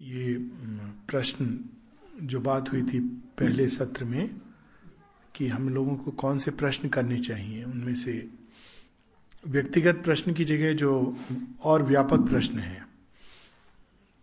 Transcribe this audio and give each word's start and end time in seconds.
ये 0.00 0.36
प्रश्न 1.08 1.58
जो 2.22 2.40
बात 2.40 2.72
हुई 2.72 2.82
थी 2.82 3.00
पहले 3.38 3.68
सत्र 3.68 4.04
में 4.04 4.30
कि 5.34 5.48
हम 5.48 5.68
लोगों 5.68 5.96
को 5.96 6.10
कौन 6.10 6.38
से 6.38 6.50
प्रश्न 6.50 6.88
करने 6.88 7.18
चाहिए, 7.18 7.64
उनमें 7.64 7.94
से 7.94 8.28
व्यक्तिगत 9.44 10.00
प्रश्न 10.04 10.32
की 10.32 10.44
जगह 10.44 10.72
जो 10.74 11.16
और 11.62 11.82
व्यापक 11.82 12.28
प्रश्न 12.28 12.58
है, 12.58 12.84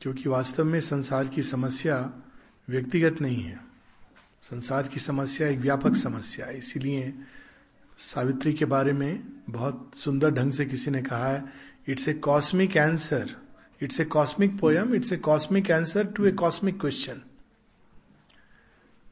क्योंकि 0.02 0.30
वास्तव 0.30 0.66
में 0.66 0.80
संसार 0.80 1.28
की 1.28 1.44
समस्या 1.44 1.98
व्यक्तिगत 2.68 3.22
नहीं 3.22 3.42
है। 3.44 3.60
संसार 4.44 4.88
की 4.88 5.00
समस्या 5.00 5.48
एक 5.48 5.60
व्यापक 5.60 5.96
समस्या 5.96 6.46
है, 6.46 6.58
इसीलिए 6.58 7.14
सावित्री 7.98 8.54
के 8.54 8.66
बारे 8.66 8.94
में 8.94 9.24
बहुत 9.50 9.92
सुंदर 9.96 10.32
ढंग 10.32 10.52
से 10.52 10.66
किसी 10.66 10.92
ने 10.92 11.02
कहा 11.02 11.28
है, 11.28 11.44
it's 11.88 12.08
a 12.10 12.14
cosmic 12.14 12.78
answer 12.78 13.36
it's 13.82 14.00
a 14.02 14.06
cosmic 14.06 14.60
poem 14.60 14.94
it's 14.96 15.14
a 15.14 15.18
cosmic 15.18 15.72
answer 15.72 16.06
to 16.08 16.26
a 16.26 16.32
cosmic 16.32 16.80
question 16.82 17.22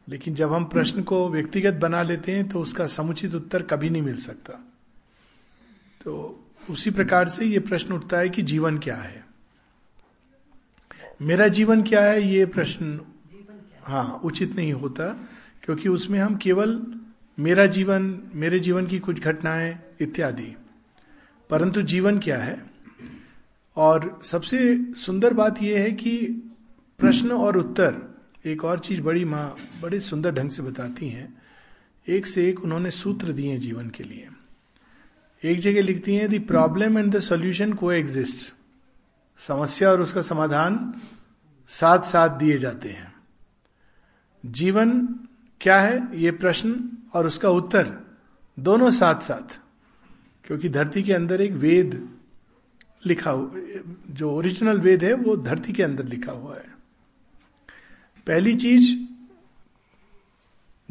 लेकिन 0.07 0.35
जब 0.35 0.53
हम 0.53 0.65
प्रश्न 0.65 1.03
को 1.03 1.27
व्यक्तिगत 1.29 1.73
बना 1.73 2.01
लेते 2.03 2.31
हैं 2.31 2.47
तो 2.49 2.59
उसका 2.59 2.87
समुचित 2.87 3.35
उत्तर 3.35 3.63
कभी 3.63 3.89
नहीं 3.89 4.01
मिल 4.01 4.17
सकता। 4.17 4.53
तो 6.01 6.43
उसी 6.70 6.91
प्रकार 6.91 7.29
से 7.29 7.45
ये 7.45 7.59
प्रश्न 7.59 7.93
उठता 7.93 8.17
है 8.17 8.29
कि 8.29 8.41
जीवन 8.41 8.77
क्या 8.77 8.95
है? 8.95 9.23
मेरा 11.21 11.47
जीवन 11.47 11.81
क्या 11.84 12.01
है? 12.01 12.21
ये 12.23 12.45
प्रश्न 12.45 12.99
हाँ 13.84 14.21
उचित 14.23 14.55
नहीं 14.55 14.73
होता, 14.73 15.07
क्योंकि 15.63 15.89
उसमें 15.89 16.20
हम 16.20 16.35
केवल 16.35 16.81
मेरा 17.39 17.65
जीवन, 17.65 18.23
मेरे 18.34 18.59
जीवन 18.59 18.87
की 18.87 18.99
कुछ 18.99 19.20
घटनाएँ 19.20 19.77
इत्यादि। 20.01 20.55
परंतु 21.49 21.81
जीवन 21.81 22.20
क्या 22.20 22.37
है? 22.37 22.74
और 23.75 24.20
सबसे 24.23 24.79
सुंदर 24.93 25.34
बात 25.34 25.61
यह 25.61 25.79
है 25.79 25.91
कि 25.91 26.17
प्रश्न 26.99 27.31
और 27.31 27.57
उत्तर 27.57 28.15
एक 28.45 28.65
और 28.65 28.79
चीज़ 28.79 29.01
बड़ी 29.01 29.25
माँ, 29.25 29.55
बड़े 29.81 29.99
सुंदर 29.99 30.31
ढंग 30.31 30.49
से 30.49 30.63
बताती 30.63 31.09
हैं। 31.09 31.41
एक 32.07 32.26
से 32.26 32.49
एक 32.49 32.63
उन्होंने 32.63 32.90
सूत्र 32.90 33.31
दिए 33.31 33.57
जीवन 33.57 33.90
के 33.90 34.03
लिए। 34.03 34.27
एक 35.43 35.59
जगह 35.59 35.81
लिखती 35.81 36.15
हैं 36.15 36.29
the 36.29 36.48
problem 36.48 36.98
and 36.98 37.15
the 37.15 37.20
solution 37.20 37.73
को 37.73 37.91
एग्जिस्ट 37.91 38.53
समस्या 39.37 39.90
और 39.90 40.01
उसका 40.01 40.21
समाधान 40.21 40.93
साथ 41.68 41.99
साथ 41.99 42.29
दिए 42.29 42.57
जाते 42.57 42.90
हैं। 42.90 43.13
जीवन 44.46 45.07
क्या 45.62 45.81
है? 45.81 46.09
ये 46.13 46.31
प्रश्न 46.31 46.90
और 47.13 47.27
उसका 47.27 47.49
उत्तर 47.49 47.98
दोनों 48.59 48.91
साथ 48.91 49.20
साथ 49.20 49.59
क्योंकि 50.43 50.70
धरती 50.70 51.03
के 51.03 51.13
अंदर 51.13 51.41
एक 51.41 51.51
वेद 51.51 52.15
लिखा 53.05 53.31
हुआ 53.31 53.51
जो 54.09 54.31
ओरिजिनल 54.31 54.79
वेद 54.79 55.03
है, 55.03 55.13
वो 55.13 55.37
धरती 55.37 55.73
के 55.73 55.84
अंदर 55.84 56.05
लिखा 56.05 56.31
हुआ 56.31 56.55
है। 56.55 56.75
पहली 58.27 58.55
चीज़, 58.55 59.05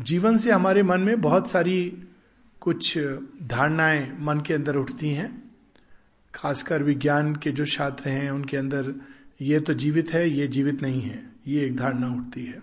जीवन 0.03 0.37
से 0.37 0.51
हमारे 0.51 0.83
मन 0.83 1.01
में 1.01 1.21
बहुत 1.21 1.49
सारी 1.49 2.05
कुछ 2.61 2.99
धारणाएँ 3.43 4.17
मन 4.21 4.41
के 4.41 4.55
अंदर 4.55 4.77
उठती 4.77 5.09
हैं। 5.11 5.51
खासकर 6.35 6.83
विज्ञान 6.83 7.37
के 7.37 7.51
जो 7.51 7.67
छात्र 7.67 8.09
हैं, 8.09 8.31
उनके 8.31 8.57
अंदर 8.57 8.95
ये 9.41 9.61
तो 9.61 9.75
जीवित 9.75 10.13
है, 10.13 10.31
ये 10.31 10.47
जीवित 10.47 10.83
नहीं 10.83 11.03
है। 11.03 11.31
ये 11.47 11.67
एक 11.67 11.77
धारणा 11.77 12.09
उठती 12.09 12.45
है। 12.45 12.63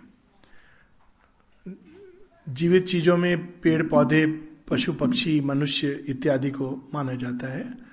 जीवित 2.50 2.86
चीज़ों 2.86 3.18
में 3.18 3.60
पेड़, 3.60 3.88
पौधे, 3.88 4.26
पशु, 4.68 4.94
पक्षी, 4.94 5.42
मनुष्य 5.42 6.06
इत्यादि 6.08 6.52
को 6.52 6.90
माना 6.94 7.14
जाता 7.14 7.48
है। 7.48 7.91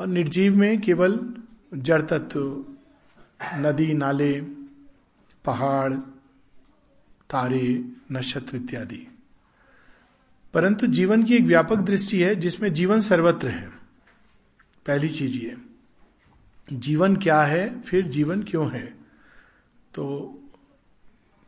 और 0.00 0.06
निर्जीव 0.06 0.56
में 0.56 0.80
केवल 0.80 1.34
जड़ 1.74 2.02
तत्व, 2.02 2.64
नदी, 3.54 3.94
नाले, 3.94 4.40
पहाड़, 5.44 5.92
तारे, 7.30 7.92
नक्षत्र 8.12 8.56
इत्यादि। 8.56 9.08
परंतु 10.54 10.86
जीवन 10.86 11.22
की 11.22 11.36
एक 11.36 11.44
व्यापक 11.44 11.76
दृष्टि 11.76 12.22
है, 12.22 12.34
जिसमें 12.34 12.72
जीवन 12.72 13.00
सर्वत्र 13.00 13.48
है। 13.48 13.68
पहली 14.86 15.08
चीज़ 15.08 15.36
ये, 15.36 15.56
जीवन 16.72 17.16
क्या 17.16 17.42
है, 17.42 17.80
फिर 17.80 18.06
जीवन 18.06 18.42
क्यों 18.42 18.72
है? 18.72 18.94
तो 19.94 20.38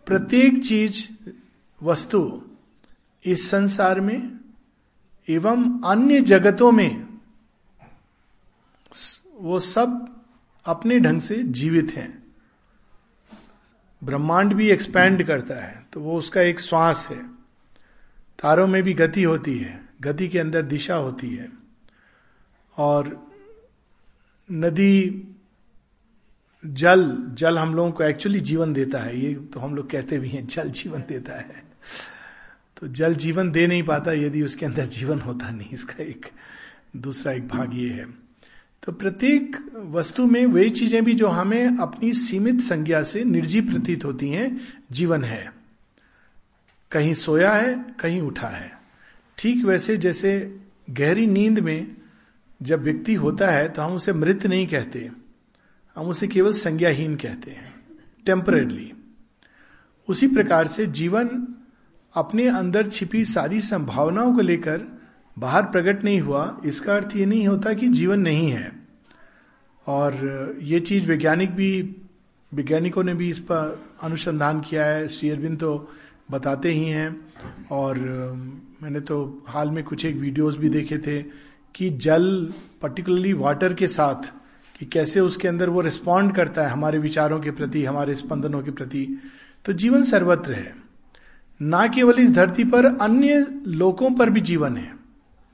प्रत्येक 0.06 0.64
चीज़, 0.64 1.08
वस्तु 1.82 2.42
इस 3.24 3.50
संसार 3.50 4.00
में 4.00 4.40
एवं 5.28 5.82
अन्य 5.82 6.20
जगतों 6.20 6.72
में 6.72 7.05
वो 9.36 9.58
सब 9.58 10.22
अपने 10.66 10.98
ढंग 11.00 11.20
से 11.20 11.42
जीवित 11.42 11.92
हैं। 11.96 12.26
ब्रह्मांड 14.02 14.54
भी 14.54 14.68
एक्सपैंड 14.70 15.22
करता 15.24 15.54
है 15.54 15.86
तो 15.92 16.00
वो 16.00 16.18
उसका 16.18 16.40
एक 16.40 16.60
श्वास 16.60 17.08
है। 17.10 17.22
तारों 18.38 18.66
में 18.66 18.82
भी 18.82 18.94
गति 18.94 19.22
होती 19.22 19.58
है, 19.58 19.80
गति 20.00 20.28
के 20.28 20.38
अंदर 20.38 20.62
दिशा 20.62 20.94
होती 20.94 21.34
है। 21.36 21.48
और 22.76 23.30
नदी, 24.48 25.28
जल 26.64 27.16
जल 27.34 27.58
हम 27.58 27.74
लोगों 27.74 27.92
को 27.92 28.04
एक्चुअली 28.04 28.40
जीवन 28.40 28.72
देता 28.72 28.98
है। 28.98 29.18
ये 29.20 29.34
तो 29.34 29.60
हम 29.60 29.74
लोग 29.74 29.90
कहते 29.90 30.18
भी 30.18 30.28
हैं, 30.28 30.46
जल 30.46 30.70
जीवन 30.70 31.04
देता 31.08 31.36
है। 31.36 31.62
तो 32.76 32.88
जल 32.88 33.14
जीवन 33.14 33.50
दे 33.52 33.66
नहीं 33.66 33.82
पाता, 33.82 34.12
यदि 34.12 34.42
उसके 34.42 34.66
अंदर 34.66 34.86
जीवन 34.86 35.20
होता 35.20 35.50
नहीं, 35.50 35.70
इसका 35.70 36.02
एक, 36.04 36.26
दूसरा 36.96 37.32
एक 37.32 37.48
भाग 37.48 37.74
ये 37.74 37.90
है। 37.90 38.25
तो 38.82 38.92
प्रत्येक 38.92 39.56
वस्तु 39.76 40.26
में 40.26 40.46
वही 40.46 40.70
चीज़ें 40.70 41.04
भी 41.04 41.14
जो 41.14 41.28
हमें 41.28 41.78
अपनी 41.78 42.12
सीमित 42.12 42.60
संज्ञा 42.60 43.02
से 43.02 43.24
निर्जीव 43.24 43.70
प्रतीत 43.70 44.04
होती 44.04 44.28
हैं, 44.28 44.60
जीवन 44.92 45.24
है। 45.24 45.52
कहीं 46.92 47.14
सोया 47.14 47.52
है, 47.52 47.74
कहीं 48.00 48.20
उठा 48.20 48.48
है। 48.48 48.72
ठीक 49.38 49.64
वैसे 49.64 49.96
जैसे 49.96 50.60
गहरी 50.90 51.26
नींद 51.26 51.58
में 51.58 51.96
जब 52.60 52.82
व्यक्ति 52.82 53.14
होता 53.14 53.50
है 53.50 53.68
तो 53.68 53.82
हम 53.82 53.92
उसे 53.92 54.12
मृत 54.12 54.46
नहीं 54.46 54.66
कहते। 54.66 55.10
हम 55.96 56.06
उसे 56.06 56.28
केवल 56.28 56.52
संज्ञाहीन 56.52 57.16
कहते 57.16 57.50
हैं 57.50 57.74
टेम्परेली 58.26 58.92
उसी 60.08 60.28
प्रकार 60.28 60.68
से 60.68 60.86
जीवन 60.86 61.28
अपने 62.14 62.48
अंदर 62.48 62.86
छिपी 62.86 63.24
सारी 63.24 63.60
संभावनाओं 63.60 64.34
को 64.34 64.40
लेकर 64.40 64.95
बाहर 65.38 65.62
प्रकट 65.62 66.04
नहीं 66.04 66.20
हुआ, 66.20 66.60
इसका 66.64 66.94
अर्थ 66.94 67.16
ये 67.16 67.26
नहीं 67.26 67.48
होता 67.48 67.72
कि 67.72 67.88
जीवन 67.88 68.20
नहीं 68.20 68.50
है। 68.50 68.72
और 69.86 70.14
ये 70.62 70.80
चीज़ 70.80 71.06
वैज्ञानिक 71.06 71.50
भी, 71.50 71.96
वैज्ञानिकों 72.54 73.04
ने 73.04 73.14
भी 73.14 73.30
इस 73.30 73.38
पर 73.38 73.82
अनुसंधान 74.02 74.60
किया 74.60 74.84
है, 74.84 75.08
श्री 75.08 75.56
तो 75.56 75.92
बताते 76.30 76.72
ही 76.72 76.84
हैं। 76.84 77.20
और 77.70 77.98
मैंने 78.82 79.00
तो 79.00 79.44
हाल 79.48 79.70
में 79.70 79.84
कुछ 79.84 80.04
एक 80.04 80.16
वीडियोस 80.16 80.56
भी 80.56 80.68
देखे 80.68 80.98
थे 80.98 81.22
कि 81.74 81.90
जल 81.90 82.52
पर्टिकुलरली 82.82 83.32
वाटर 83.32 83.74
के 83.74 83.86
साथ, 83.86 84.34
कि 84.78 84.86
कैसे 84.86 85.20
उसके 85.20 85.48
अंदर 85.48 85.70
वो 85.70 85.80
रिस्पॉन्ड 85.80 86.34
करता 86.34 86.62
है 86.62 86.68
हमारे 86.68 86.98
विचारों 86.98 87.40
के 87.40 87.50
प्रति, 87.50 87.84
हमारे 87.84 88.14
स्पंदनों 88.14 88.62
के 88.62 88.70
प्रति। 88.70 89.22
तो 89.64 89.72
जीवन 89.72 90.02
सर्वत्र 90.02 90.52
है। 90.52 90.76
ना 91.62 91.86
केवल 91.86 92.14
इस 92.18 92.32
धरती 92.32 92.64
पर, 92.64 92.84
अन्य 92.84 93.46
लोकों 93.66 94.10
पर 94.10 94.30
भी 94.30 94.40
जीवन 94.40 94.76
है। 94.76 94.95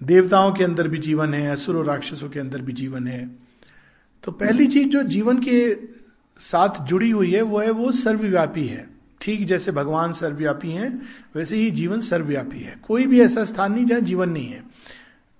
देवताओं 0.03 0.53
के 0.53 0.65
अंदर 0.65 0.89
भी 0.89 0.99
जीवन 0.99 1.35
है 1.35 1.51
असुर 1.51 1.77
और 1.77 1.85
राक्षसों 1.85 2.29
के 2.29 2.41
अंदर 2.41 2.61
भी 2.61 2.73
जीवन 2.73 3.07
है। 3.07 3.31
तो 4.25 4.33
पहली 4.33 4.67
चीज़ 4.67 4.89
जो 4.89 5.03
जीवन 5.03 5.39
के 5.39 5.77
साथ 6.39 6.83
जुड़ी 6.85 7.11
हुई 7.11 7.33
है 7.33 7.43
वो 7.43 7.59
है 7.59 7.71
वो 7.71 7.93
सर्वव्यापी 7.93 8.67
है। 8.67 8.89
ठीक 9.21 9.47
जैसे 9.47 9.73
भगवान 9.73 10.13
सर्वव्यापी 10.13 10.71
हैं 10.71 11.03
वैसे 11.37 11.57
ही 11.57 11.71
जीवन 11.71 12.01
सर्वव्यापी 12.01 12.59
है। 12.59 12.77
कोई 12.83 13.07
भी 13.07 13.21
ऐसा 13.21 13.45
स्थान 13.45 13.73
नहीं 13.73 13.85
जहाँ 13.87 14.01
जीवन 14.01 14.31
नहीं 14.31 14.47
है। 14.47 14.63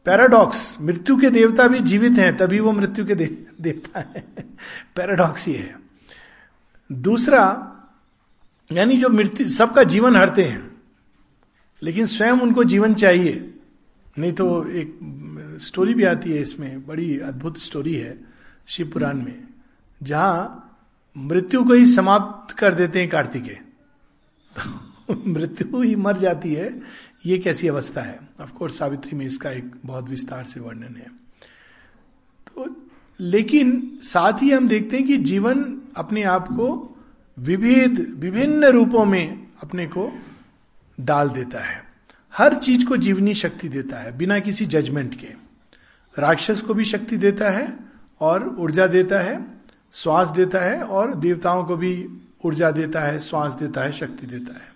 पैराडॉक्स 0.05 0.77
मृत्यु 0.81 1.17
के 1.17 1.31
देवता 1.31 1.69
भी 1.69 1.81
जीवित 1.81 2.13
हैं 2.13 2.37
तभी 2.37 2.61
वो 2.61 2.73
मृत्यु 2.73 3.07
के 3.07 3.15
दे, 3.15 3.27
देवता 3.61 4.01
है। 4.01 4.25
पैराडॉक्स 4.97 5.49
ये 5.49 5.57
है। 5.57 5.77
दूसरा 6.91 7.69
यानी 8.73 8.97
जो 8.97 9.09
मृत्यु 9.09 9.49
सबका 9.49 9.83
जीवन 9.83 10.17
हरते 10.17 10.45
हैं 10.45 10.71
लेकिन 11.83 12.07
स्वयं 12.07 12.33
उनको 12.33 12.65
जीवन 12.65 12.95
चाहिए। 12.95 13.52
नहीं 14.19 14.33
तो 14.33 14.69
एक 14.69 14.99
स्टोरी 15.63 15.95
भी 15.95 16.05
आती 16.05 16.31
है 16.31 16.41
इसमें, 16.41 16.87
बड़ी 16.87 17.19
अद्भुत 17.19 17.59
स्टोरी 17.59 17.95
है 17.95 18.21
शिव 18.67 18.91
पुराण 18.91 19.17
में, 19.17 19.49
जहाँ 20.03 20.69
मृत्यु 21.17 21.65
को 21.65 21.73
ही 21.73 21.87
समाप्त 21.87 22.59
कर 22.59 22.75
देते 22.75 23.01
हैं 23.01 23.09
कार्तिकेय। 23.09 23.61
तो 24.59 25.23
मृत्यु 25.27 25.83
ही 25.83 25.97
मर 25.97 26.19
जाती 26.19 26.55
है, 26.55 26.81
ये 27.27 27.39
कैसी 27.39 27.69
अवस्था 27.69 28.01
है? 28.01 28.21
ऑफकोर्स 28.41 28.79
सावित्री 28.79 29.17
में 29.17 29.27
इसका 29.27 29.51
एक 29.51 29.73
बहुत 29.87 30.09
विस्तार 30.09 30.45
से 30.45 30.61
वर्णन 30.61 30.97
है। 30.97 31.07
तो 32.47 32.77
लेकिन 33.21 33.99
साथ 34.03 34.33
ही 34.43 34.51
हम 34.51 34.69
देखते 34.69 34.97
हैं 34.97 35.07
कि 35.07 35.17
जीवन 35.17 35.81
अपने 35.97 36.23
आप 36.23 36.49
को 36.49 36.97
विभेद, 37.39 38.15
विभिन्न 38.19 38.65
रूपों 38.65 39.05
में 39.05 39.47
अपने 39.63 39.87
को 39.87 40.13
डाल 41.01 41.29
देता 41.29 41.61
है। 41.61 41.92
हर 42.37 42.55
चीज़ 42.55 42.87
को 42.87 42.97
जीवनी 42.97 43.35
शक्ति 43.35 43.69
देता 43.69 43.97
है, 43.97 44.19
बिना 44.19 44.39
किसी 44.39 44.67
जजमेंट 44.67 45.15
के। 45.15 45.27
राक्षस 46.19 46.61
को 46.61 46.75
भी 46.75 46.85
शक्ति 46.85 47.17
देता 47.17 47.51
है 47.51 47.79
और 48.21 48.57
ऊर्जा 48.59 48.87
देता 48.87 49.21
है, 49.21 49.47
श्वास 49.93 50.29
देता 50.29 50.59
है 50.59 50.83
और 50.83 51.15
देवताओं 51.15 51.65
को 51.65 51.77
भी 51.77 52.09
ऊर्जा 52.45 52.71
देता 52.71 53.01
है, 53.01 53.19
श्वास 53.19 53.55
देता 53.55 53.81
है, 53.81 53.93
शक्ति 53.93 54.27
देता 54.27 54.55
है। 54.55 54.73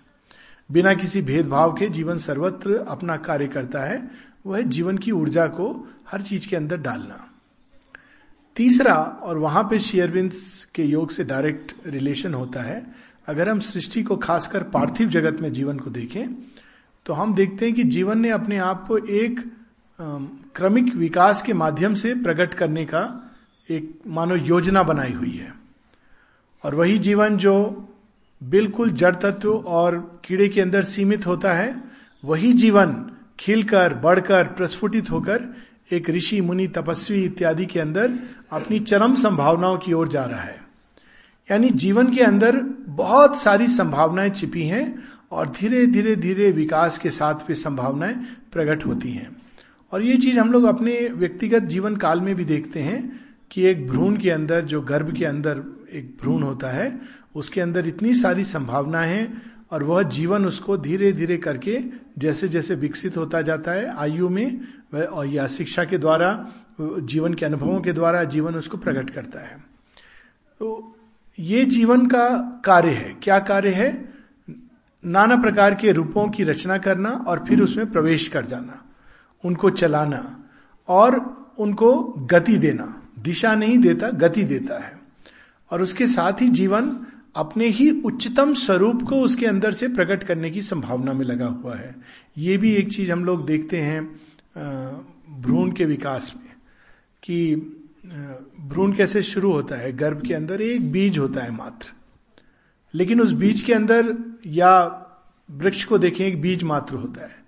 बिना 0.71 0.93
किसी 0.93 1.21
भेदभाव 1.21 1.73
के 1.73 1.89
जीवन 1.89 2.17
सर्वत्र 2.17 2.85
अपना 2.87 3.17
कार्य 3.17 3.47
करता 3.47 3.79
है, 3.79 4.11
वह 4.45 4.61
जीवन 4.61 4.97
की 4.97 5.11
ऊर्जा 5.11 5.47
को 5.47 5.87
हर 6.11 6.21
चीज़ 6.21 6.47
के 6.47 6.55
अंदर 6.55 6.77
डालना। 6.77 7.31
तीसरा 8.55 8.95
और 8.95 9.37
वहाँ 9.37 9.63
पे 9.63 9.79
शेयरविंद 9.79 10.33
के 10.75 10.83
योग 10.83 11.11
से 11.11 11.23
डायरेक्ट 11.23 11.75
रिलेशन 11.85 12.33
होता 12.33 12.61
है। 12.61 12.95
अगर 13.27 13.49
हम 13.49 13.59
सृष्टि 13.59 14.03
को 14.03 14.17
खासकर 14.17 14.63
पार्थिव 14.63 15.09
जगत 15.09 15.41
में 15.41 15.53
जीवन 15.53 15.79
को 15.79 15.89
देखें 15.89 16.27
तो 17.07 17.13
हम 17.13 17.33
देखते 17.35 17.65
हैं 17.65 17.75
कि 17.75 17.83
जीवन 17.83 18.19
ने 18.19 18.29
अपने 18.29 18.57
आप 18.57 18.87
को 18.87 18.97
एक 18.97 19.51
क्रमिक 20.55 20.95
विकास 20.95 21.41
के 21.41 21.53
माध्यम 21.53 21.93
से 21.93 22.13
प्रकट 22.13 22.53
करने 22.53 22.85
का 22.85 23.31
एक, 23.69 23.99
मानो 24.07 24.35
योजना 24.35 24.83
बनाई 24.83 25.13
हुई 25.13 25.31
है। 25.31 25.53
और 26.63 26.75
वही 26.75 26.99
जीवन 26.99 27.37
जो 27.37 27.87
बिल्कुल 28.43 28.89
जड़ 28.89 29.15
तत्व 29.15 29.53
और 29.53 30.21
कीड़े 30.25 30.49
के 30.49 30.61
अंदर 30.61 30.81
सीमित 30.81 31.27
होता 31.27 31.53
है, 31.53 31.83
वही 32.25 32.53
जीवन 32.53 33.11
खिलकर, 33.39 33.93
बढ़कर, 33.93 34.43
प्रस्फुटित 34.43 35.11
होकर 35.11 35.55
एक 35.91 36.09
ऋषि, 36.09 36.41
मुनि, 36.41 36.67
तपस्वी 36.67 37.23
इत्यादि 37.23 37.65
के 37.65 37.79
अंदर 37.79 38.19
अपनी 38.51 38.79
चरम 38.79 39.15
संभावनाओं 39.15 39.77
की 39.77 39.93
ओर 39.93 40.07
जा 40.07 40.25
रहा 40.25 40.41
है। 40.41 40.67
यानी 41.51 41.69
जीवन 41.69 42.15
के 42.15 42.23
अंदर 42.23 42.55
बहुत 42.87 43.37
सारी 43.37 43.67
संभावनाएँ 43.67 44.29
छिपी 44.29 44.63
हैं 44.63 45.16
और 45.31 45.49
धीरे 45.49 45.87
धीरे 45.87 46.15
धीरे 46.15 46.51
विकास 46.51 46.97
के 46.97 47.09
साथ 47.09 47.35
वे 47.49 47.55
संभावनाएँ 47.55 48.13
प्रकट 48.53 48.85
होती 48.85 49.11
हैं। 49.11 49.37
और 49.91 50.01
ये 50.01 50.17
चीज़ 50.17 50.39
हम 50.39 50.51
लोग 50.51 50.63
अपने 50.63 51.09
व्यक्तिगत 51.13 51.59
जीवन 51.59 51.95
काल 51.95 52.21
में 52.21 52.35
भी 52.35 52.45
देखते 52.45 52.79
हैं 52.79 53.25
कि 53.51 53.63
एक 53.63 53.87
भ्रूण 53.87 54.17
के 54.17 54.29
अंदर, 54.29 54.61
जो 54.61 54.81
गर्भ 54.81 55.13
के 55.13 55.25
अंदर 55.25 55.61
एक 55.93 56.17
भ्रूण 56.21 56.43
होता 56.43 56.67
है, 56.67 56.99
उसके 57.35 57.61
अंदर 57.61 57.87
इतनी 57.87 58.13
सारी 58.13 58.43
संभावनाएँ 58.43 59.09
हैं 59.09 59.41
और 59.71 59.83
वह 59.83 60.03
जीवन 60.03 60.45
उसको 60.45 60.77
धीरे 60.77 61.11
धीरे 61.11 61.37
करके 61.37 61.83
जैसे 62.17 62.47
जैसे 62.47 62.75
विकसित 62.75 63.17
होता 63.17 63.41
जाता 63.41 63.71
है, 63.71 63.97
आयु 63.97 64.29
में 64.29 64.61
और 64.95 65.27
या 65.27 65.47
शिक्षा 65.47 65.83
के 65.83 65.97
द्वारा, 65.97 66.47
जीवन 66.81 67.33
के 67.33 67.45
अनुभवों 67.45 67.81
के 67.81 67.93
द्वारा 67.93 68.23
जीवन 68.23 68.55
उसको 68.55 68.77
प्रकट 68.77 69.09
करता 69.09 69.39
है। 69.39 69.57
तो 70.59 70.97
ये 71.39 71.65
जीवन 71.65 72.05
का 72.05 72.29
कार्य 72.65 72.89
है। 72.89 73.17
क्या 73.23 73.39
कार्य 73.39 73.69
है? 73.69 74.16
नाना 75.07 75.35
प्रकार 75.37 75.75
के 75.75 75.91
रूपों 75.91 76.27
की 76.29 76.43
रचना 76.43 76.77
करना 76.77 77.09
और 77.27 77.43
फिर 77.47 77.61
उसमें 77.61 77.91
प्रवेश 77.91 78.27
कर 78.27 78.45
जाना, 78.45 78.83
उनको 79.43 79.69
चलाना 79.69 80.21
और 80.87 81.19
उनको 81.59 81.93
गति 82.31 82.57
देना। 82.57 82.93
दिशा 83.19 83.53
नहीं 83.55 83.77
देता, 83.77 84.09
गति 84.09 84.43
देता 84.43 84.83
है। 84.85 84.95
और 85.71 85.81
उसके 85.81 86.07
साथ 86.07 86.41
ही 86.41 86.49
जीवन 86.49 86.95
अपने 87.35 87.67
ही 87.67 87.89
उच्चतम 88.01 88.53
स्वरूप 88.53 89.01
को 89.03 89.21
उसके 89.21 89.45
अंदर 89.45 89.73
से 89.73 89.87
प्रकट 89.87 90.23
करने 90.23 90.49
की 90.51 90.61
संभावना 90.61 91.13
में 91.13 91.25
लगा 91.25 91.47
हुआ 91.47 91.75
है। 91.75 91.95
ये 92.37 92.57
भी 92.57 92.73
एक 92.73 92.91
चीज़ 92.93 93.11
हम 93.11 93.25
लोग 93.25 93.45
देखते 93.45 93.81
हैं 93.81 94.03
भ्रूण 95.41 95.71
के 95.71 95.85
विकास 95.85 96.31
में, 96.35 96.51
कि 97.23 97.55
भ्रूण 98.61 98.93
कैसे 98.93 99.21
शुरू 99.23 99.51
होता 99.51 99.75
है? 99.75 99.91
गर्भ 99.97 100.21
के 100.27 100.33
अंदर 100.33 100.61
एक 100.61 100.91
बीज 100.91 101.17
होता 101.17 101.41
है 101.41 101.51
मात्र। 101.51 101.91
लेकिन 102.93 103.21
उस 103.21 103.31
बीज 103.31 103.61
के 103.61 103.73
अंदर 103.73 104.17
या 104.45 105.03
वृक्ष 105.51 105.85
को 105.85 105.97
देखें, 105.97 106.25
एक 106.25 106.41
बीज 106.41 106.63
मात्र 106.63 106.95
होता 106.95 107.21
है। 107.21 107.45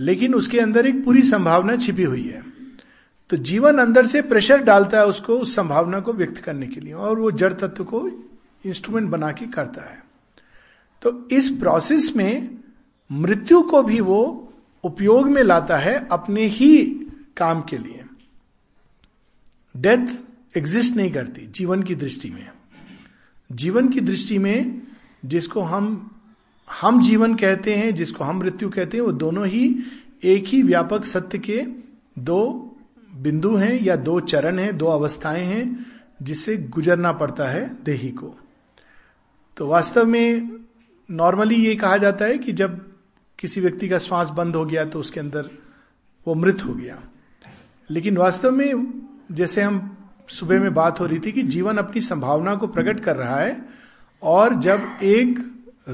लेकिन 0.00 0.34
उसके 0.34 0.60
अंदर 0.60 0.86
एक 0.86 1.04
पूरी 1.04 1.22
संभावना 1.22 1.76
छिपी 1.76 2.02
हुई 2.02 2.24
है। 2.24 2.44
तो 3.30 3.36
जीवन 3.36 3.78
अंदर 3.78 4.06
से 4.06 4.22
प्रेशर 4.22 4.62
डालता 4.62 4.98
है 4.98 5.06
उसको, 5.06 5.38
उस 5.38 5.56
संभावना 5.56 6.00
को 6.00 6.12
व्यक्त 6.12 6.38
करने 6.38 6.66
के 6.66 6.80
लिए, 6.80 6.92
और 6.92 7.18
वो 7.18 7.30
जड़ 7.30 7.52
तत्व 7.52 7.84
को 7.84 8.10
इंस्ट्रूमेंट 8.66 9.10
बना 9.10 9.32
के 9.32 9.46
करता 9.46 9.90
है। 9.90 10.04
तो 11.02 11.28
इस 11.32 11.48
प्रोसेस 11.48 12.12
में 12.16 12.58
मृत्यु 13.12 13.62
को 13.62 13.82
भी 13.82 14.00
वो 14.00 14.52
उपयोग 14.84 15.30
में 15.30 15.42
लाता 15.42 15.76
है 15.76 16.08
अपने 16.12 16.42
ही 16.42 16.86
काम 17.36 17.60
के 17.60 17.78
लिए। 17.78 18.04
डेथ 19.76 20.06
एग्जिस्ट 20.56 20.96
नहीं 20.96 21.12
करती, 21.12 21.46
जीवन 21.46 21.82
की 21.82 21.94
दृष्टि 21.94 22.30
में। 22.30 22.50
जीवन 23.52 23.88
की 23.88 24.00
दृष्टि 24.00 24.38
में 24.38 24.82
जिसको 25.24 25.60
हम 25.60 26.04
हम 26.80 27.02
जीवन 27.02 27.34
कहते 27.34 27.74
हैं, 27.74 27.94
जिसको 27.94 28.24
हम 28.24 28.38
मृत्यु 28.38 28.70
कहते 28.70 28.96
हैं, 28.96 29.04
वो 29.04 29.12
दोनों 29.12 29.46
ही 29.46 29.78
एक 30.24 30.44
ही 30.44 30.62
व्यापक 30.62 31.04
सत्य 31.04 31.38
के 31.38 31.66
दो 32.18 32.64
बिंदु 33.16 33.56
हैं 33.56 33.82
या 33.82 33.96
दो 33.96 34.20
चरण 34.20 34.58
हैं, 34.58 34.78
दो 34.78 34.86
अवस्थाएँ 34.86 35.44
हैं, 35.44 35.86
जिससे 36.22 36.56
गुजरना 36.56 37.12
पड़ता 37.12 37.48
है 37.48 37.84
देही 37.84 38.10
को। 38.10 38.34
तो 39.56 39.66
वास्तव 39.66 40.06
में 40.06 40.56
नॉर्मली 41.10 41.54
ये 41.54 41.74
कहा 41.74 41.96
जाता 41.96 42.24
है 42.24 42.38
कि 42.38 42.52
जब 42.52 42.92
किसी 43.38 43.60
व्यक्ति 43.60 43.88
का 43.88 43.98
श्वास 43.98 44.28
बंद 44.28 44.56
हो 44.56 44.66
गया 44.66 44.84
तो 44.84 45.00
उसके 45.00 45.20
अंदर 45.20 45.50
वो 46.26 46.34
मृत 46.34 46.64
हो 46.64 46.74
गया। 46.74 47.02
लेकिन 47.90 48.16
वास्तव 48.16 48.50
में 48.50 49.02
जैसे 49.32 49.62
हम 49.62 49.97
सुबह 50.28 50.60
में 50.60 50.74
बात 50.74 51.00
हो 51.00 51.06
रही 51.06 51.18
थी 51.18 51.32
कि 51.32 51.42
जीवन 51.42 51.76
अपनी 51.76 52.00
संभावना 52.00 52.54
को 52.54 52.66
प्रकट 52.66 53.00
कर 53.00 53.16
रहा 53.16 53.36
है 53.36 53.56
और 54.22 54.54
जब 54.54 54.88
एक 55.02 55.38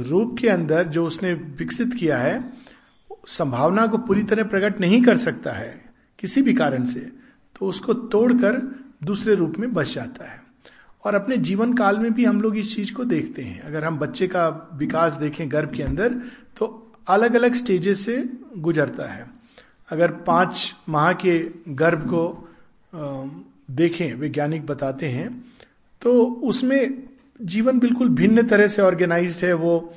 रूप 0.08 0.36
के 0.40 0.48
अंदर 0.48 0.88
जो 0.88 1.06
उसने 1.06 1.32
विकसित 1.32 1.94
किया 1.94 2.18
है, 2.18 2.52
संभावना 3.28 3.86
को 3.86 3.98
पूरी 3.98 4.22
तरह 4.22 4.44
प्रकट 4.44 4.80
नहीं 4.80 5.02
कर 5.02 5.16
सकता 5.16 5.52
है 5.52 5.84
किसी 6.18 6.42
भी 6.42 6.54
कारण 6.54 6.84
से 6.84 7.00
तो 7.56 7.66
उसको 7.66 7.94
तोड़कर 7.94 8.60
दूसरे 9.04 9.34
रूप 9.34 9.58
में 9.58 9.72
बच 9.74 9.94
जाता 9.94 10.30
है। 10.30 10.42
और 11.04 11.14
अपने 11.14 11.36
जीवन 11.36 11.72
काल 11.74 11.98
में 11.98 12.12
भी 12.14 12.24
हम 12.24 12.40
लोग 12.40 12.56
इस 12.56 12.74
चीज़ 12.76 12.92
को 12.94 13.04
देखते 13.04 13.42
हैं। 13.42 13.60
अगर 13.60 13.84
हम 13.84 13.98
बच्चे 13.98 14.26
का 14.26 14.48
विकास 14.74 15.12
देखें 15.14 15.50
गर्भ 15.52 15.72
के 15.72 15.82
अंदर 15.82 16.14
तो 16.56 16.92
अलग 17.08 17.34
अलग 17.34 17.54
स्टेजेस 17.54 18.04
से 18.04 18.24
गुजरता 18.58 19.06
है। 19.06 19.26
अगर 19.90 20.12
पाँच 20.26 20.74
माह 20.88 21.12
के 21.12 21.38
गर्भ 21.68 22.04
को 22.04 22.48
देखें, 23.68 24.14
वैज्ञानिक 24.14 24.66
बताते 24.66 25.06
हैं 25.08 25.28
तो 26.02 26.24
उसमें 26.44 27.02
जीवन 27.40 27.78
बिल्कुल 27.78 28.08
भिन्न 28.10 28.46
तरह 28.46 28.66
से 28.68 28.82
ऑर्गेनाइज 28.82 29.44
है, 29.44 29.52
वो 29.54 29.94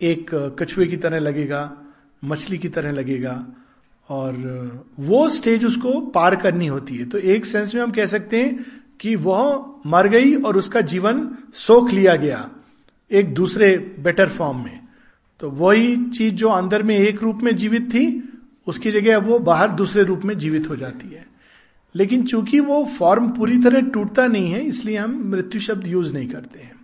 एक 0.00 0.30
कछुए 0.58 0.86
की 0.86 0.96
तरह 0.96 1.18
लगेगा, 1.18 1.72
मछली 2.22 2.58
की 2.58 2.68
तरह 2.68 2.92
लगेगा, 2.92 3.34
और 4.08 4.84
वो 5.00 5.28
स्टेज 5.28 5.64
उसको 5.64 6.00
पार 6.10 6.36
करनी 6.36 6.66
होती 6.66 6.96
है। 6.96 7.04
तो 7.04 7.18
एक 7.18 7.46
सेंस 7.46 7.74
में 7.74 7.82
हम 7.82 7.90
कह 7.90 8.06
सकते 8.06 8.40
हैं 8.42 8.64
कि 9.00 9.14
वह 9.16 9.80
मर 9.86 10.08
गई 10.08 10.34
और 10.36 10.56
उसका 10.56 10.80
जीवन 10.82 11.28
सोख 11.56 11.90
लिया 11.90 12.14
गया, 12.16 12.48
एक 13.10 13.34
दूसरे 13.34 13.76
बेटर 13.98 14.28
फॉर्म 14.28 14.64
में। 14.64 14.80
तो 15.40 15.50
वही 15.50 15.96
चीज़ 16.08 16.34
जो 16.34 16.48
अंदर 16.50 16.82
में 16.82 16.96
एक 16.98 17.22
रूप 17.22 17.42
में 17.42 17.54
जीवित 17.56 17.90
थी, 17.90 18.06
उसकी 18.66 18.90
जगह 18.90 19.16
अब 19.16 19.26
वो 19.26 19.38
बाहर 19.40 19.70
दूसरे 19.72 20.02
रूप 20.04 20.24
में 20.24 20.36
जीवित 20.38 20.68
हो 20.70 20.76
जाती 20.76 21.08
है। 21.08 21.26
लेकिन 21.94 22.24
चूँकि 22.26 22.60
वो 22.60 22.84
फॉर्म 22.98 23.30
पूरी 23.30 23.58
तरह 23.62 23.80
टूटता 23.90 24.26
नहीं 24.26 24.52
है, 24.52 24.60
इसलिए 24.60 24.96
हम 24.96 25.16
मृत्यु 25.30 25.60
शब्द 25.60 25.86
यूज़ 25.86 26.12
नहीं 26.14 26.28
करते 26.28 26.58
हैं। 26.58 26.80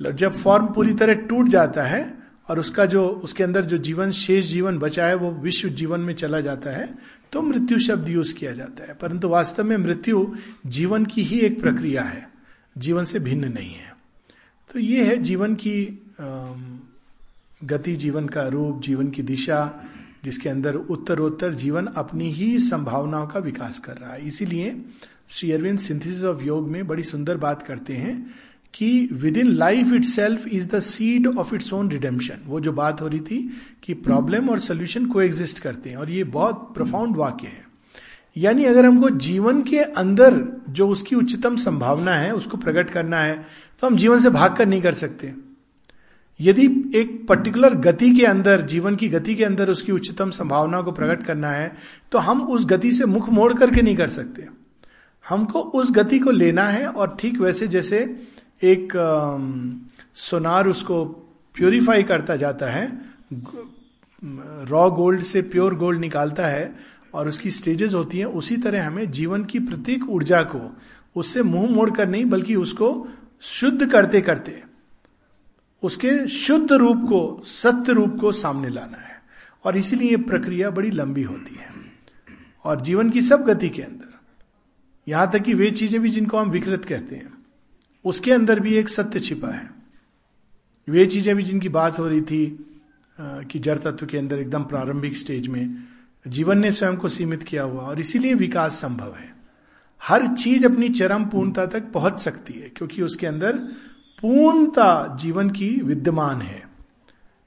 जब 0.00 0.32
फॉर्म 0.34 0.66
पूरी 0.66 0.94
तरह 0.94 1.14
टूट 1.26 1.48
जाता 1.48 1.82
है 1.82 2.12
और 2.48 2.60
उसका 2.60 2.86
जो, 2.86 3.06
उसके 3.06 3.44
अंदर 3.44 3.64
जो 3.64 3.76
जीवन, 3.78 4.10
शेष 4.12 4.46
जीवन 4.46 4.78
बचा 4.78 5.06
है, 5.06 5.14
वो 5.14 5.30
विश्व 5.32 5.68
जीवन 5.70 6.00
में 6.00 6.14
चला 6.14 6.40
जाता 6.40 6.70
है 6.70 6.88
तो 7.32 7.42
मृत्यु 7.42 7.78
शब्द 7.78 8.08
यूज़ 8.08 8.34
किया 8.34 8.52
जाता 8.52 8.84
है। 8.84 8.94
परंतु 8.94 9.28
वास्तव 9.28 9.64
में 9.64 9.76
मृत्यु 9.76 10.26
जीवन 10.66 11.04
की 11.04 11.22
ही 11.22 11.40
एक 11.40 11.60
प्रक्रिया 11.60 12.02
है, 12.02 12.26
जीवन 12.76 13.04
से 13.04 13.18
भिन्न 13.18 13.52
नहीं 13.52 13.72
है। 13.72 13.94
तो 14.70 14.78
ये 14.78 15.04
है 15.04 15.16
जीवन 15.18 15.54
की 15.54 16.02
गति, 17.60 17.94
जीवन 17.96 18.26
का 18.26 18.46
रूप, 18.48 18.80
जीवन 18.82 19.08
की 19.10 19.22
दिशा 19.22 19.58
जिसके 20.26 20.48
अंदर 20.48 20.74
उत्तरोत्तर 20.74 21.54
जीवन 21.54 21.86
अपनी 21.96 22.30
ही 22.30 22.58
संभावनाओं 22.60 23.26
का 23.26 23.40
विकास 23.40 23.78
कर 23.78 23.96
रहा 23.96 24.12
है। 24.12 24.26
इसीलिए 24.26 24.74
श्री 25.28 25.52
अरविंद 25.52 25.78
सिंथेसिस 25.78 26.24
ऑफ़ 26.24 26.42
योग 26.44 26.68
में 26.70 26.86
बड़ी 26.86 27.02
सुंदर 27.02 27.36
बात 27.38 27.62
करते 27.62 27.94
हैं 27.94 28.16
कि 28.74 29.08
within 29.36 29.46
life 29.48 29.92
itself 30.04 30.46
is 30.48 30.68
the 30.68 30.80
seed 30.80 31.26
of 31.28 31.54
its 31.54 31.72
own 31.72 31.90
redemption 31.90 32.42
वो 32.46 32.60
जो 32.60 32.72
बात 32.72 33.00
हो 33.00 33.08
रही 33.08 33.20
थी 33.20 33.38
कि 33.82 33.94
प्रॉब्लम 33.94 34.50
और 34.50 34.58
सोल्यूशन 34.58 35.06
को 35.06 35.22
एग्जिस्ट 35.22 35.58
करते 35.58 35.90
हैं 35.90 35.96
और 35.96 36.10
ये 36.10 36.24
बहुत 36.32 36.70
प्रोफाउंड 36.74 37.16
वाक्य 37.16 37.46
है। 37.46 37.64
यानी 38.36 38.64
अगर 38.64 38.86
हमको 38.86 39.10
जीवन 39.10 39.62
के 39.62 39.78
अंदर 39.78 40.42
जो 40.70 40.88
उसकी 40.88 41.16
उच्चतम 41.16 41.56
संभावना 41.56 42.14
है, 42.14 42.32
उसको 42.34 42.56
प्रकट 42.56 42.90
करना 42.90 43.18
है 43.18 43.34
तो 43.80 43.86
हम 43.86 43.96
जीवन 43.96 44.18
से 44.18 44.30
भाग 44.30 44.56
कर 44.56 44.66
नहीं 44.66 44.82
कर 44.82 44.94
सकते। 44.94 45.32
यदि 46.40 46.64
एक 46.94 47.26
पर्टिकुलर 47.28 47.74
गति 47.74 48.10
के 48.10 48.24
अंदर, 48.24 48.62
जीवन 48.62 48.96
की 48.96 49.08
गति 49.08 49.34
के 49.34 49.44
अंदर 49.44 49.70
उसकी 49.70 49.92
उच्चतम 49.92 50.30
संभावना 50.30 50.80
को 50.82 50.92
प्रकट 50.92 51.22
करना 51.22 51.48
है 51.48 51.72
तो 52.12 52.18
हम 52.18 52.42
उस 52.42 52.66
गति 52.66 52.90
से 52.92 53.06
मुख 53.06 53.28
मोड़ 53.28 53.52
करके 53.54 53.82
नहीं 53.82 53.96
कर 53.96 54.08
सकते। 54.08 54.46
हमको 55.28 55.60
उस 55.60 55.90
गति 55.92 56.18
को 56.18 56.30
लेना 56.30 56.64
है 56.64 56.86
और 56.86 57.16
ठीक 57.20 57.40
वैसे 57.40 57.68
जैसे 57.68 57.98
एक 58.62 58.92
सोनार 60.14 60.68
उसको 60.68 61.04
प्योरीफाई 61.54 62.02
करता 62.02 62.36
जाता 62.36 62.66
है 62.66 62.86
रॉ 64.70 64.90
गोल्ड 64.90 65.22
से 65.22 65.42
प्योर 65.42 65.74
गोल्ड 65.74 66.00
निकालता 66.00 66.46
है 66.46 66.76
और 67.14 67.28
उसकी 67.28 67.50
स्टेजेस 67.50 67.94
होती 67.94 68.18
हैं, 68.18 68.26
उसी 68.26 68.56
तरह 68.56 68.86
हमें 68.86 69.10
जीवन 69.10 69.44
की 69.44 69.58
प्रत्येक 69.58 70.08
ऊर्जा 70.10 70.42
को 70.42 70.76
उससे 71.16 71.42
मुँह 71.42 71.70
मोड़कर 71.70 72.08
नहीं, 72.08 72.24
बल्कि 72.24 72.54
उसको 72.54 73.08
शुद्ध 73.40 73.90
करते 73.90 74.20
करते 74.20 74.62
उसके 75.86 76.26
शुद्ध 76.28 76.72
रूप 76.72 77.04
को, 77.08 77.42
सत्य 77.46 77.92
रूप 77.92 78.16
को 78.20 78.32
सामने 78.32 78.68
लाना 78.68 78.98
है। 78.98 79.14
और 79.64 79.76
इसीलिए 79.76 80.10
यह 80.10 80.22
प्रक्रिया 80.22 80.70
बड़ी 80.70 80.90
लंबी 80.90 81.22
होती 81.22 81.54
है। 81.54 81.68
और 82.64 82.80
जीवन 82.80 83.10
की 83.10 83.22
सब 83.22 83.44
गति 83.44 83.68
के 83.68 83.82
अंदर, 83.82 84.14
यहाँ 85.06 85.30
तक 85.32 85.42
कि 85.42 85.54
वे 85.54 85.70
चीज़ें 85.70 86.00
भी 86.00 86.08
जिनको 86.08 86.38
हम 86.38 86.50
विकृत 86.50 86.84
कहते 86.84 87.16
हैं, 87.16 87.32
उसके 88.04 88.32
अंदर 88.32 88.60
भी 88.60 88.74
एक 88.74 88.88
सत्य 88.88 89.20
छिपा 89.20 89.48
है। 89.48 89.70
वे 90.88 91.06
चीज़ें 91.06 91.34
भी 91.36 91.42
जिनकी 91.42 91.68
बात 91.68 91.98
हो 91.98 92.08
रही 92.08 92.20
थी 92.22 92.44
कि 93.18 93.58
जड़ 93.58 93.78
तत्व 93.78 94.06
के 94.06 94.18
अंदर 94.18 94.38
एकदम 94.38 94.64
प्रारंभिक 94.64 95.16
स्टेज 95.16 95.46
में, 95.48 95.76
जीवन 96.26 96.58
ने 96.58 96.70
स्वयं 96.72 96.96
को 96.96 97.08
सीमित 97.08 97.42
किया 97.42 97.62
हुआ, 97.62 97.82
और 97.82 98.00
इसीलिए 98.00 98.34
विकास 98.34 98.80
संभव 98.80 99.14
है। 99.14 99.34
हर 100.02 100.26
चीज़ 100.26 100.64
अपनी 100.66 100.88
चरम 100.88 101.24
पूर्णता 101.24 101.66
तक 101.66 101.90
पहुँच 101.92 102.20
सकती 102.20 102.52
है, 102.52 102.68
क्योंकि 102.68 103.02
उसके 103.02 103.26
अंदर 103.26 103.58
पूर्णता 104.22 105.16
जीवन 105.16 105.50
की 105.50 105.68
विद्यमान 105.80 106.40
है। 106.42 106.62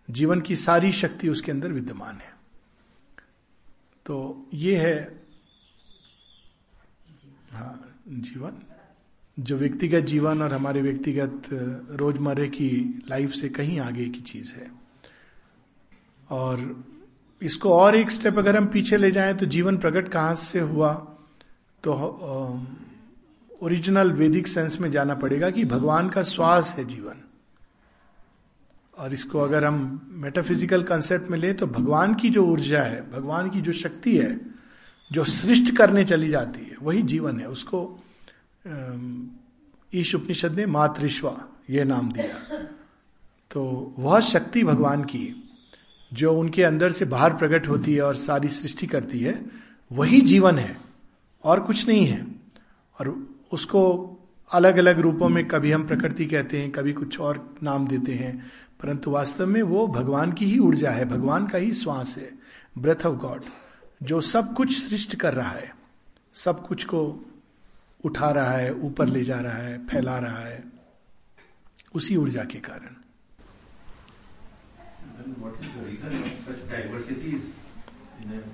जीवन 0.09 0.41
की 0.41 0.55
सारी 0.55 0.91
शक्ति 0.91 1.29
उसके 1.29 1.51
अंदर 1.51 1.71
विद्यमान 1.71 2.15
है। 2.15 2.33
तो 4.05 4.47
ये 4.53 4.77
है 4.77 5.21
हाँ 7.51 7.95
जीवन। 8.07 8.51
जो 9.39 9.57
व्यक्तिगत 9.57 9.99
जीवन 9.99 10.41
और 10.41 10.53
हमारे 10.53 10.81
व्यक्तिगत 10.81 11.41
रोजमर्रे 11.91 12.47
की 12.47 12.69
लाइफ 13.09 13.31
से 13.31 13.49
कहीं 13.49 13.79
आगे 13.79 14.09
की 14.09 14.21
चीज़ 14.21 14.53
है। 14.55 14.71
और 16.29 16.83
इसको 17.41 17.73
और 17.73 17.95
एक 17.95 18.11
स्टेप 18.11 18.37
अगर 18.37 18.57
हम 18.57 18.67
पीछे 18.67 18.97
ले 18.97 19.11
जाएँ 19.11 19.33
तो 19.33 19.45
जीवन 19.45 19.77
प्रकट 19.77 20.07
कहाँ 20.07 20.35
से 20.35 20.59
हुआ? 20.59 20.93
तो 21.83 21.93
ओरिजिनल 23.61 24.11
वैदिक 24.11 24.47
सेंस 24.47 24.79
में 24.79 24.89
जाना 24.91 25.13
पड़ेगा 25.13 25.49
कि 25.49 25.65
भगवान 25.65 26.09
का 26.09 26.23
श्वास 26.23 26.73
है 26.77 26.85
जीवन। 26.85 27.23
और 28.97 29.13
इसको 29.13 29.39
अगर 29.39 29.65
हम 29.65 30.07
मेटाफिजिकल 30.11 30.83
कंसेप्ट 30.83 31.29
में 31.31 31.37
ले 31.39 31.53
तो 31.53 31.67
भगवान 31.67 32.13
की 32.15 32.29
जो 32.29 32.45
ऊर्जा 32.45 32.81
है, 32.81 33.01
भगवान 33.11 33.49
की 33.49 33.61
जो 33.61 33.71
शक्ति 33.71 34.17
है, 34.17 34.39
जो 35.11 35.23
सृष्ट 35.23 35.75
करने 35.77 36.03
चली 36.05 36.29
जाती 36.29 36.59
है, 36.61 36.75
वही 36.81 37.01
जीवन 37.01 37.39
है। 37.39 37.47
उसको 37.47 37.99
ईश 39.93 40.15
उपनिषद 40.15 40.55
ने 40.55 40.65
मातृश्वा 40.65 41.37
यह 41.69 41.85
नाम 41.85 42.11
दिया। 42.11 42.57
तो 43.51 43.93
वह 43.99 44.19
शक्ति 44.19 44.63
भगवान 44.63 45.03
की, 45.03 45.51
जो 46.11 46.33
उनके 46.33 46.63
अंदर 46.63 46.91
से 46.91 47.05
बाहर 47.05 47.33
प्रकट 47.33 47.67
होती 47.67 47.93
है 47.93 48.01
और 48.01 48.15
सारी 48.15 48.47
सृष्टि 48.47 48.87
करती 48.87 49.19
है, 49.19 49.41
वही 49.91 50.21
जीवन 50.21 50.59
है, 50.59 50.77
और 51.43 51.59
कुछ 51.59 51.87
नहीं 51.87 52.05
है। 52.05 52.25
और 52.99 53.09
उसको 53.51 54.15
अलग 54.51 54.77
अलग 54.77 54.99
रूपों 54.99 55.29
में 55.29 55.47
कभी 55.47 55.71
हम 55.71 55.87
प्रकृति 55.87 56.25
कहते 56.25 56.61
हैं 56.61 56.71
कभी 56.71 56.93
कुछ 56.93 57.19
और 57.19 57.55
नाम 57.63 57.87
देते 57.87 58.13
हैं 58.13 58.51
परंतु 58.81 59.11
वास्तव 59.11 59.45
में 59.45 59.61
वो 59.61 59.87
भगवान 59.87 60.31
की 60.31 60.45
ही 60.45 60.59
ऊर्जा 60.59 60.91
है 60.91 61.05
भगवान 61.05 61.47
का 61.47 61.57
ही 61.57 61.73
श्वास 61.73 62.17
है 62.17 62.31
ब्रेथ 62.77 63.05
ऑफ़ 63.05 63.15
गॉड 63.15 63.43
जो 64.03 64.21
सब 64.21 64.53
कुछ 64.53 64.89
सृष्ट 64.89 65.15
कर 65.15 65.33
रहा 65.33 65.51
है 65.51 65.75
सब 66.33 66.67
कुछ 66.67 66.83
को 66.83 67.25
उठा 68.05 68.29
रहा 68.31 68.51
है 68.51 68.73
ऊपर 68.73 69.05
ले 69.05 69.23
जा 69.23 69.39
रहा 69.39 69.57
है 69.57 69.85
फैला 69.85 70.19
रहा 70.19 70.39
है 70.39 70.63
उसी 71.95 72.15
ऊर्जा 72.15 72.43
के 72.43 72.59
कारण। 72.59 72.95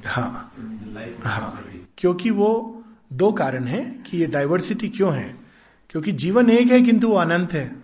हाँ 0.06 0.54
हाँ 1.24 1.64
क्योंकि 1.98 2.30
वो 2.30 2.75
दो 3.14 3.32
कारण 3.32 3.64
है 3.64 4.04
कि 4.08 4.18
ये 4.18 4.26
डाइवर्सिटी 4.26 4.90
क्यों 4.90 5.14
है। 5.14 5.36
क्योंकि 5.90 6.12
जीवन 6.12 6.50
एक 6.50 6.68
है, 6.68 6.82
किंतु 6.82 7.08
वो 7.08 7.16
अनंत 7.16 7.54
है। 7.54 7.76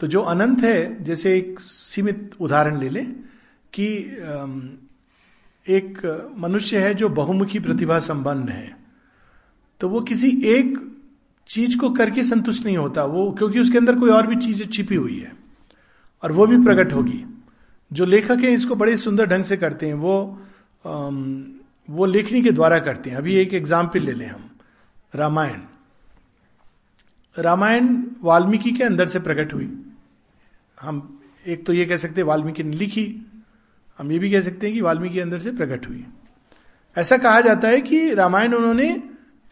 तो 0.00 0.06
जो 0.06 0.20
अनंत 0.20 0.60
है, 0.60 1.04
जैसे 1.04 1.36
एक 1.38 1.60
सीमित 1.60 2.30
उदाहरण 2.40 2.78
ले 2.80 2.88
लें 2.88 3.12
कि 3.72 3.86
एक 5.66 6.30
मनुष्य 6.38 6.78
है 6.78 6.94
जो 6.94 7.08
बहुमुखी 7.08 7.58
प्रतिभा 7.58 7.98
संपन्न 7.98 8.48
है। 8.48 8.76
तो 9.80 9.88
वो 9.88 10.00
किसी 10.00 10.30
एक 10.44 10.78
चीज़ 11.48 11.76
को 11.78 11.90
करके 11.90 12.22
संतुष्ट 12.24 12.64
नहीं 12.64 12.76
होता। 12.76 13.04
वो, 13.04 13.30
क्योंकि 13.32 13.60
उसके 13.60 13.78
अंदर 13.78 13.98
कोई 13.98 14.10
और 14.10 14.26
भी 14.26 14.36
चीज़ 14.36 14.64
छिपी 14.64 14.94
हुई 14.94 15.18
है 15.18 15.32
और 16.22 16.32
वो 16.32 16.46
भी 16.46 16.62
प्रकट 16.64 16.92
होगी। 16.92 17.24
जो 17.92 18.04
लेखक 18.04 18.38
है, 18.38 18.52
इसको 18.52 18.74
बड़े 18.74 18.96
सुंदर 18.96 19.26
ढंग 19.26 19.44
से 19.44 19.56
करते 19.56 19.86
हैं। 19.86 19.94
वो 19.94 20.40
वो 21.92 22.06
लेखनी 22.06 22.42
के 22.42 22.50
द्वारा 22.50 22.78
करते 22.78 23.10
हैं। 23.10 23.16
अभी 23.16 23.34
एक 23.34 23.54
एग्ज़ाम्पल 23.54 24.00
ले 24.00 24.12
लें 24.12 24.26
हम। 24.26 24.48
रामायण। 25.14 25.60
रामायण 27.36 28.02
वाल्मीकि 28.22 28.70
के 28.70 28.84
अंदर 28.84 29.06
से 29.06 29.20
प्रकट 29.20 29.52
हुई। 29.54 29.68
हम 30.80 31.20
एक 31.46 31.66
तो 31.66 31.72
ये 31.72 31.84
कह 31.84 31.96
सकते 31.96 32.20
हैं, 32.20 32.28
वाल्मीकि 32.28 32.62
ने 32.62 32.76
लिखी। 32.76 33.04
हम 33.98 34.12
ये 34.12 34.18
भी 34.18 34.30
कह 34.30 34.40
सकते 34.40 34.66
हैं 34.66 34.74
कि 34.74 34.80
वाल्मीकि 34.80 35.20
अंदर 35.20 35.38
से 35.38 35.52
प्रकट 35.52 35.88
हुई। 35.88 36.04
ऐसा 36.96 37.16
कहा 37.16 37.40
जाता 37.40 37.68
है 37.68 37.80
कि 37.80 38.14
रामायण 38.14 38.54
उन्होंने 38.54 39.02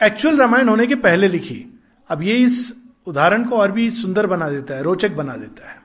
एक्चुअल 0.03 0.37
रामायण 0.37 0.69
होने 0.69 0.87
के 0.87 0.95
पहले 0.95 1.27
लिखी। 1.27 1.65
अब 2.09 2.21
ये 2.21 2.35
इस 2.35 2.75
उदाहरण 3.07 3.43
को 3.43 3.57
और 3.57 3.71
भी 3.71 3.89
सुंदर 3.91 4.27
बना 4.27 4.49
देता 4.49 4.73
है, 4.73 4.83
रोचक 4.83 5.11
बना 5.11 5.35
देता 5.35 5.71
है। 5.71 5.79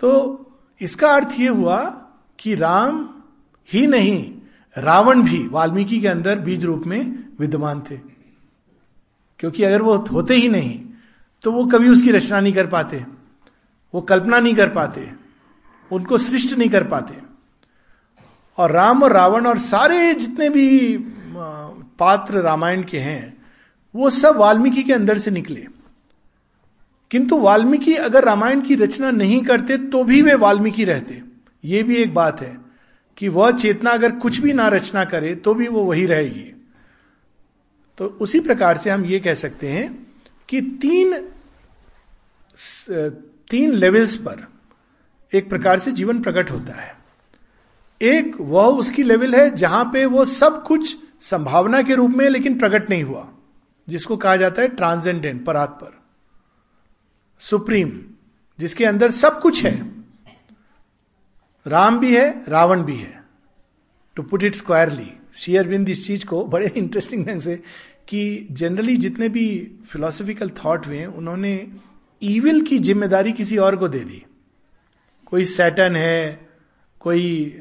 तो 0.00 0.10
इसका 0.80 1.08
अर्थ 1.08 1.28
यह 1.40 1.50
हुआ 1.50 1.84
कि 2.38 2.54
राम 2.54 3.08
ही 3.68 3.86
नहीं 3.86 4.37
रावण 4.78 5.22
भी 5.22 5.46
वाल्मीकि 5.48 6.00
के 6.00 6.08
अंदर 6.08 6.38
बीज 6.38 6.64
रूप 6.64 6.82
में 6.86 7.28
विद्यमान 7.40 7.82
थे। 7.90 7.96
क्योंकि 9.40 9.62
अगर 9.62 9.82
वो 9.82 9.96
होते 9.96 10.34
ही 10.34 10.48
नहीं 10.48 10.80
तो 11.44 11.52
वो 11.52 11.66
कभी 11.66 11.88
उसकी 11.88 12.10
रचना 12.10 12.40
नहीं 12.40 12.52
कर 12.52 12.66
पाते, 12.66 13.04
वो 13.94 14.00
कल्पना 14.00 14.38
नहीं 14.38 14.54
कर 14.54 14.68
पाते, 14.68 15.10
उनको 15.90 16.18
सृष्ट 16.18 16.56
नहीं 16.58 16.68
कर 16.68 16.84
पाते। 16.84 17.18
और 18.58 18.70
राम 18.70 19.02
और 19.02 19.12
रावण 19.12 19.46
और 19.46 19.58
सारे 19.58 20.14
जितने 20.14 20.48
भी 20.50 20.96
पात्र 21.98 22.40
रामायण 22.40 22.82
के 22.82 22.98
हैं, 22.98 23.36
वो 23.94 24.10
सब 24.10 24.36
वाल्मीकि 24.36 24.82
के 24.82 24.92
अंदर 24.92 25.18
से 25.18 25.30
निकले। 25.30 25.66
किंतु 27.10 27.38
वाल्मीकि 27.38 27.94
अगर 27.94 28.24
रामायण 28.24 28.60
की 28.60 28.74
रचना 28.74 29.10
नहीं 29.10 29.40
करते 29.42 29.76
तो 29.78 30.04
भी 30.04 30.22
वे 30.22 30.34
वाल्मीकि 30.34 30.84
रहते। 30.84 31.22
ये 31.64 31.82
भी 31.82 31.96
एक 31.96 32.14
बात 32.14 32.40
है। 32.40 32.67
कि 33.18 33.28
वह 33.28 33.50
चेतना 33.50 33.90
अगर 33.90 34.12
कुछ 34.12 34.38
भी 34.38 34.52
ना 34.52 34.68
रचना 34.68 35.04
करे 35.04 35.34
तो 35.34 35.54
भी 35.54 35.68
वो 35.68 35.84
वही 35.84 36.06
रहेगी। 36.06 36.52
तो 37.98 38.06
उसी 38.20 38.40
प्रकार 38.40 38.76
से 38.78 38.90
हम 38.90 39.04
ये 39.04 39.20
कह 39.20 39.34
सकते 39.34 39.68
हैं 39.68 40.06
कि 40.48 40.60
तीन 40.82 41.12
तीन 43.50 43.72
लेवल्स 43.72 44.14
पर 44.16 44.46
एक 45.32 45.48
प्रकार 45.48 45.78
से 45.78 45.92
जीवन 45.92 46.22
प्रकट 46.22 46.50
होता 46.50 46.72
है। 46.72 46.96
एक, 48.00 48.36
वह 48.40 48.66
उसकी 48.66 49.02
लेवल 49.02 49.34
है 49.34 49.50
जहाँ 49.50 49.84
पे 49.84 50.04
वो 50.06 50.24
सब 50.24 50.62
कुछ 50.64 50.96
संभावना 51.20 51.82
के 51.82 51.94
रूप 51.94 52.10
में, 52.10 52.28
लेकिन 52.28 52.58
प्रकट 52.58 52.90
नहीं 52.90 53.02
हुआ, 53.02 53.28
जिसको 53.88 54.16
कहा 54.16 54.36
जाता 54.36 54.62
है 54.62 54.68
ट्रांसेंडेंट 54.68 55.44
परात 55.44 55.70
पर 55.70 55.98
सुप्रीम, 57.42 57.90
जिसके 58.58 58.84
अंदर 58.84 59.10
सब 59.10 59.40
कुछ 59.40 59.64
है। 59.64 59.97
राम 61.68 61.98
भी 61.98 62.16
है, 62.16 62.44
रावण 62.48 62.82
भी 62.82 62.96
है। 62.96 63.22
टू 64.16 64.22
पुट 64.22 64.44
इट 64.44 64.54
स्क्वायरली 64.54 65.10
शेयरबिंद 65.34 65.88
इस 65.88 66.06
चीज़ 66.06 66.24
को 66.26 66.44
बड़े 66.44 66.72
इंटरेस्टिंग 66.76 67.26
ढंग 67.26 67.40
से 67.40 67.56
कि 68.08 68.48
जनरली 68.50 68.96
जितने 68.96 69.28
भी 69.28 69.46
फिलोसफिकल 69.90 70.50
थॉट 70.64 70.86
हुए 70.86 71.04
उन्होंने 71.04 71.54
ईविल 72.22 72.60
की 72.60 72.78
ज़िम्मेदारी 72.78 73.32
किसी 73.32 73.56
और 73.56 73.76
को 73.76 73.88
दे 73.88 73.98
दी। 73.98 74.24
कोई 75.26 75.44
सैटन 75.44 75.96
है, 75.96 76.48
कोई 77.00 77.56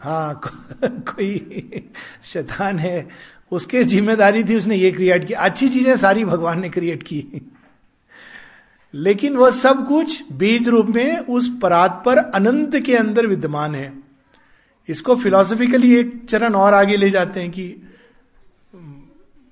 हाँ 0.00 0.40
कोई 0.84 1.82
शैतान 2.22 2.78
है, 2.78 3.08
उसके 3.52 3.84
ज़िम्मेदारी 3.84 4.44
थी 4.44 4.56
उसने 4.56 4.76
ये 4.76 4.90
क्रिएट 4.90 5.24
की। 5.24 5.34
अच्छी 5.34 5.68
चीज़ें 5.68 5.96
सारी 5.96 6.24
भगवान 6.24 6.60
ने 6.60 6.68
क्रिएट 6.68 7.02
की। 7.02 7.24
लेकिन 8.94 9.36
वह 9.36 9.50
सब 9.50 9.86
कुछ 9.86 10.32
बीज 10.32 10.68
रूप 10.68 10.86
में 10.86 11.18
उस 11.18 11.58
परात 11.62 12.02
पर 12.06 12.18
अनंत 12.18 12.76
के 12.76 12.96
अंदर 12.96 13.26
विद्यमान 13.26 13.74
है। 13.74 13.92
इसको 14.88 15.16
फिलोसफिकली 15.16 15.96
एक 15.96 16.26
चरण 16.28 16.54
और 16.54 16.74
आगे 16.74 16.96
ले 16.96 17.10
जाते 17.10 17.40
हैं 17.40 17.50
कि 17.50 17.82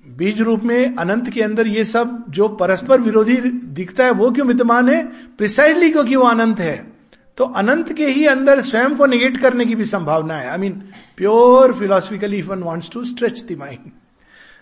बीज 0.05 0.41
रूप 0.41 0.63
में 0.63 0.95
अनंत 0.95 1.29
के 1.29 1.41
अंदर 1.41 1.67
ये 1.67 1.83
सब 1.83 2.25
जो 2.29 2.47
परस्पर 2.47 3.01
विरोधी 3.01 3.35
दिखता 3.37 4.05
है, 4.05 4.11
वो 4.11 4.31
क्यों 4.31 4.47
विद्यमान 4.47 4.89
है? 4.89 5.05
प्रिसाइजली 5.37 5.89
क्योंकि 5.89 6.15
वो 6.15 6.25
अनंत 6.25 6.59
है। 6.59 6.97
तो 7.37 7.43
अनंत 7.43 7.93
के 7.93 8.05
ही 8.05 8.25
अंदर 8.25 8.61
स्वयं 8.61 8.95
को 8.95 9.05
निगेट 9.05 9.37
करने 9.37 9.65
की 9.65 9.75
भी 9.75 9.85
संभावना 9.85 10.33
है। 10.33 10.49
I 10.49 10.57
mean 10.57 10.73
pure 11.17 11.73
philosophically 11.73 12.41
one 12.41 12.59
wants 12.59 12.89
to 12.89 13.03
stretch 13.03 13.43
the 13.51 13.57
mind 13.59 13.91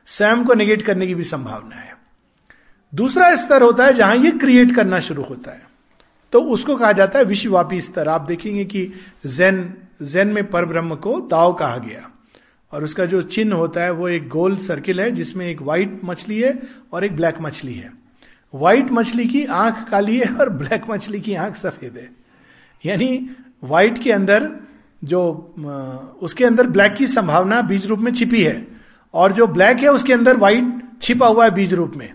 स्वयं 0.06 0.44
को 0.44 0.54
निगेट 0.54 0.82
करने 0.82 1.08
की 1.08 1.16
भी 1.16 1.24
संभावना 1.24 1.76
है। 1.76 1.95
दूसरा 2.96 3.36
स्तर 3.36 3.62
होता 3.62 3.86
है 3.86 3.94
जहाँ 3.94 4.16
ये 4.16 4.32
क्रिएट 4.32 4.76
करना 4.76 5.00
शुरू 5.00 5.24
होता 5.24 5.52
है। 5.52 5.62
तो 6.34 6.42
उसको 6.42 6.76
कहा 6.76 6.92
जाता 6.92 7.20
है 7.20 7.26
विश्वव्यापी 7.26 7.82
स्तर। 7.82 8.08
आप 8.08 8.22
देखेंगे 8.22 8.66
कि 8.66 8.92
जैन 9.26 9.74
जैन 10.02 10.28
में 10.28 10.50
पर 10.50 10.66
ब्रह्म 10.66 10.96
को 10.96 11.20
दाव 11.22 11.54
कहा 11.54 11.78
गया। 11.78 12.10
और 12.74 12.84
उसका 12.84 13.06
जो 13.06 13.22
चिन्ह 13.22 13.56
होता 13.56 13.82
है 13.82 13.92
वो 13.92 14.08
एक 14.10 14.28
गोल 14.30 14.58
सर्किल 14.58 15.02
है, 15.02 15.12
जिसमें 15.12 15.46
एक 15.48 15.62
व्हाइट 15.62 16.00
मछली 16.06 16.40
है 16.40 16.62
और 16.94 17.04
एक 17.04 17.16
ब्लैक 17.16 17.36
मछली 17.42 17.74
है। 17.74 17.92
व्हाइट 18.54 18.92
मछली 18.92 19.26
की 19.26 19.46
आँख 19.46 19.88
काली 19.90 20.18
है 20.18 20.34
और 20.36 20.50
ब्लैक 20.50 20.90
मछली 20.90 21.20
की 21.20 21.36
आँख 21.36 21.56
सफ़ेद 21.56 21.98
है। 21.98 22.10
यानी 22.86 23.30
व्हाइट 23.64 23.98
के 23.98 24.12
अंदर 24.12 24.50
जो 25.04 25.22
उसके 26.22 26.46
अंदर 26.46 26.68
ब्लैक 26.68 26.94
की 26.94 27.08
संभावना 27.08 27.62
बीज 27.62 27.86
रूप 27.86 28.00
में 28.00 28.14
छिपी 28.14 28.44
है। 28.44 28.68
और 29.14 29.32
जो 29.32 29.48
ब्लैक 29.48 29.78
है 29.78 29.90
उसके 29.90 30.14
अंदर 30.14 30.38
व्हाइट 30.38 30.82
छिपा 31.02 31.28
हुआ 31.28 31.46
है 31.46 31.52
बीज 31.52 31.74
रूप 31.74 31.94
में। 31.96 32.12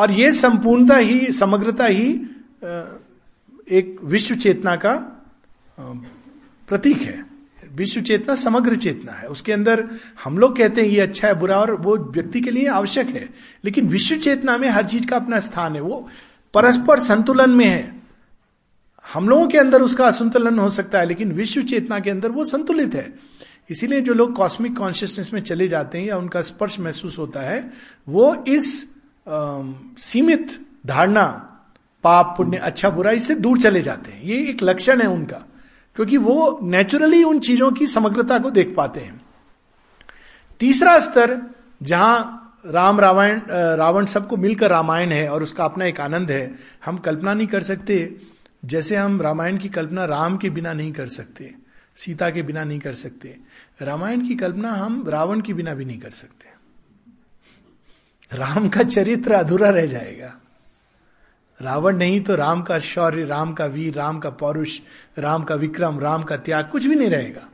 और 0.00 0.10
ये 0.10 0.32
संपूर्णता 0.32 0.96
ही, 0.96 1.32
समग्रता 1.32 1.84
ही 1.84 2.08
एक 3.70 3.96
विश्व 4.04 4.34
चेतना 4.34 4.76
का 4.76 4.92
प्रतीक 6.68 7.02
है। 7.02 7.26
विश्व 7.74 8.00
चेतना 8.00 8.34
समग्र 8.34 8.76
चेतना 8.76 9.12
है। 9.12 9.26
उसके 9.26 9.52
अंदर 9.52 9.90
हम 10.24 10.38
लोग 10.38 10.56
कहते 10.56 10.80
हैं 10.80 10.88
ये 10.88 11.00
अच्छा 11.00 11.28
है, 11.28 11.34
बुरा, 11.34 11.60
और 11.60 11.74
वो 11.74 11.96
व्यक्ति 11.96 12.40
के 12.40 12.50
लिए 12.50 12.66
आवश्यक 12.66 13.08
है। 13.08 13.30
लेकिन 13.64 13.88
विश्व 13.88 14.16
चेतना 14.16 14.58
में 14.58 14.68
हर 14.68 14.86
चीज़ 14.86 15.06
का 15.06 15.16
अपना 15.16 15.40
स्थान 15.40 15.74
है। 15.74 15.80
वो 15.80 16.08
परस्पर 16.54 17.00
संतुलन 17.00 17.50
में 17.50 17.66
है। 17.66 18.00
हम 19.14 19.28
लोगों 19.28 19.48
के 19.48 19.58
अंदर 19.58 19.82
उसका 19.82 20.06
असंतुलन 20.06 20.58
हो 20.58 20.70
सकता 20.70 20.98
है, 20.98 21.06
लेकिन 21.06 21.32
विश्व 21.32 21.62
चेतना 21.62 22.00
के 22.00 22.10
अंदर 22.10 22.30
वो 22.30 22.44
संतुलित 22.44 22.94
है। 22.94 23.14
इसीलिए 23.70 24.00
जो 24.00 24.14
लोग 24.14 24.34
कॉस्मिक 24.34 24.76
कॉन्शियसनेस 24.76 25.30
में 25.34 25.40
चले 25.40 25.68
जाते 25.68 25.98
हैं 25.98 26.06
या 26.06 26.16
उनका 26.16 26.42
स्पर्श 26.42 26.80
महसूस 26.80 27.18
होता 27.18 27.40
है, 27.40 27.70
वो 28.08 28.44
इस 28.48 28.89
सीमित 29.26 30.58
धारणा 30.86 31.26
पाप, 32.04 32.34
पुण्य 32.36 32.56
अच्छा 32.56 32.90
बुरा, 32.90 33.10
इससे 33.10 33.34
दूर 33.34 33.58
चले 33.58 33.82
जाते 33.82 34.12
हैं। 34.12 34.22
ये 34.22 34.38
एक 34.48 34.62
लक्षण 34.62 35.00
है 35.00 35.08
उनका, 35.08 35.44
क्योंकि 35.96 36.16
वो 36.16 36.58
नेचुरली 36.62 37.22
उन 37.24 37.40
चीज़ों 37.40 37.70
की 37.72 37.86
समग्रता 37.86 38.38
को 38.38 38.50
देख 38.50 38.74
पाते 38.76 39.00
हैं। 39.00 39.20
तीसरा 40.60 40.98
स्तर, 41.00 41.38
जहाँ 41.82 42.36
राम 42.66 43.00
रामायण 43.00 43.40
रावण 43.50 44.06
सबको 44.06 44.36
मिलकर 44.36 44.70
रामायण 44.70 45.08
है 45.08 45.28
और 45.28 45.42
उसका 45.42 45.64
अपना 45.64 45.84
एक 45.84 46.00
आनंद 46.00 46.30
है, 46.30 46.54
हम 46.84 46.98
कल्पना 46.98 47.34
नहीं 47.34 47.46
कर 47.46 47.62
सकते, 47.62 48.16
जैसे 48.64 48.96
हम 48.96 49.20
रामायण 49.22 49.58
की 49.58 49.68
कल्पना 49.68 50.04
राम 50.04 50.36
के 50.36 50.50
बिना 50.50 50.72
नहीं 50.72 50.92
कर 50.92 51.06
सकते, 51.08 51.54
सीता 51.96 52.30
के 52.30 52.42
बिना 52.42 52.64
नहीं 52.64 52.78
कर 52.78 52.94
सकते। 52.94 53.36
रामायण 53.82 54.26
की 54.28 54.34
कल्पना 54.34 54.72
हम 54.72 55.04
रावण 55.08 55.40
के 55.40 55.52
बिना 55.52 55.74
भी 55.74 55.84
नहीं 55.84 55.98
कर 55.98 56.10
सकते। 56.10 56.49
राम 58.32 58.68
का 58.68 58.82
चरित्र 58.82 59.32
अधूरा 59.32 59.70
रह 59.70 59.86
जाएगा। 59.86 60.34
रावण 61.62 61.96
नहीं 61.96 62.20
तो 62.20 62.34
राम 62.34 62.62
का 62.62 62.78
शौर्य, 62.78 63.24
राम 63.24 63.52
का 63.52 63.66
वीर, 63.66 63.94
राम 63.94 64.18
का 64.18 64.30
पौरुष, 64.30 64.80
राम 65.18 65.42
का 65.42 65.54
विक्रम, 65.54 65.98
राम 66.00 66.22
का 66.22 66.36
त्याग 66.36 66.68
कुछ 66.68 66.86
भी 66.86 66.94
नहीं 66.94 67.10
रहेगा। 67.10 67.48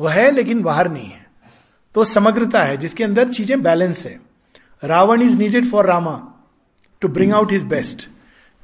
वह 0.00 0.12
है 0.12 0.30
लेकिन 0.30 0.62
बाहर 0.62 0.90
नहीं 0.90 1.08
है। 1.08 1.26
तो 1.94 2.04
समग्रता 2.04 2.62
है, 2.62 2.76
जिसके 2.76 3.04
अंदर 3.04 3.28
चीज़ें 3.28 3.62
बैलेंस 3.62 4.06
है। 4.06 4.20
Ravana 4.84 5.22
is 5.22 5.38
needed 5.38 5.70
for 5.70 5.86
Rama 5.86 6.34
to 7.00 7.08
bring 7.08 7.32
out 7.32 7.52
his 7.52 7.62
best 7.62 8.08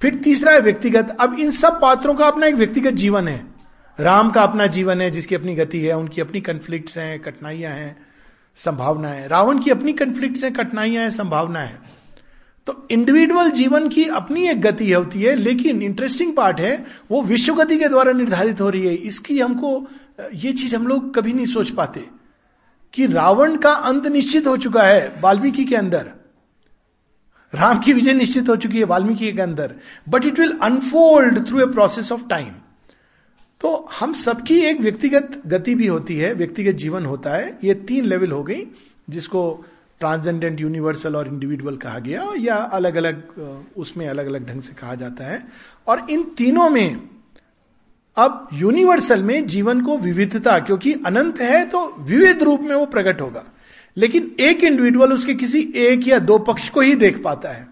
फिर 0.01 0.15
तीसरा 0.15 0.53
है 0.53 0.61
व्यक्तिगत। 0.61 1.17
अब 1.21 1.39
इन 1.39 1.51
सब 1.51 1.81
पात्रों 1.81 2.15
का 2.15 2.27
अपना 2.27 2.47
एक 2.47 2.55
व्यक्तिगत 2.55 2.91
जीवन 2.91 3.29
है। 3.29 3.47
राम 4.01 4.31
का 4.31 4.43
अपना 4.43 4.67
जीवन 4.67 5.01
है, 5.01 5.11
जिसकी 5.11 5.35
अपनी 5.35 5.55
गति 5.55 5.81
है, 5.81 5.97
उनकी 5.97 6.21
अपनी 6.21 6.41
कंफ्लिक्ट 6.41 6.99
हैं, 6.99 7.21
कठिनाइयाँ 7.21 7.73
हैं। 7.73 8.08
संभावनाएँ 8.59 9.27
रावण 9.29 9.59
की 9.59 9.71
अपनी 9.71 9.93
कंफ्लिक्ट 9.93 10.43
हैं 10.45 10.53
कठिनाइयाँ 10.53 11.03
हैं 11.03 11.11
संभावना 11.11 11.61
है। 11.61 11.79
तो 12.67 12.87
इंडिविजुअल 12.91 13.51
जीवन 13.51 13.89
की 13.89 14.05
अपनी 14.05 14.47
एक 14.49 14.61
गति 14.61 14.93
होती 14.93 15.23
है, 15.23 15.35
लेकिन 15.35 15.83
इंटरेस्टिंग 15.83 16.35
पार्ट 16.37 16.61
है, 16.61 16.85
वो 17.11 17.23
विश्व 17.23 17.55
गति 17.55 17.79
के 17.79 17.89
द्वारा 17.89 18.13
निर्धारित 18.13 18.61
हो 18.61 18.69
रही 18.71 18.87
है। 18.87 18.95
इसकी 18.95 19.39
हमको, 19.41 19.87
ये 20.35 20.53
चीज़ 20.53 20.77
हम 20.77 20.87
लोग 20.87 21.15
कभी 21.15 21.33
नहीं 21.33 21.47
सोच 21.47 21.71
पाते 21.71 22.05
कि 22.95 23.07
रावण 23.07 23.57
का 23.57 23.73
अंत 23.73 24.07
निश्चित 24.07 24.47
हो 24.47 24.57
चुका 24.57 24.83
है 24.83 25.21
वाल्मीकि 25.21 25.65
के 25.65 25.77
अंदर। 25.77 26.11
राम 27.53 27.79
की 27.79 27.93
विजय 27.93 28.13
निश्चित 28.13 28.49
हो 28.49 28.57
चुकी 28.57 28.79
है 28.79 28.85
वाल्मीकि 28.85 29.33
के 29.33 29.43
अंदर। 29.43 29.75
But 30.09 30.25
it 30.25 30.39
will 30.39 30.59
unfold 30.63 31.47
through 31.49 31.61
a 31.61 31.67
process 31.67 32.13
of 32.13 32.27
time 32.29 32.49
तो 33.61 33.89
हम 34.01 34.13
सबकी 34.13 34.59
एक 34.61 34.81
व्यक्तिगत 34.81 35.41
गति 35.47 35.75
भी 35.75 35.87
होती 35.87 36.17
है, 36.17 36.33
व्यक्तिगत 36.35 36.75
जीवन 36.75 37.07
होता 37.07 37.31
है। 37.31 37.59
ये 37.65 37.75
तीन 37.75 38.05
लेवल 38.05 38.33
हो 38.33 38.43
गई, 38.43 38.63
जिसको 39.11 39.65
ट्रांसजेंडेंट, 40.01 40.61
यूनिवर्सल 40.61 41.17
और 41.17 41.29
इंडिविजुअल 41.29 41.77
कहा 41.77 41.99
गया, 41.99 42.33
या 42.39 42.57
अलग 42.57 42.97
अलग 42.97 43.71
उसमें 43.77 44.07
अलग 44.09 44.27
अलग 44.27 44.47
ढंग 44.49 44.61
से 44.61 44.75
कहा 44.75 44.95
जाता 44.95 45.25
है। 45.25 45.43
और 45.87 46.07
इन 46.11 46.23
तीनों 46.39 46.69
में 46.71 47.09
अब 48.17 48.49
यूनिवर्सल 48.53 49.23
में 49.23 49.47
जीवन 49.47 49.81
को 49.81 49.97
विविधता, 49.99 50.59
क्योंकि 50.59 50.93
अनंत 51.07 51.41
है 51.41 51.65
तो 51.65 51.87
विविध 51.99 52.43
रूप 52.43 52.61
में 52.61 52.75
वो 52.75 52.87
प्रकट 52.87 53.21
होगा। 53.21 53.45
लेकिन 53.97 54.31
एक 54.41 54.65
इंडिविजुअल 54.65 55.13
उसके 55.13 55.35
किसी 55.35 55.61
एक 55.77 56.07
या 56.09 56.19
दो 56.19 56.39
पक्ष 56.39 56.69
को 56.69 56.81
ही 56.81 56.95
देख 56.95 57.23
पाता 57.23 57.49
है। 57.49 57.67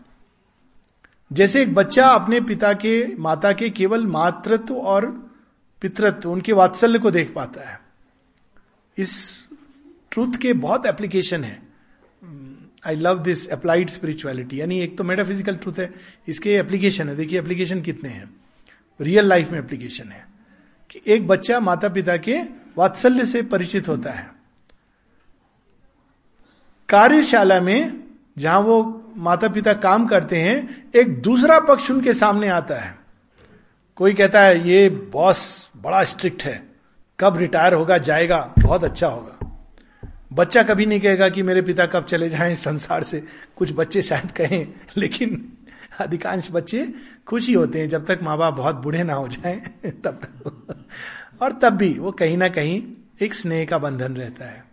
जैसे 1.31 1.63
एक 1.63 1.75
बच्चा 1.75 2.09
अपने 2.09 2.41
पिता 2.41 2.73
के, 2.73 3.17
माता 3.17 3.53
के 3.53 3.71
केवल 3.71 4.07
मातृत्व 4.07 4.75
और 4.75 5.26
पितृत्व, 5.83 6.31
उनके 6.31 6.53
वात्सल्य 6.53 6.99
को 6.99 7.11
देख 7.11 7.33
पाता 7.35 7.69
है। 7.71 7.81
इस 8.99 9.45
ट्रूथ 10.11 10.37
के 10.43 10.53
बहुत 10.53 10.87
एप्लीकेशन 10.87 11.45
है। 11.45 11.61
I 12.87 12.95
love 12.95 13.19
this 13.19 13.49
applied 13.49 13.91
spirituality 13.91 14.61
यानी 14.61 14.81
एक 14.81 14.97
तो 14.99 15.05
मेटाफिजिकल 15.05 15.57
ट्रूथ 15.57 15.79
है, 15.79 15.93
इसके 16.29 16.55
एप्लीकेशन 16.55 17.09
है। 17.09 17.17
देखिए 17.17 17.39
एप्लीकेशन 17.39 17.83
कितने 17.83 18.09
हैं। 18.09 18.35
रियल 19.01 19.27
लाइफ 19.27 19.51
में 19.51 19.59
एप्लीकेशन 19.59 20.09
है 20.09 20.27
कि 20.91 21.01
एक 21.07 21.27
बच्चा 21.27 21.61
माता 21.61 21.89
पिता 21.89 22.17
के 22.17 22.39
वात्सल्य 22.77 23.25
से 23.27 23.43
परिचित 23.43 23.89
होता 23.89 24.11
है। 24.11 24.31
कार्यशाला 26.89 27.61
में 27.61 28.05
जहाँ 28.39 28.61
वो 28.61 29.13
माता 29.17 29.49
पिता 29.49 29.73
काम 29.73 30.07
करते 30.07 30.41
हैं, 30.41 30.91
एक 30.95 31.21
दूसरा 31.23 31.59
पक्ष 31.61 31.91
उनके 31.91 32.15
सामने 32.15 32.49
आता 32.49 32.75
है। 32.75 32.99
कोई 33.97 34.15
कहता 34.15 34.41
है, 34.43 34.69
ये 34.69 34.89
बॉस 34.89 35.69
बड़ा 35.77 36.03
स्ट्रिक्ट 36.05 36.43
है। 36.43 36.63
कब 37.19 37.37
रिटायर 37.37 37.75
होगा, 37.75 37.99
जाएगा, 37.99 38.55
बहुत 38.59 38.85
अच्छा 38.85 39.09
होगा। 39.09 39.33
बच्चा 40.33 40.63
कभी 40.63 40.87
नहीं 40.87 41.01
कहेगा 41.01 41.29
कि 41.29 41.43
मेरे 41.43 41.63
पिता 41.63 41.87
कब 41.87 42.05
चले 42.05 42.29
जाएँ 42.29 42.55
संसार 42.55 43.03
से। 43.03 43.23
कुछ 43.57 43.73
बच्चे 43.73 44.03
शायद 44.03 44.31
कहें, 44.31 44.67
लेकिन 44.97 45.53
अधिकांश 46.01 46.49
बच्चे 46.53 46.87
खुश 47.27 47.47
ही 47.47 47.55
होते 47.55 47.81
हैं। 47.81 47.89
जब 47.89 48.07
तक 48.07 48.19
माँ 48.23 48.39
बाप 48.39 48.55
बहुत 48.55 48.77
बूढ़े 48.77 49.03
ना 49.03 49.15
हो 49.15 49.29
जाएँ, 49.29 49.61
तब 49.85 50.21
तक 50.23 50.85
और 51.43 51.53
तब 51.53 51.73
भी 51.73 51.93
वो 51.99 52.13
कहीं 52.13 52.37
ना 52.37 52.49
कहीं 52.49 52.83
एक 53.21 53.35
स्नेह 53.35 53.65
का 53.65 53.79
बंधन 53.79 54.17
रहता 54.17 54.45
है। 54.45 54.65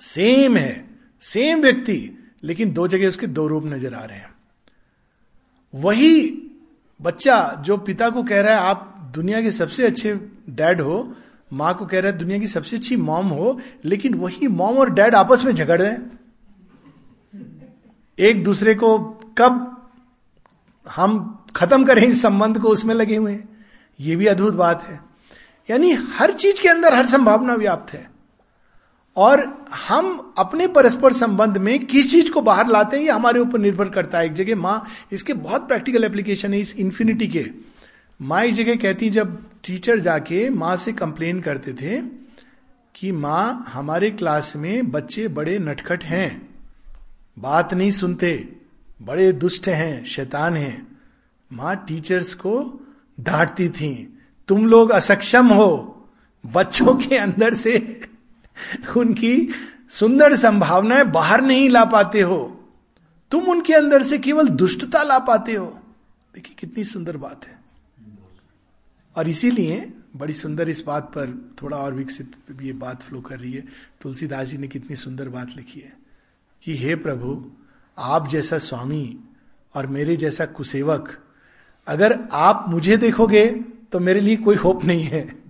सेम 0.00 0.56
है 0.56 0.84
सेम 1.20 1.62
व्यक्ति, 1.62 2.18
लेकिन 2.42 2.72
दो 2.72 2.88
जगह 2.88 3.08
उसके 3.08 3.26
दो 3.26 3.46
रूप 3.46 3.66
नज़र 3.66 3.94
आ 3.94 4.04
रहे 4.04 4.18
हैं। 4.18 4.34
वही 5.74 6.42
बच्चा 7.02 7.62
जो 7.64 7.76
पिता 7.76 8.10
को 8.10 8.22
कह 8.22 8.40
रहा 8.40 8.54
है, 8.54 8.60
आप 8.60 9.10
दुनिया 9.14 9.42
के 9.42 9.50
सबसे 9.50 9.86
अच्छे 9.86 10.14
डैड 10.50 10.80
हो, 10.80 11.14
माँ 11.52 11.74
को 11.74 11.86
कह 11.86 12.00
रहा 12.00 12.12
है, 12.12 12.18
दुनिया 12.18 12.38
की 12.38 12.46
सबसे 12.46 12.76
अच्छी 12.76 12.96
मॉम 12.96 13.26
हो, 13.26 13.60
लेकिन 13.84 14.14
वही 14.14 14.46
मॉम 14.46 14.78
और 14.78 14.90
डैड 14.90 15.14
आपस 15.14 15.44
में 15.44 15.54
झगड़ 15.54 15.82
रहे 15.82 15.90
हैं। 15.90 16.20
एक 18.18 18.44
दूसरे 18.44 18.74
को 18.74 18.98
कब 19.38 19.72
हम 20.90 21.44
खत्म 21.56 21.84
करें 21.84 22.02
इस 22.02 22.22
संबंध 22.22 22.58
को 22.58 22.68
उसमें 22.68 22.94
लगे 22.94 23.16
हुए 23.16 23.32
हैं? 23.32 23.66
ये 24.00 24.16
भी 24.16 24.26
अद्भुत 24.26 24.54
बात 24.54 24.82
है। 24.82 25.00
यानी 25.70 25.92
हर 25.92 26.32
चीज़ 26.32 26.62
के 26.62 26.68
अंदर 26.68 26.94
हर 26.94 27.06
संभावना 27.06 27.54
व्याप्त 27.54 27.92
है। 27.92 28.15
और 29.16 29.44
हम 29.88 30.34
अपने 30.38 30.66
परस्पर 30.68 31.12
संबंध 31.12 31.56
में 31.58 31.78
किस 31.86 32.10
चीज़ 32.10 32.30
को 32.30 32.40
बाहर 32.40 32.68
लाते 32.68 32.96
हैं, 32.96 33.04
ये 33.04 33.10
हमारे 33.10 33.40
ऊपर 33.40 33.58
निर्भर 33.58 33.88
करता 33.88 34.18
है। 34.18 34.26
एक 34.26 34.32
जगह 34.32 34.56
माँ, 34.56 34.86
इसके 35.12 35.32
बहुत 35.34 35.68
प्रैक्टिकल 35.68 36.04
एप्लीकेशन 36.04 36.54
है 36.54 36.60
इस 36.60 36.74
इंफिनिटी 36.76 37.28
के। 37.28 37.44
माँ 38.20 38.42
एक 38.44 38.54
जगह 38.54 38.76
कहती, 38.76 39.10
जब 39.10 39.38
टीचर 39.66 39.98
जाके 39.98 40.48
माँ 40.50 40.76
से 40.76 40.92
कंप्लेन 40.92 41.40
करते 41.40 41.72
थे 41.72 42.00
कि 42.94 43.12
माँ, 43.12 43.64
हमारे 43.68 44.10
क्लास 44.10 44.52
में 44.56 44.90
बच्चे 44.90 45.28
बड़े 45.28 45.58
नटखट 45.58 46.04
हैं, 46.04 46.48
बात 47.36 47.74
नहीं 47.74 47.90
सुनते, 47.90 48.32
बड़े 49.00 49.32
दुष्ट 49.34 49.68
हैं, 49.68 50.04
शैतान 50.04 50.56
हैं। 50.56 50.86
माँ 51.50 51.74
टीचर्स 51.88 52.34
को 52.34 52.52
डांटती 53.20 53.68
थी, 53.68 54.18
तुम 54.48 54.66
लोग 54.66 54.90
असक्षम 54.90 55.48
हो, 55.48 56.06
बच्चों 56.44 56.94
के 56.96 57.16
अंदर 57.16 57.54
से 57.54 57.78
उनकी 58.96 59.48
सुंदर 59.88 60.36
संभावनाएँ 60.36 61.04
बाहर 61.04 61.40
नहीं 61.40 61.70
ला 61.70 61.84
पाते 61.84 62.20
हो। 62.20 62.70
तुम 63.30 63.44
उनके 63.44 63.72
अंदर 63.72 64.02
से 64.02 64.18
केवल 64.18 64.48
दुष्टता 64.48 65.02
ला 65.02 65.18
पाते 65.18 65.54
हो। 65.54 65.78
देखिए, 66.34 66.56
कितनी 66.58 66.84
सुंदर 66.84 67.16
बात 67.16 67.46
है। 67.46 67.58
और 69.16 69.28
इसीलिए 69.28 69.92
बड़ी 70.16 70.32
सुंदर 70.32 70.68
इस 70.68 70.84
बात 70.86 71.04
पर 71.04 71.52
थोड़ा 71.62 71.76
और 71.76 71.94
विकसित 71.94 72.32
ये 72.62 72.72
बात 72.72 73.02
फ्लो 73.02 73.20
कर 73.20 73.40
रही 73.40 73.52
है। 73.52 73.64
तुलसीदास 74.00 74.48
जी 74.48 74.58
ने 74.58 74.68
कितनी 74.68 74.96
सुंदर 74.96 75.28
बात 75.28 75.48
लिखी 75.56 75.80
है 75.80 75.92
कि, 76.62 76.76
हे 76.76 76.94
प्रभु, 76.94 77.50
आप 77.98 78.28
जैसा 78.28 78.58
स्वामी 78.58 79.20
और 79.74 79.86
मेरे 79.86 80.16
जैसा 80.16 80.46
कुसेवक, 80.46 81.18
अगर 81.86 82.20
आप 82.32 82.64
मुझे 82.68 82.96
देखोगे 82.96 83.46
तो 83.92 84.00
मेरे 84.00 84.20
लिए 84.20 84.36
कोई 84.36 84.56
होप 84.56 84.84
नहीं 84.84 85.04
है। 85.04 85.45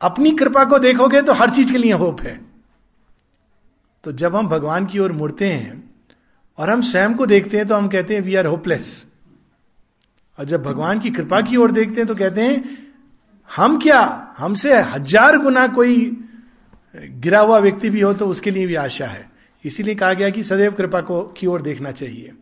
अपनी 0.00 0.30
कृपा 0.32 0.64
को 0.64 0.78
देखोगे 0.78 1.22
तो 1.22 1.32
हर 1.32 1.50
चीज़ 1.50 1.72
के 1.72 1.78
लिए 1.78 1.92
होप 1.94 2.20
है। 2.20 2.38
तो 4.04 4.12
जब 4.14 4.36
हम 4.36 4.48
भगवान 4.48 4.86
की 4.86 4.98
ओर 4.98 5.12
मुड़ते 5.12 5.48
हैं 5.48 5.82
और 6.58 6.70
हम 6.70 6.82
स्वयं 6.82 7.14
को 7.14 7.26
देखते 7.26 7.56
हैं 7.56 7.66
तो 7.68 7.74
हम 7.74 7.88
कहते 7.88 8.14
हैं 8.14 8.22
वी 8.22 8.34
आर 8.34 8.46
होपलेस 8.46 9.06
और 10.38 10.44
जब 10.44 10.62
भगवान 10.62 11.00
की 11.00 11.10
कृपा 11.10 11.40
की 11.40 11.56
ओर 11.56 11.70
देखते 11.72 11.96
हैं 11.96 12.06
तो 12.06 12.14
कहते 12.14 12.42
हैं, 12.42 12.78
हम 13.50 13.78
क्या? 13.78 14.34
हमसे 14.38 14.74
हज़ार 14.74 15.38
गुना 15.38 15.66
कोई 15.68 15.96
गिरा 16.94 17.40
हुआ 17.40 17.58
व्यक्ति 17.58 17.90
भी 17.90 18.00
हो 18.00 18.12
तो 18.14 18.26
उसके 18.26 18.50
लिए 18.50 18.66
भी 18.66 18.74
आशा 18.76 19.06
है। 19.06 19.28
इसीलिए 19.64 19.94
कहा 19.94 20.12
गया 20.12 20.30
कि 20.30 20.42
सदैव 20.42 20.72
कृपा 20.72 21.00
को 21.02 21.22
की 21.36 21.46
ओर 21.46 21.62
देखना 21.62 21.90
चाहिए। 21.92 22.32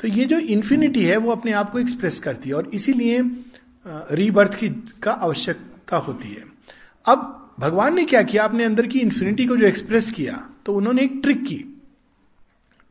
तो 0.00 0.08
ये 0.08 0.24
जो 0.24 0.38
इन्फिनिटी 0.38 1.04
है, 1.04 1.16
वो 1.16 1.30
अपने 1.32 1.52
आप 1.52 1.70
को 1.70 1.78
एक्सप्रेस 1.78 2.18
करती 2.20 2.48
है 2.48 2.54
और 2.54 2.70
इसीलिए 2.74 3.20
रीबर्थ 3.86 4.54
की, 4.54 4.68
का 5.02 5.12
आवश्यकता 5.12 5.96
होती 5.98 6.28
है। 6.28 6.44
अब 7.08 7.54
भगवान 7.60 7.94
ने 7.94 8.04
क्या 8.04 8.22
किया? 8.22 8.44
अपने 8.44 8.64
अंदर 8.64 8.86
की 8.86 8.98
इन्फिनिटी 9.00 9.46
को 9.46 9.56
जो 9.56 9.66
एक्सप्रेस 9.66 10.10
किया 10.10 10.44
तो 10.66 10.74
उन्होंने 10.74 11.02
एक 11.02 11.20
ट्रिक 11.22 11.44
की। 11.44 11.64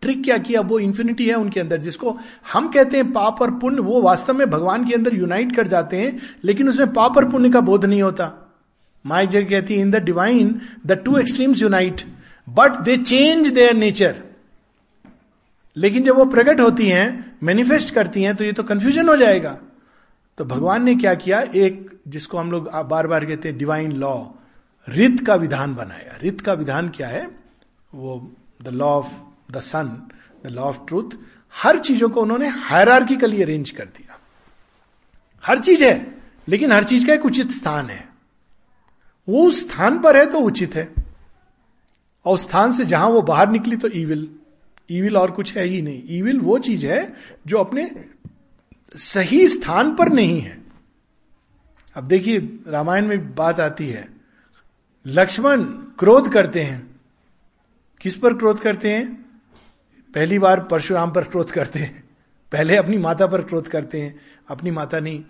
ट्रिक 0.02 0.24
क्या 0.24 0.38
किया? 0.38 0.62
वो 0.62 0.80
इन्फिनिटी 0.80 1.26
है 1.26 1.36
उनके 1.36 1.60
अंदर, 1.60 1.78
जिसको 1.78 2.18
हम 2.54 2.68
कहते 2.68 2.98
हैं 2.98 3.12
पाप 3.12 3.42
और 3.42 3.52
पुण्य, 3.52 3.82
वो 3.82 4.02
वास्तव 4.02 4.34
में 4.34 4.50
भगवान 4.50 4.86
के 4.86 4.94
अंदर 4.96 5.16
यूनाइट 5.16 5.56
कर 5.56 5.68
जाते 5.68 5.98
हैं, 5.98 6.20
लेकिन 6.44 6.70
उसमें 6.70 6.94
पाप 6.94 7.18
और 7.18 7.30
पुण्य 7.32 7.50
का 7.50 7.62
बोध 7.62 7.86
नहीं 7.86 8.02
होता। 8.02 8.32
माई 9.06 9.28
जग 9.28 9.50
कहती 9.50 9.74
है 9.74 9.82
in 9.82 9.92
the 9.92 10.04
divine 10.04 10.60
the 10.86 10.92
two 11.06 11.18
extremes 11.18 11.62
unite 11.62 12.02
but 12.48 12.78
they 12.80 12.98
change 12.98 13.48
their 13.48 13.74
nature 13.74 14.16
लेकिन 15.76 16.04
जब 16.04 16.16
वो 16.16 16.26
प्रकट 16.26 16.60
होती 16.62 16.88
हैं 16.88 17.38
मैनिफेस्ट 17.44 17.94
करती 17.94 18.24
हैं 18.24 18.36
तो 18.36 18.44
ये 18.44 18.52
तो 18.52 18.64
कंफ्यूजन 18.64 19.10
हो 19.10 19.16
जाएगा। 19.16 19.58
तो 20.38 20.46
भगवान 20.46 20.84
ने 20.84 20.96
क्या 20.96 21.14
किया? 21.14 21.42
एक, 21.42 22.00
जिसको 22.08 22.38
हम 22.38 22.52
लोग 22.52 22.70
बार 22.88 23.08
बार 23.08 23.26
कहते 23.26 23.50
हैं 23.50 23.58
डिवाइन 23.58 23.92
लॉ 23.92 24.26
रित 24.90 25.26
का 25.28 25.36
विधान 25.36 25.76
बनाया। 25.76 26.18
रित 26.22 26.42
का 26.42 26.54
विधान 26.54 26.90
क्या 26.90 27.08
है? 27.08 27.28
वो 27.96 28.32
the 28.62 28.68
law 28.68 28.88
of 28.88 29.14
the 29.52 29.60
sun 29.60 30.08
the 30.44 30.48
law 30.48 30.64
of 30.64 30.80
truth 30.88 31.18
हर 31.54 31.80
चीज़ों 31.80 32.10
को 32.10 32.22
उन्होंने 32.22 32.48
हायरार्किकली 32.48 33.42
अरेंज 33.42 33.70
कर 33.70 33.86
दिया। 33.86 34.20
हर 35.44 35.60
चीज़ 35.60 35.84
है, 35.84 36.16
लेकिन 36.48 36.72
हर 36.72 36.84
चीज़ 36.84 37.08
का 37.08 37.14
एक 37.14 37.26
उचित 37.26 37.52
स्थान 37.52 37.86
है। 37.86 38.08
वो 39.30 39.48
उस 39.48 39.70
स्थान 39.70 40.00
पर 40.00 40.18
है 40.18 40.26
तो 40.26 40.40
उचित 40.40 40.76
है। 40.76 40.94
और 42.26 42.34
उस 42.34 42.42
स्थान 42.42 42.72
से 42.74 42.86
जहाँ 42.86 43.10
वो 43.10 43.22
बाहर 43.22 43.50
निकली 43.50 43.76
तो 43.76 43.88
ईविल 43.96 44.30
ईविल 44.92 45.18
और 45.18 45.32
कुछ 45.32 45.56
है 45.58 45.64
ही 45.66 45.82
नहीं। 45.82 46.04
ईविल 46.10 46.40
वो 46.40 46.58
चीज़ 46.60 46.86
है 46.86 47.14
जो 47.48 47.58
अपने 47.58 48.06
सही 48.98 49.48
स्थान 49.48 49.96
पर 49.96 50.10
नहीं 50.10 50.40
है। 50.42 50.58
अब 51.96 52.04
देखिए, 52.04 52.40
रामायण 52.68 53.08
में 53.08 53.36
बात 53.36 53.60
आती 53.60 53.88
है, 53.88 54.08
लक्ष्मण 55.06 55.64
क्रोध 56.00 56.32
करते 56.34 56.64
हैं। 56.64 57.02
किस 58.02 58.16
पर 58.16 58.34
क्रोध 58.34 58.60
करते 58.62 58.94
हैं? 58.96 59.14
पहली 60.14 60.40
बार 60.40 60.64
परशुराम 60.64 61.12
पर 61.12 61.24
क्रोध 61.24 61.52
करते 61.52 61.80
हैं। 61.80 62.04
पहले 62.52 62.76
अपनी 62.76 62.98
माता 62.98 63.28
पर 63.28 63.42
क्रोध 63.42 63.68
करते 63.68 64.02
हैं, 64.02 64.20
अपनी 64.48 64.72
माता 64.72 65.00
नहीं 65.00 65.24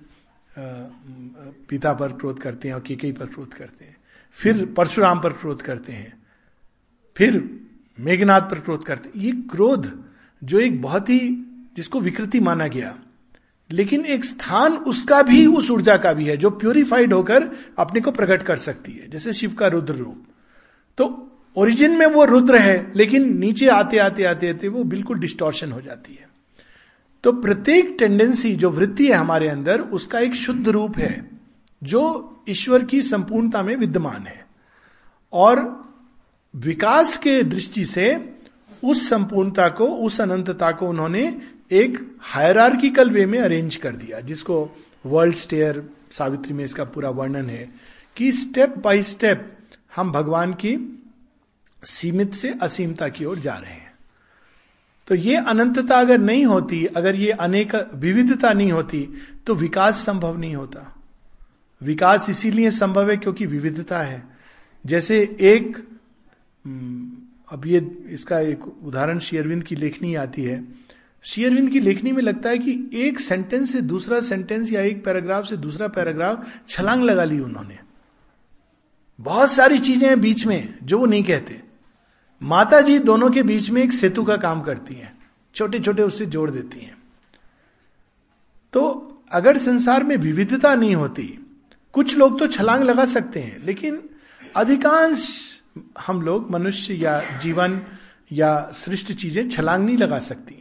पिता 1.69 1.93
पर 1.93 2.11
क्रोध 2.11 2.39
करते 2.39 2.67
हैं 2.67 2.75
और 2.75 2.81
केकई 2.81 3.11
पर 3.11 3.25
क्रोध 3.25 3.53
करते 3.53 3.85
हैं। 3.85 3.97
फिर 4.31 4.65
परशुराम 4.77 5.19
पर 5.19 5.33
क्रोध 5.33 5.61
करते 5.61 5.91
हैं। 5.91 6.23
फिर 7.17 7.59
मेघनाथ 7.99 8.41
पर 8.41 8.59
क्रोध 8.59 8.83
करते 8.83 9.09
हैं। 9.09 9.25
ये 9.25 9.31
क्रोध 9.31 10.05
जो 10.43 10.59
एक 10.59 10.81
बहुत 10.81 11.09
ही, 11.09 11.19
जिसको 11.75 11.99
विकृति 11.99 12.39
माना 12.39 12.67
गया 12.67 12.99
लेकिन 13.71 14.05
एक 14.05 14.25
स्थान 14.25 14.73
उसका 14.73 15.21
भी, 15.21 15.45
उस 15.45 15.71
ऊर्जा 15.71 15.97
का 15.97 16.13
भी 16.13 16.25
है, 16.25 16.37
जो 16.37 16.49
प्योरिफाइड 16.49 17.13
होकर 17.13 17.49
अपने 17.77 18.01
को 18.01 18.11
प्रकट 18.11 18.43
कर 18.43 18.57
सकती 18.57 18.91
है, 18.91 19.09
जैसे 19.09 19.33
शिव 19.33 19.53
का 19.53 19.67
रुद्र 19.67 19.93
रूप। 19.93 20.25
तो 20.97 21.23
ओरिजिन 21.55 21.91
में 21.91 22.05
वो 22.05 22.25
रुद्र 22.25 22.55
है, 22.55 22.93
लेकिन 22.95 23.37
नीचे 23.37 23.67
आते 23.67 23.97
आते 23.97 24.23
आते 24.23 24.47
आते 24.47 24.67
वो 24.67 24.83
बिल्कुल 24.83 25.19
डिस्टॉर्शन 25.19 25.71
हो 25.71 25.81
जाती 25.81 26.13
है। 26.13 26.27
तो 27.23 27.31
प्रत्येक 27.31 27.95
टेंडेंसी 27.99 28.55
जो 28.55 28.69
वृत्ति 28.69 29.07
है 29.07 29.13
हमारे 29.13 29.47
अंदर, 29.47 29.81
उसका 29.81 30.19
एक 30.19 30.35
शुद्ध 30.35 30.67
रूप 30.67 30.97
है, 30.97 31.29
जो 31.83 32.33
ईश्वर 32.49 32.83
की 32.83 33.01
संपूर्णता 33.01 33.63
में 33.63 33.75
विद्यमान 33.75 34.21
है। 34.21 34.47
और 35.33 35.83
विकास 36.55 37.17
के 37.17 37.43
दृष्टि 37.43 37.85
से 37.85 38.33
उस 38.83 39.09
संपूर्णता 39.09 39.69
को, 39.69 39.85
उस 39.85 40.21
अनंतता 40.21 40.71
को 40.71 40.87
उन्होंने 40.87 41.41
एक 41.71 42.17
हायरार्किकल 42.19 43.09
वे 43.09 43.25
में 43.25 43.39
अरेंज 43.39 43.75
कर 43.75 43.95
दिया 43.95 44.19
जिसको 44.19 44.77
वर्ल्ड 45.05 45.35
स्टेयर 45.35 45.89
सावित्री 46.11 46.53
में 46.53 46.63
इसका 46.65 46.83
पूरा 46.83 47.09
वर्णन 47.09 47.49
है 47.49 47.69
कि 48.15 48.31
स्टेप 48.31 48.77
बाय 48.77 49.01
स्टेप 49.03 49.57
हम 49.95 50.11
भगवान 50.11 50.53
की 50.53 51.03
सीमित 51.83 52.33
से 52.33 52.53
असीमता 52.61 53.09
की 53.09 53.25
ओर 53.25 53.39
जा 53.39 53.53
रहे 53.53 53.71
हैं। 53.71 53.93
तो 55.07 55.15
ये 55.15 55.35
अनंतता 55.35 55.99
अगर 55.99 56.17
नहीं 56.17 56.45
होती 56.45 56.85
अगर 56.85 57.15
ये 57.15 57.31
अनेक 57.31 57.75
विविधता 57.95 58.53
नहीं 58.53 58.71
होती 58.71 59.07
तो 59.47 59.55
विकास 59.55 60.05
संभव 60.05 60.37
नहीं 60.37 60.55
होता। 60.55 60.95
विकास 61.81 62.29
इसीलिए 62.29 62.71
संभव 62.71 63.09
है 63.09 63.17
क्योंकि 63.17 63.45
विविधता 63.45 63.99
है। 63.99 64.23
जैसे 64.85 65.37
एक 65.41 65.77
हम्म, 66.65 67.11
अब 67.51 67.65
ये 67.67 67.79
इसका 68.09 68.39
एक 68.39 68.63
उदाहरण 68.83 69.19
शेयरविंद 69.19 69.63
की 69.63 69.75
लेखनी 69.75 70.15
आती 70.15 70.43
है। 70.43 70.86
शेयरविंद 71.23 71.69
की 71.69 71.79
लेखनी 71.79 72.11
में 72.11 72.21
लगता 72.23 72.49
है 72.49 72.57
कि 72.57 72.89
एक 72.93 73.19
सेंटेंस 73.19 73.71
से 73.71 73.81
दूसरा 73.81 74.19
सेंटेंस 74.21 74.71
या 74.73 74.81
एक 74.81 75.03
पैराग्राफ 75.05 75.45
से 75.45 75.57
दूसरा 75.57 75.87
पैराग्राफ 75.87 76.45
छलांग 76.69 77.03
लगा 77.03 77.23
ली 77.23 77.39
उन्होंने। 77.39 77.77
बहुत 79.19 79.51
सारी 79.51 79.77
चीज़ें 79.79 80.07
हैं 80.07 80.19
बीच 80.21 80.45
में 80.45 80.73
जो 80.83 80.99
वो 80.99 81.05
नहीं 81.05 81.23
कहते। 81.23 81.61
माता 82.41 82.81
जी 82.81 82.97
दोनों 82.99 83.29
के 83.29 83.43
बीच 83.43 83.69
में 83.69 83.81
एक 83.83 83.93
सेतु 83.93 84.23
का 84.23 84.37
काम 84.37 84.61
करती 84.61 84.95
हैं 84.95 85.17
छोटे 85.55 85.79
छोटे 85.79 86.03
उससे 86.03 86.25
जोड़ 86.25 86.49
देती 86.51 86.79
हैं। 86.79 86.95
तो 88.73 88.83
अगर 89.31 89.57
संसार 89.57 90.03
में 90.03 90.15
विविधता 90.17 90.73
नहीं 90.75 90.95
होती, 90.95 91.23
कुछ 91.93 92.15
लोग 92.17 92.39
तो 92.39 92.47
छलांग 92.47 92.83
लगा 92.83 93.05
सकते 93.05 93.39
हैं, 93.39 93.65
लेकिन 93.65 94.01
अधिकांश 94.55 95.27
हम 96.07 96.21
लोग 96.21 96.51
मनुष्य 96.51 96.93
या 96.93 97.21
जीवन 97.41 97.81
या 98.31 98.69
सृष्ट 98.73 99.11
चीज़ें 99.13 99.49
छलांग 99.49 99.85
नहीं 99.85 99.97
लगा 99.97 100.19
सकती। 100.19 100.56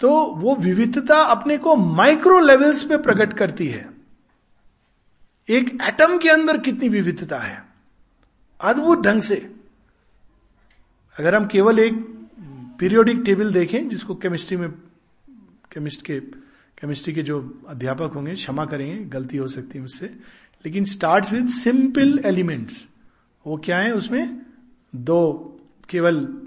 तो 0.00 0.26
वो 0.26 0.56
विविधता 0.56 1.20
अपने 1.22 1.58
को 1.58 1.76
माइक्रो 1.76 2.40
लेवल्स 2.40 2.82
पे 2.82 2.96
प्रकट 2.96 3.32
करती 3.32 3.66
है। 3.66 3.90
एक 5.48 5.78
एटम 5.82 6.18
के 6.18 6.28
अंदर 6.28 6.58
कितनी 6.58 6.88
विविधता 6.88 7.38
है? 7.38 7.64
अद्भुत 8.60 9.00
ढंग 9.00 9.20
से। 9.20 9.54
अगर 11.18 11.34
हम 11.34 11.46
केवल 11.46 11.78
एक 11.78 11.94
पीरियोडिक 12.78 13.22
टेबल 13.24 13.52
देखें, 13.52 13.88
जिसको 13.88 14.14
केमिस्ट्री 14.14 14.56
में 14.56 14.70
केमिस्ट 15.72 16.02
के 16.02 16.20
केमिस्ट्री 16.80 17.12
के 17.14 17.22
जो 17.22 17.62
अध्यापक 17.68 18.12
होंगे, 18.14 18.34
क्षमा 18.34 18.64
करेंगे, 18.64 19.04
गलती 19.04 19.36
हो 19.36 19.48
सकती 19.48 19.78
है 19.78 19.84
उससे 19.84 20.06
लेकिन 20.66 20.84
स्टार्ट 20.84 21.32
विद 21.32 21.48
सिंपल 21.48 22.20
एलिमेंट्स 22.24 22.88
वो 23.46 23.56
क्या 23.56 23.78
है? 23.78 23.94
उसमें 23.94 24.42
दो, 24.94 25.22
केवल 25.88 26.42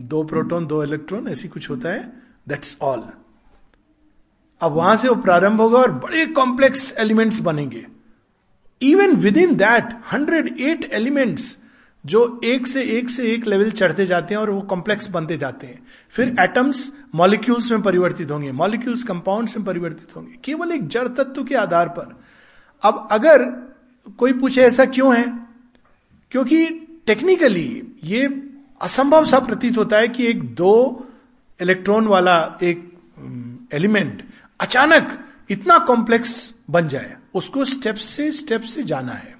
दो 0.00 0.22
प्रोटॉन 0.24 0.66
दो 0.66 0.84
इलेक्ट्रॉन 0.84 1.28
ऐसी 1.28 1.48
कुछ 1.48 1.70
होता 1.70 1.92
है। 1.92 2.21
दैट्स 2.48 2.76
ऑल 2.80 3.04
अब 4.60 4.72
वहाँ 4.72 4.96
से 4.96 5.08
वो 5.08 5.14
प्रारंभ 5.14 5.60
होगा 5.60 5.78
और 5.78 5.92
बड़े 5.92 6.26
कॉम्प्लेक्स 6.26 6.94
एलिमेंट्स 6.98 7.38
बनेंगे। 7.38 7.86
Even 8.82 9.16
within 9.36 9.54
that 9.54 9.84
hundred 10.12 10.60
eight 10.60 10.84
elements 10.84 11.58
जो 12.06 12.40
एक 12.44 12.66
से 12.66 12.82
एक 12.82 13.10
से 13.10 13.26
एक 13.26 13.46
लेवल 13.46 13.70
चढ़ते 13.70 14.06
जाते 14.06 14.34
हैं 14.34 14.40
और 14.40 14.50
वो 14.50 14.60
कॉम्प्लेक्स 14.60 15.10
बनते 15.10 15.36
जाते 15.38 15.66
हैं। 15.66 15.86
फिर 16.10 16.36
एटम्स 16.40 16.92
मॉलिक्यूल्स 17.14 17.70
में 17.70 17.82
परिवर्तित 17.82 18.30
होंगे। 18.30 18.52
मॉलिक्यूल्स 18.52 19.04
कंपाउंड्स 19.04 19.56
में 19.56 19.66
परिवर्तित 19.66 20.16
होंगे। 20.16 20.32
केवल 20.44 20.72
एक 20.72 20.88
जड़ 20.88 21.08
तत्व 21.08 21.44
के 21.44 21.54
आधार 21.54 21.88
पर। 21.88 22.20
अब 22.82 23.08
अगर 23.10 23.44
कोई 24.18 24.32
पूछे 24.32 24.62
ऐसा 24.62 24.84
क्यों 24.84 25.16
है? 25.16 25.48
क्योंकि 26.30 26.66
टेक्निकली 27.06 27.82
ये 28.04 28.50
असंभव 28.80 29.24
सा 29.24 29.38
प्रतीत 29.38 29.78
होता 29.78 29.96
है 29.96 30.08
कि 30.08 30.26
एक 30.26 30.54
दो 30.54 31.06
इलेक्ट्रॉन 31.60 32.06
वाला 32.06 32.36
एक 32.62 33.68
एलिमेंट 33.72 34.22
अचानक 34.60 35.18
इतना 35.50 35.78
कॉम्प्लेक्स 35.78 36.52
बन 36.70 36.88
जाए, 36.88 37.16
उसको 37.34 37.64
स्टेप 37.64 37.94
से 37.94 38.30
स्टेप 38.32 38.62
से 38.62 38.82
जाना 38.82 39.12
है। 39.12 39.34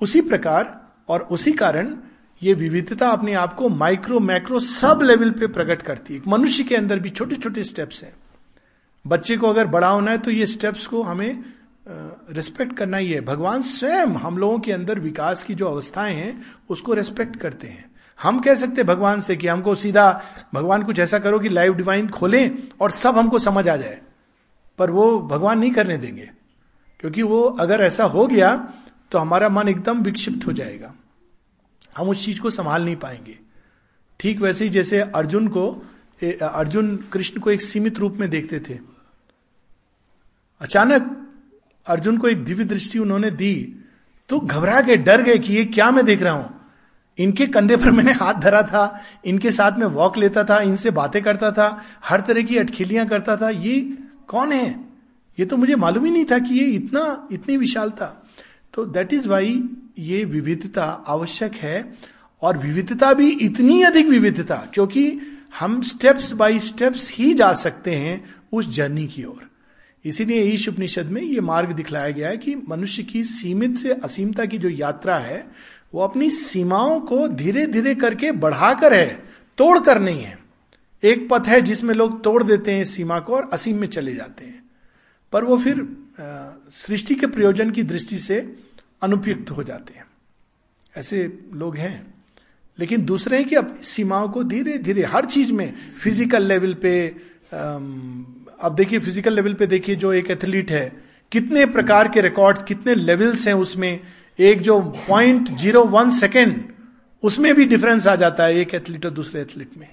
उसी 0.00 0.20
प्रकार 0.20 0.80
और 1.08 1.22
उसी 1.22 1.52
कारण 1.52 1.96
ये 2.42 2.54
विविधता 2.54 3.08
अपने 3.08 3.34
आप 3.34 3.54
को 3.54 3.68
माइक्रो 3.68 4.20
मैक्रो 4.20 4.60
सब 4.60 5.00
लेवल 5.02 5.30
पे 5.30 5.46
प्रकट 5.46 5.82
करती 5.82 6.14
है। 6.14 6.22
मनुष्य 6.28 6.64
के 6.64 6.76
अंदर 6.76 6.98
भी 6.98 7.10
छोटे 7.10 7.36
छोटे 7.36 7.64
स्टेप्स 7.64 8.02
हैं। 8.04 8.12
बच्चे 9.04 9.36
को 9.36 9.46
अगर 9.46 9.66
बड़ा 9.66 9.88
होना 9.88 10.10
है 10.10 10.18
तो 10.18 10.30
ये 10.30 10.46
स्टेप्स 10.46 10.86
को 10.86 11.02
हमें 11.02 11.44
रिस्पेक्ट 11.86 12.76
करना 12.76 12.96
ही 12.96 13.10
है। 13.12 13.20
भगवान 13.20 13.62
स्वयं 13.62 14.14
हम 14.16 14.38
लोगों 14.38 14.58
के 14.58 14.72
अंदर 14.72 14.98
विकास 14.98 15.42
की 15.44 15.54
जो 15.54 15.66
अवस्थाएँ 15.66 16.14
हैं, 16.14 16.42
उसको 16.68 16.94
रेस्पेक्ट 16.94 17.36
करते 17.36 17.66
हैं। 17.66 17.90
हम 18.22 18.40
कह 18.40 18.54
सकते 18.54 18.84
भगवान 18.84 19.20
से 19.20 19.36
कि 19.36 19.48
हमको 19.48 19.74
सीधा, 19.74 20.22
भगवान 20.54 20.82
कुछ 20.82 20.98
ऐसा 20.98 21.18
करो 21.18 21.38
कि 21.38 21.48
लाइव 21.48 21.74
डिवाइन 21.74 22.08
खोलें 22.08 22.50
और 22.80 22.90
सब 22.90 23.18
हमको 23.18 23.38
समझ 23.38 23.68
आ 23.68 23.76
जाए। 23.76 24.00
पर 24.78 24.90
वो 24.90 25.18
भगवान 25.20 25.58
नहीं 25.58 25.70
करने 25.70 25.96
देंगे। 25.96 26.30
क्योंकि 27.00 27.22
वो 27.22 27.42
अगर 27.42 27.80
ऐसा 27.80 28.04
हो 28.04 28.26
गया 28.26 28.56
तो 29.10 29.18
हमारा 29.18 29.48
मन 29.48 29.68
एकदम 29.68 30.02
विक्षिप्त 30.02 30.46
हो 30.46 30.52
जाएगा। 30.52 30.94
हम 31.96 32.08
उस 32.08 32.24
चीज़ 32.24 32.40
को 32.40 32.50
संभाल 32.50 32.84
नहीं 32.84 32.96
पाएँगे। 32.96 33.38
ठीक 34.20 34.40
वैसे 34.40 34.64
ही 34.64 34.70
जैसे 34.70 35.00
अर्जुन 35.00 35.48
को 35.48 35.70
अर्जुन 36.42 36.96
कृष्ण 37.12 37.40
को 37.40 37.50
एक 37.50 37.62
सीमित 37.62 37.98
रूप 37.98 38.16
में 38.16 38.28
देखते 38.30 38.60
थे। 38.60 38.78
अचानक 40.60 41.20
अर्जुन 41.86 42.18
को 42.18 42.28
एक 42.28 42.44
दिव्य 42.44 42.64
दृष्टि 42.64 42.98
उन्होंने 42.98 43.30
दी 43.30 43.76
तो 44.28 44.40
घबरा 44.40 44.80
गए, 44.80 44.96
डर 44.96 45.22
गए 45.22 45.38
कि 45.38 45.52
ये 45.52 45.64
क्या 45.64 45.90
मैं 45.90 46.04
देख 46.04 46.22
रहा 46.22 46.34
हूँ? 46.34 46.53
इनके 47.18 47.46
कंधे 47.46 47.76
पर 47.76 47.90
मैंने 47.90 48.12
हाथ 48.12 48.34
धरा 48.34 48.62
था, 48.62 49.00
इनके 49.24 49.50
साथ 49.50 49.78
में 49.78 49.86
वॉक 49.86 50.16
लेता 50.18 50.44
था, 50.44 50.58
इनसे 50.58 50.90
बातें 50.90 51.22
करता 51.22 51.50
था, 51.52 51.84
हर 52.04 52.20
तरह 52.20 52.42
की 52.42 52.58
अटखेलियाँ 52.58 53.06
करता 53.06 53.36
था। 53.36 53.50
ये 53.50 53.80
कौन 54.28 54.52
है? 54.52 54.84
ये 55.38 55.46
तो 55.46 55.56
मुझे 55.56 55.74
मालूम 55.74 56.04
ही 56.04 56.10
नहीं 56.10 56.24
था 56.24 56.38
कि 56.38 56.54
ये 56.54 56.66
इतना, 56.66 57.28
इतनी 57.32 57.56
विशाल 57.56 57.90
था। 57.90 58.26
तो 58.74 58.84
दैट 58.84 59.12
इज़ 59.12 59.28
वाई 59.28 59.62
ये 59.98 60.24
विविधता 60.24 60.84
आवश्यक 61.06 61.54
है, 61.54 61.94
और 62.42 62.58
विविधता 62.58 63.12
भी 63.12 63.30
इतनी 63.30 63.82
अधिक 63.82 64.08
विविधता, 64.08 64.56
क्योंकि 64.74 65.20
हम 65.60 65.82
स्टेप्स 65.82 66.32
बाय 66.32 66.58
स्टेप्स 66.58 67.10
ही 67.10 67.34
जा 67.34 67.52
सकते 67.52 67.94
हैं 67.94 68.34
उस 68.52 68.68
जर्नी 68.68 69.06
की 69.06 69.24
ओर। 69.24 69.50
इसीलिए 70.04 70.42
ईश 70.42 70.68
उपनिषद 70.68 71.06
में 71.06 71.22
ये 71.22 71.40
मार्ग 71.40 71.72
दिखलाया 71.72 72.10
गया 72.10 72.28
है 72.28 72.36
कि 72.36 72.54
मनुष्य 72.68 73.02
की 73.02 73.24
सीमित 73.24 73.76
से 73.76 73.92
असीमता 73.92 74.44
की 74.44 74.58
जो 74.58 74.68
यात्रा 74.68 75.16
है 75.18 75.46
वो 75.94 76.02
अपनी 76.02 76.28
सीमाओं 76.30 77.00
को 77.00 77.26
धीरे 77.28 77.66
धीरे 77.66 77.94
करके 77.94 78.30
बढ़ाकर 78.34 78.94
है 78.94 79.08
तोड़ 79.58 79.78
कर 79.78 80.00
नहीं 80.00 80.22
है। 80.22 80.38
एक 81.02 81.28
पथ 81.30 81.48
है 81.48 81.60
जिसमें 81.60 81.94
लोग 81.94 82.22
तोड़ 82.24 82.42
देते 82.42 82.72
हैं 82.72 82.84
सीमा 82.84 83.18
को 83.18 83.34
और 83.36 83.48
असीम 83.52 83.76
में 83.78 83.86
चले 83.88 84.14
जाते 84.14 84.44
हैं। 84.44 84.62
पर 85.32 85.44
वो 85.44 85.56
फिर 85.58 85.86
सृष्टि 86.76 87.14
के 87.14 87.26
प्रयोजन 87.26 87.70
की 87.70 87.82
दृष्टि 87.82 88.16
से 88.18 88.38
अनुपयुक्त 89.02 89.50
हो 89.50 89.62
जाते 89.62 89.94
हैं। 89.94 90.06
ऐसे 90.94 91.22
लोग 91.54 91.76
हैं। 91.76 92.14
लेकिन 92.78 93.04
दूसरे 93.04 93.36
हैं 93.36 93.46
कि 93.48 93.56
अपनी 93.56 93.84
सीमाओं 93.84 94.28
को 94.28 94.42
धीरे 94.44 94.76
धीरे 94.78 95.02
हर 95.04 95.24
चीज़ 95.26 95.52
में 95.52 95.72
फ़िज़िकल 96.02 96.42
लेवल 96.42 96.74
पे 96.74 97.06
अब 97.52 98.74
देखिए 98.76 98.98
फ़िज़िकल 98.98 99.34
लेवल 99.34 99.54
पे 99.54 99.66
देखिए 99.66 99.96
जो 99.96 100.12
एक 100.12 100.30
एथलीट 100.30 100.70
है, 100.70 100.92
कितने 101.32 101.66
प्रकार 101.66 102.08
के 102.08 102.20
रिकॉर्ड्स 102.20 102.62
कितने 102.62 102.94
लेवल्स 102.94 103.46
हैं 103.48 103.54
उसमें 103.54 104.00
एक 104.38 104.62
जो 104.62 104.80
पॉइंट 105.08 105.48
ज़ीरो 105.58 105.84
वन 105.84 106.10
सेकेंड 106.10 106.64
उसमें 107.22 107.54
भी 107.54 107.64
डिफरेंस 107.64 108.06
आ 108.06 108.14
जाता 108.16 108.44
है 108.44 108.56
एक 108.56 108.74
एथलीट 108.74 109.04
और 109.06 109.12
दूसरे 109.12 109.40
एथलीट 109.40 109.76
में। 109.78 109.88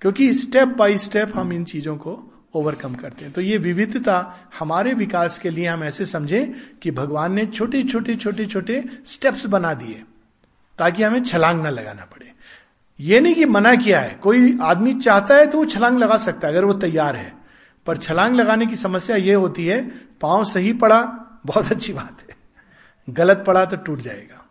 क्योंकि 0.00 0.32
स्टेप 0.34 0.68
बाय 0.68 0.96
स्टेप 0.98 1.36
हम 1.36 1.52
इन 1.52 1.64
चीज़ों 1.64 1.96
को 1.96 2.18
ओवरकम 2.54 2.94
करते 2.94 3.24
हैं। 3.24 3.32
तो 3.34 3.40
ये 3.40 3.58
विविधता 3.58 4.34
हमारे 4.58 4.92
विकास 4.94 5.38
के 5.38 5.50
लिए 5.50 5.66
हम 5.66 5.84
ऐसे 5.84 6.04
समझें 6.04 6.52
कि 6.82 6.90
भगवान 6.90 7.32
ने 7.32 7.46
छोटे 7.46 7.82
छोटे 7.82 8.16
छोटे 8.16 8.46
छोटे 8.46 8.82
स्टेप्स 9.06 9.46
बना 9.46 9.72
दिए, 9.74 10.02
ताकि 10.78 11.02
हमें 11.02 11.22
छलांग 11.24 11.62
ना 11.62 11.70
लगाना 11.70 12.04
पड़े। 12.04 12.32
ये 13.00 13.20
नहीं 13.20 13.34
कि 13.34 13.44
मना 13.44 13.74
किया 13.74 14.00
है। 14.00 14.18
कोई 14.22 14.58
आदमी 14.62 14.94
चाहता 14.94 15.34
है 15.34 15.46
तो 15.46 15.58
वो 15.58 15.64
छलांग 15.64 15.98
लगा 15.98 16.16
सकता 16.16 16.48
है, 16.48 16.54
अगर 16.54 16.64
वो 16.64 16.72
तैयार 16.72 17.16
है। 17.16 17.32
पर 17.86 17.96
छलांग 17.96 18.34
लगाने 18.34 18.66
की 18.66 18.76
समस्या 18.76 19.16
ये 19.16 19.34
होती 19.34 19.66
है, 19.66 19.80
पाँव 20.20 20.44
सही 20.44 20.72
पड़ा, 20.72 21.00
बहुत 21.46 21.72
अच्छी 21.72 21.92
बात 21.92 22.20
है। 22.20 22.25
गलत 23.10 23.44
पड़ा 23.46 23.64
तो 23.64 23.76
टूट 23.76 23.98
जाएगा। 23.98 24.50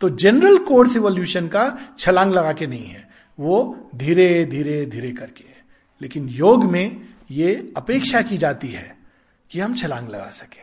तो 0.00 0.10
जनरल 0.10 0.58
कोर्स 0.58 0.96
इवोल्यूशन 0.96 1.48
का 1.48 1.94
छलांग 1.98 2.32
लगा 2.32 2.52
के 2.52 2.66
नहीं 2.66 2.86
है। 2.86 3.08
वो 3.40 3.90
धीरे 3.94 4.44
धीरे 4.44 4.86
धीरे 4.86 5.12
करके 5.12 5.44
है। 5.44 5.64
लेकिन 6.02 6.28
योग 6.28 6.64
में 6.64 7.08
ये 7.30 7.72
अपेक्षा 7.76 8.22
की 8.22 8.38
जाती 8.38 8.68
है 8.68 8.98
कि 9.50 9.60
हम 9.60 9.74
छलांग 9.74 10.08
लगा 10.08 10.30
सके। 10.30 10.60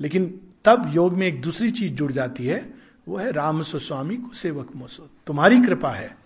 लेकिन 0.00 0.40
तब 0.64 0.92
योग 0.94 1.12
में 1.12 1.26
एक 1.26 1.40
दूसरी 1.40 1.70
चीज़ 1.70 1.92
जुड़ 1.92 2.12
जाती 2.12 2.46
है, 2.46 2.74
वो 3.08 3.16
है 3.16 3.32
राम 3.32 3.62
सुस्वामी 3.62 4.16
को 4.16 4.34
सेवक 4.34 4.70
मोसो। 4.76 5.10
तुम्हारी 5.26 5.60
कृपा 5.60 5.90
है। 5.90 6.16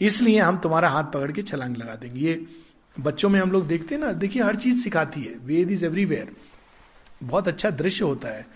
इसलिए 0.00 0.40
हम 0.40 0.58
तुम्हारा 0.58 0.88
हाथ 0.88 1.04
पकड़ 1.04 1.32
के 1.32 1.42
छलांग 1.42 1.76
लगा 1.76 1.94
देंगे। 1.94 2.20
ये 2.20 2.46
बच्चों 3.00 3.28
में 3.28 3.40
हम 3.40 3.50
लोग 3.50 3.66
देखते 3.66 3.94
हैं 3.94 4.02
ना, 4.02 4.12
देखिए 4.12 4.42
हर 4.42 4.56
चीज़ 4.56 4.84
सिखाती 4.84 5.20
है। 5.22 5.34
वेद 5.44 5.70
इज़ 5.70 5.86
एवरीवेयर 5.86 6.32
बहुत 7.22 7.48
अच्छा 7.48 7.70
दृश्य 7.70 8.04
होता 8.04 8.28
है। 8.28 8.46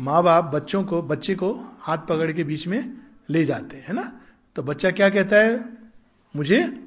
माँ 0.00 0.22
बाप 0.22 0.44
बच्चों 0.44 0.84
को, 0.84 1.02
बच्चे 1.02 1.34
को 1.34 1.76
हाथ 1.80 1.98
पकड़ 1.98 2.32
के 2.32 2.44
बीच 2.44 2.66
में 2.66 3.00
ले 3.30 3.44
जाते 3.44 3.76
हैं 3.76 3.94
ना? 3.94 4.20
तो 4.56 4.62
बच्चा 4.62 4.90
क्या 4.90 5.10
कहता 5.10 5.36
है? 5.36 5.64
मुझे 6.36 6.86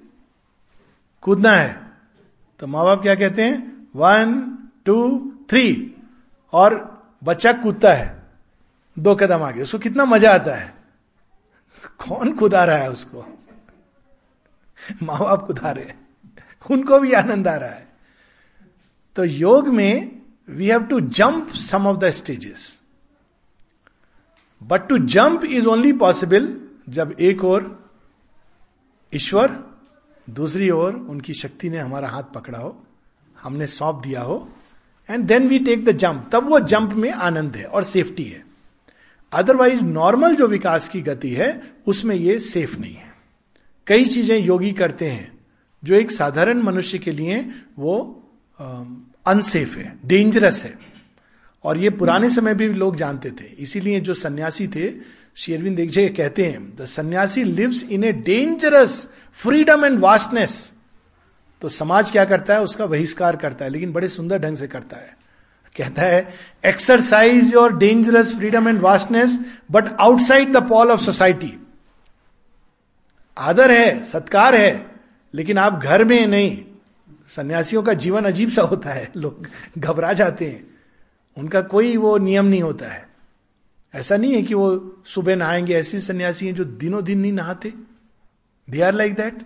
कूदना 1.21 1.51
है। 1.51 1.91
तो 2.59 2.67
माँ 2.67 2.85
बाप 2.85 3.01
क्या 3.01 3.15
कहते 3.15 3.43
हैं? 3.43 3.87
वन 3.95 4.57
टू 4.85 5.31
थ्री 5.49 5.95
और 6.53 7.01
बच्चा 7.23 7.53
कूदता 7.53 7.93
है। 7.93 8.23
दो 8.99 9.15
कदम 9.15 9.43
आगे। 9.43 9.61
उसको 9.61 9.79
कितना 9.79 10.05
मज़ा 10.05 10.33
आता 10.33 10.55
है। 10.55 10.73
कौन 11.97 12.33
कुदा 12.33 12.65
रहा 12.65 12.75
है 12.75 12.91
उसको? 12.91 13.39
माँ 15.03 15.19
बाप 15.19 15.47
कुदा 15.47 15.71
रहे 15.71 15.93
उनको 16.71 16.99
भी 16.99 17.11
आनंद 17.13 17.47
आ 17.47 17.55
रहा 17.55 17.69
है। 17.69 17.87
तो 19.15 19.23
योग 19.23 19.67
में 19.67 20.21
we 20.49 20.67
have 20.67 20.83
to 20.83 20.99
jump 20.99 21.49
some 21.49 21.87
of 21.87 21.97
the 21.97 22.09
stages 22.09 22.82
but 24.63 24.87
to 24.89 24.97
jump 24.97 25.43
is 25.45 25.67
only 25.67 25.93
possible 25.93 26.55
जब 26.89 27.15
एक 27.21 27.43
और 27.45 27.69
ईश्वर, 29.13 29.51
दूसरी 30.27 30.69
ओर 30.69 30.95
उनकी 30.95 31.33
शक्ति 31.33 31.69
ने 31.69 31.77
हमारा 31.77 32.09
हाथ 32.09 32.23
पकड़ा 32.35 32.59
हो, 32.59 32.75
हमने 33.35 33.67
सौंप 33.67 34.01
दिया 34.03 34.21
हो 34.21 34.47
and 35.09 35.25
then 35.25 35.47
we 35.47 35.59
take 35.59 35.85
the 35.85 35.91
jump 35.93 36.29
तब 36.31 36.49
वो 36.49 36.59
जंप 36.61 36.93
में 36.93 37.09
आनंद 37.11 37.55
है 37.55 37.65
और 37.65 37.83
सेफ्टी 37.83 38.23
है। 38.23 38.43
अदरवाइज़ 39.31 39.83
नॉर्मल 39.83 40.35
जो 40.35 40.47
विकास 40.47 40.87
की 40.87 41.01
गति 41.01 41.29
है, 41.29 41.61
उसमें 41.87 42.15
ये 42.15 42.39
सेफ़ 42.39 42.77
नहीं 42.79 42.93
है। 42.93 43.11
कई 43.87 44.05
चीज़ें 44.05 44.37
योगी 44.39 44.71
करते 44.71 45.09
हैं, 45.09 45.31
जो 45.83 45.95
एक 45.95 46.11
साधारण 46.11 46.61
मनुष्य 46.61 46.97
के 46.97 47.11
लिए 47.11 47.39
वो 47.79 47.95
अनसेफ 48.59 49.75
है 49.77 49.99
डेंजरस 50.05 50.63
है। 50.65 50.77
और 51.63 51.77
ये 51.77 51.89
पुराने 51.91 52.29
समय 52.29 52.53
भी 52.53 52.67
लोग 52.69 52.95
जानते 52.95 53.31
थे। 53.31 53.45
इसीलिए 53.45 53.99
जो 54.01 54.13
सन्यासी 54.15 54.67
थे 54.67 54.85
एक 55.37 55.89
जगह 55.89 56.07
कहते 56.07 56.45
हैं 56.45 56.75
the 56.75 56.85
sannyasi 56.85 57.43
lives 57.43 57.83
in 57.83 58.03
a 58.03 58.11
dangerous 58.13 59.07
freedom 59.39 59.85
and 59.85 59.99
vastness 59.99 60.71
तो 61.61 61.69
समाज 61.69 62.11
क्या 62.11 62.25
करता 62.25 62.53
है? 62.53 62.61
उसका 62.61 62.85
बहिष्कार 62.85 63.35
करता 63.35 63.65
है 63.65 63.71
लेकिन 63.71 63.91
बड़े 63.91 64.07
सुंदर 64.09 64.39
ढंग 64.39 64.57
से 64.57 64.67
करता 64.67 64.97
है। 64.97 65.15
कहता 65.75 66.01
है 66.01 66.33
exercise 66.65 67.53
your 67.53 67.77
dangerous 67.77 68.35
freedom 68.35 68.67
and 68.67 68.81
vastness 68.81 69.39
but 69.71 69.87
outside 69.99 70.51
the 70.53 70.67
pale 70.69 70.91
of 70.91 71.01
society 71.01 71.53
आदर 73.37 73.71
है 73.71 74.03
सत्कार 74.03 74.55
है 74.55 74.85
लेकिन 75.33 75.57
आप 75.57 75.79
घर 75.79 76.03
में 76.03 76.25
नहीं। 76.27 76.57
सन्यासियों 77.29 77.83
का 77.83 77.93
जीवन 77.95 78.25
अजीब 78.25 78.49
सा 78.49 78.61
होता 78.63 78.89
है 78.89 79.11
लोग 79.15 79.47
घबरा 79.77 80.13
जाते 80.13 80.45
हैं। 80.45 80.72
उनका 81.37 81.61
कोई 81.61 81.97
वो 81.97 82.17
नियम 82.17 82.45
नहीं 82.45 82.61
होता 82.61 82.87
है। 82.87 83.07
ऐसा 83.93 84.17
नहीं 84.17 84.33
है 84.33 84.41
कि 84.41 84.53
वो 84.53 85.01
सुबह 85.05 85.35
नहाएँगे, 85.35 85.73
ऐसे 85.73 85.99
सन्यासी 85.99 86.45
हैं 86.47 86.55
जो 86.55 86.63
दिनों 86.63 87.03
दिन 87.03 87.19
नहीं 87.19 87.33
नहाते। 87.33 87.73
दे 88.67 88.81
आर 88.81 88.93
लाइक 88.93 89.13
दैट 89.13 89.41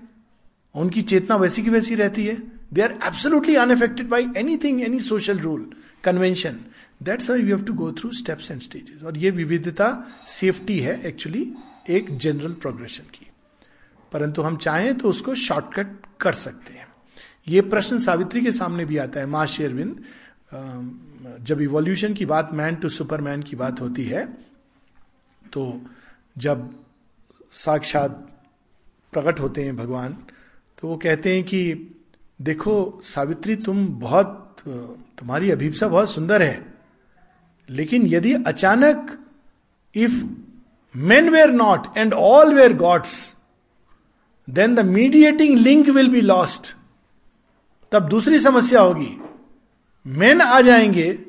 उनकी 0.76 1.02
चेतना 1.02 1.36
वैसी 1.36 1.64
की 1.64 1.70
वैसी 1.70 1.96
रहती 1.96 2.26
है। 2.26 2.38
They 2.74 2.82
are 2.82 2.92
absolutely 3.04 3.56
unaffected 3.56 4.08
by 4.10 4.28
anything 4.38 4.82
any 4.82 5.00
social 5.00 5.40
rule 5.40 5.70
convention 6.04 6.60
that's 7.04 7.30
why 7.30 7.40
you 7.40 7.56
have 7.56 7.66
to 7.66 7.74
go 7.74 7.92
through 7.92 8.12
steps 8.12 8.52
and 8.52 8.62
stages 8.62 9.04
और 9.04 9.18
ये 9.18 9.32
विविधता 9.32 9.90
सेफ्टी 10.28 10.80
है 10.80 11.02
एक्चुअली 11.06 11.52
एक 11.90 12.18
जनरल 12.18 12.54
प्रोग्रेशन 12.54 13.04
की। 13.14 13.28
परंतु 14.12 14.42
हम 14.42 14.58
चाहें 14.58 14.98
तो 14.98 15.10
उसको 15.10 15.36
शॉर्टकट 15.36 15.88
कर 16.20 16.34
सकते 16.34 16.74
हैं। 16.74 16.88
ये 17.48 17.62
प्रश्न 17.62 18.00
सावित्री 18.00 18.42
के 18.42 18.52
सामने 18.52 18.86
भी 18.86 18.98
आता 18.98 19.20
है, 19.20 19.26
माँ 19.26 19.46
शेरविंद 19.48 20.04
जब 21.42 21.62
इवोल्यूशन 21.62 22.14
की 22.14 22.26
बात 22.26 22.50
मैन 22.54 22.76
टू 22.76 22.90
सुपरमैन 22.90 23.42
की 23.42 23.56
बात 23.56 23.82
होती 23.82 24.04
है 24.04 24.26
तो 25.54 25.82
जब 26.38 26.70
साक्षात 27.52 28.12
प्रकट 29.14 29.40
होते 29.40 29.64
हैं 29.64 29.76
भगवान 29.76 30.18
तो 30.78 30.88
वो 30.88 30.98
कहते 30.98 31.34
हैं 31.36 31.44
कि 31.44 31.62
देखो 32.42 33.00
सावित्री, 33.04 33.56
तुम 33.56 33.88
बहुत, 33.88 34.56
तुम्हारी 34.68 35.52
अभिप्सा 35.52 35.88
बहुत 35.88 36.12
सुंदर 36.12 36.42
है, 36.42 36.74
लेकिन 37.70 38.06
यदि 38.08 38.34
अचानक 38.34 39.18
if 39.96 40.24
men 40.96 41.30
were 41.30 41.52
not 41.52 41.98
and 41.98 42.14
all 42.14 42.54
were 42.54 42.76
gods 42.78 43.36
then 44.48 44.76
the 44.76 44.86
mediating 44.86 45.58
link 45.58 45.90
will 45.90 46.10
be 46.10 46.22
lost 46.22 46.76
तब 47.92 48.08
दूसरी 48.10 48.40
समस्या 48.40 48.82
होगी। 48.82 49.18
मेन 50.08 50.42
आ 50.42 50.60
जाएँगे 50.62 51.20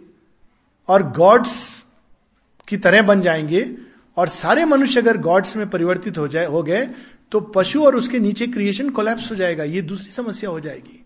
और 0.88 1.02
गॉड्स 1.12 1.84
की 2.68 2.76
तरह 2.76 3.02
बन 3.02 3.20
जाएँगे 3.20 3.76
और 4.16 4.28
सारे 4.28 4.64
मनुष्य 4.64 5.00
अगर 5.00 5.16
गॉड्स 5.16 5.56
में 5.56 5.68
परिवर्तित 5.70 6.18
हो 6.18 6.28
जाए, 6.28 6.46
हो 6.46 6.62
गए 6.62 6.88
तो 7.32 7.40
पशु 7.40 7.82
और 7.84 7.96
उसके 7.96 8.18
नीचे 8.18 8.46
क्रिएशन 8.46 8.90
कोलैप्स 8.90 9.30
हो 9.30 9.36
जाएगा। 9.36 9.64
ये 9.64 9.82
दूसरी 9.82 10.10
समस्या 10.10 10.50
हो 10.50 10.60
जाएगी। 10.60 11.04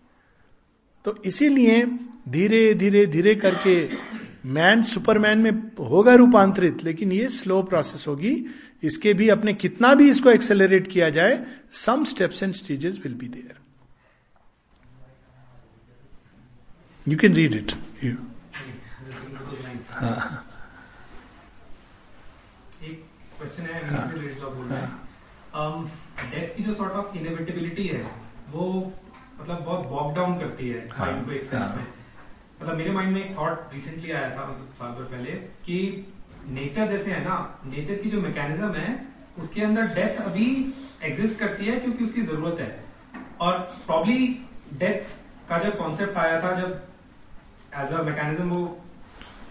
तो 1.05 1.15
इसीलिए 1.25 1.85
धीरे 2.29 2.73
धीरे 2.73 3.05
धीरे 3.05 3.35
करके 3.35 3.89
मैन 4.45 4.83
सुपरमैन 4.83 5.39
में 5.39 5.51
होगा 5.79 6.15
रूपांतरित, 6.15 6.83
लेकिन 6.83 7.11
ये 7.11 7.27
स्लो 7.27 7.61
प्रोसेस 7.63 8.07
होगी। 8.07 8.45
इसके 8.83 9.13
भी 9.13 9.29
अपने 9.29 9.53
कितना 9.53 9.93
भी 9.93 10.09
इसको 10.09 10.29
एक्सेलरेट 10.29 10.87
किया 10.87 11.09
जाए 11.09 11.45
some 11.71 12.03
steps 12.05 12.43
and 12.43 12.53
stages 12.53 12.99
will 13.03 13.13
be 13.13 13.27
there 13.27 13.62
you 17.07 17.17
can 17.17 17.33
read 17.35 17.53
it 17.53 17.71
you 18.03 18.15
question 23.37 23.63
है 23.63 23.79
डेथ 26.31 26.49
um, 26.49 26.55
की 26.57 26.63
जो 26.63 26.73
सॉर्ट 26.73 26.93
ऑफ़ 26.93 27.17
इनएविटेबिलिटी 27.17 27.87
है 27.87 28.03
वो 28.51 28.67
मतलब 29.39 29.63
बहुत 29.63 30.15
डाउन 30.15 30.37
करती 30.39 30.69
है 30.69 30.85
माइंड 30.99 31.15
हाँ, 31.15 31.25
को 31.25 31.31
एक 31.31 31.43
सेंस 31.43 31.61
हाँ। 31.61 31.75
में। 31.75 31.83
मतलब 32.61 32.77
मेरे 32.77 32.91
माइंड 32.91 33.13
में 33.13 33.23
एक 33.23 33.37
थॉट 33.37 33.73
रिसेंटली 33.73 34.11
आया 34.11 34.29
था 34.37 34.45
मतलब 34.47 34.73
साल 34.79 34.91
भर 34.91 35.03
पहले 35.11 35.31
कि 35.65 35.79
नेचर 36.47 36.87
जैसे 36.87 37.11
है 37.11 37.23
ना 37.23 37.35
नेचर 37.65 37.95
की 37.95 38.09
जो 38.09 38.21
मैकेनिज्म 38.21 38.71
है 38.73 38.89
उसके 39.39 39.61
अंदर 39.61 39.93
डेथ 39.95 40.21
अभी 40.21 40.47
एग्जिस्ट 41.03 41.39
करती 41.39 41.65
है 41.65 41.79
क्योंकि 41.79 42.03
उसकी 42.03 42.21
ज़रूरत 42.21 42.59
है। 42.59 42.71
और 43.41 43.57
प्रॉब्ली 43.85 44.27
डेथ 44.73 45.15
का 45.49 45.57
जब 45.59 45.77
कॉन्सेप्ट 45.77 46.17
आया 46.17 46.41
था 46.43 46.53
जब 46.61 46.81
एज 47.75 47.93
अ 47.93 48.01
मैकेनिज्म 48.03 48.49
वो 48.49 48.61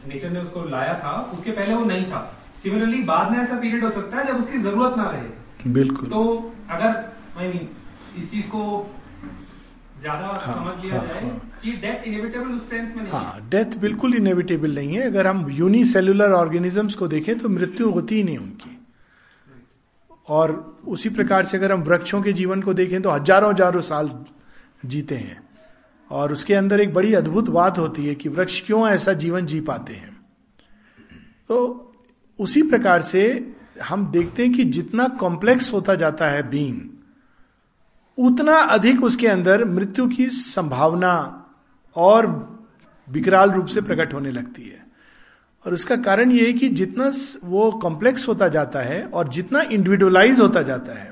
नेचर 0.09 0.31
ने 0.31 0.41
उसको 0.41 0.65
लाया 0.69 0.95
था 0.99 1.13
उसके 1.35 1.51
पहले 1.53 1.75
वो 1.75 1.85
नहीं 1.85 2.05
था। 2.07 2.21
सिमिलरली 2.63 3.03
बाद 3.05 3.31
में 3.33 3.39
ऐसा 3.39 3.59
पीरियड 3.61 3.85
हो 3.85 3.91
सकता 3.91 4.17
है 4.17 4.27
जब 4.27 4.39
उसकी 4.39 4.59
ज़रूरत 4.61 4.97
ना 4.97 5.11
रहे। 5.11 5.71
बिल्कुल। 5.73 6.09
तो 6.09 6.53
अगर 6.71 6.91
आई 7.39 7.49
मीन 7.49 7.69
इस 8.19 8.31
चीज़ 8.31 8.49
को 8.49 8.63
ज़्यादा 10.01 10.27
हाँ, 10.27 10.39
समझ 10.39 10.85
लिया 10.85 10.99
हाँ, 10.99 11.07
जाए 11.07 11.23
हाँ, 11.23 11.51
कि 11.63 11.73
डेथ 11.83 12.07
इनएविटेबल 12.07 12.55
उस 12.55 12.69
सेंस 12.71 12.95
में 12.97 13.03
नहीं 13.03 13.13
हाँ 13.13 13.49
डेथ 13.51 13.79
बिल्कुल 13.81 14.15
इनएविटेबल 14.15 14.75
नहीं 14.75 14.95
है। 14.95 15.03
अगर 15.07 15.27
हम 15.27 15.47
यूनिसेलुलर 15.53 16.33
ऑर्गेनिजम्स 16.35 16.95
को 16.95 17.09
देखें 17.09 17.37
तो 17.39 17.49
मृत्यु 17.49 17.91
होती 17.91 18.17
ही 18.17 18.23
नहीं 18.23 18.39
उनकी। 18.39 18.79
और 20.29 20.53
उसी 20.89 21.09
प्रकार 21.11 21.45
से 21.45 21.57
अगर 21.57 21.73
हम 21.73 21.83
वृक्षों 21.83 22.23
के 22.23 22.33
जीवन 22.33 22.63
को 22.63 22.75
देखें 22.75 23.01
तो 23.03 23.11
हज़ारों 23.11 23.51
हज़ारों 23.51 23.81
साल 23.83 24.11
जीते 24.87 25.17
हैं। 25.17 25.41
और 26.13 26.33
उसके 26.33 26.55
अंदर 26.55 26.81
एक 26.81 26.93
बड़ी 26.95 27.15
अद्भुत 27.15 27.49
बात 27.49 27.79
होती 27.79 28.07
है 28.07 28.15
कि 28.15 28.29
वृक्ष 28.29 28.61
क्यों 28.67 28.87
ऐसा 28.89 29.13
जीवन 29.13 29.47
जी 29.47 29.61
पाते 29.61 29.93
हैं। 29.93 30.11
तो 31.49 31.59
उसी 32.39 32.63
प्रकार 32.63 33.03
से 33.03 33.23
हम 33.83 34.11
देखते 34.13 34.45
हैं 34.45 34.53
कि 34.53 34.65
जितना 34.65 35.09
कॉम्प्लेक्स 35.09 35.73
होता 35.73 35.95
जाता 35.95 36.29
है 36.29 36.49
बीइंग 36.51 36.81
उतना 38.19 38.57
अधिक 38.57 39.05
उसके 39.05 39.29
अंदर 39.29 39.65
मृत्यु 39.65 40.09
की 40.09 40.27
संभावना 40.27 41.15
और 41.97 42.27
विकराल 43.09 43.51
रूप 43.51 43.67
से 43.67 43.81
प्रकट 43.81 44.15
होने 44.15 44.31
लगती 44.31 44.63
है। 44.63 44.81
और 45.67 45.75
उसका 45.75 45.97
कारण 45.97 46.31
यह 46.31 46.47
है 46.47 46.53
कि 46.53 46.69
जितना 46.69 47.11
वो 47.45 47.71
कॉम्प्लेक्स 47.73 48.29
होता 48.29 48.49
जाता 48.49 48.81
है 48.81 49.03
और 49.05 49.29
जितना 49.29 49.61
इंडिविजुअलाइज 49.63 50.41
होता 50.41 50.63
जाता 50.63 50.93
है, 50.93 51.11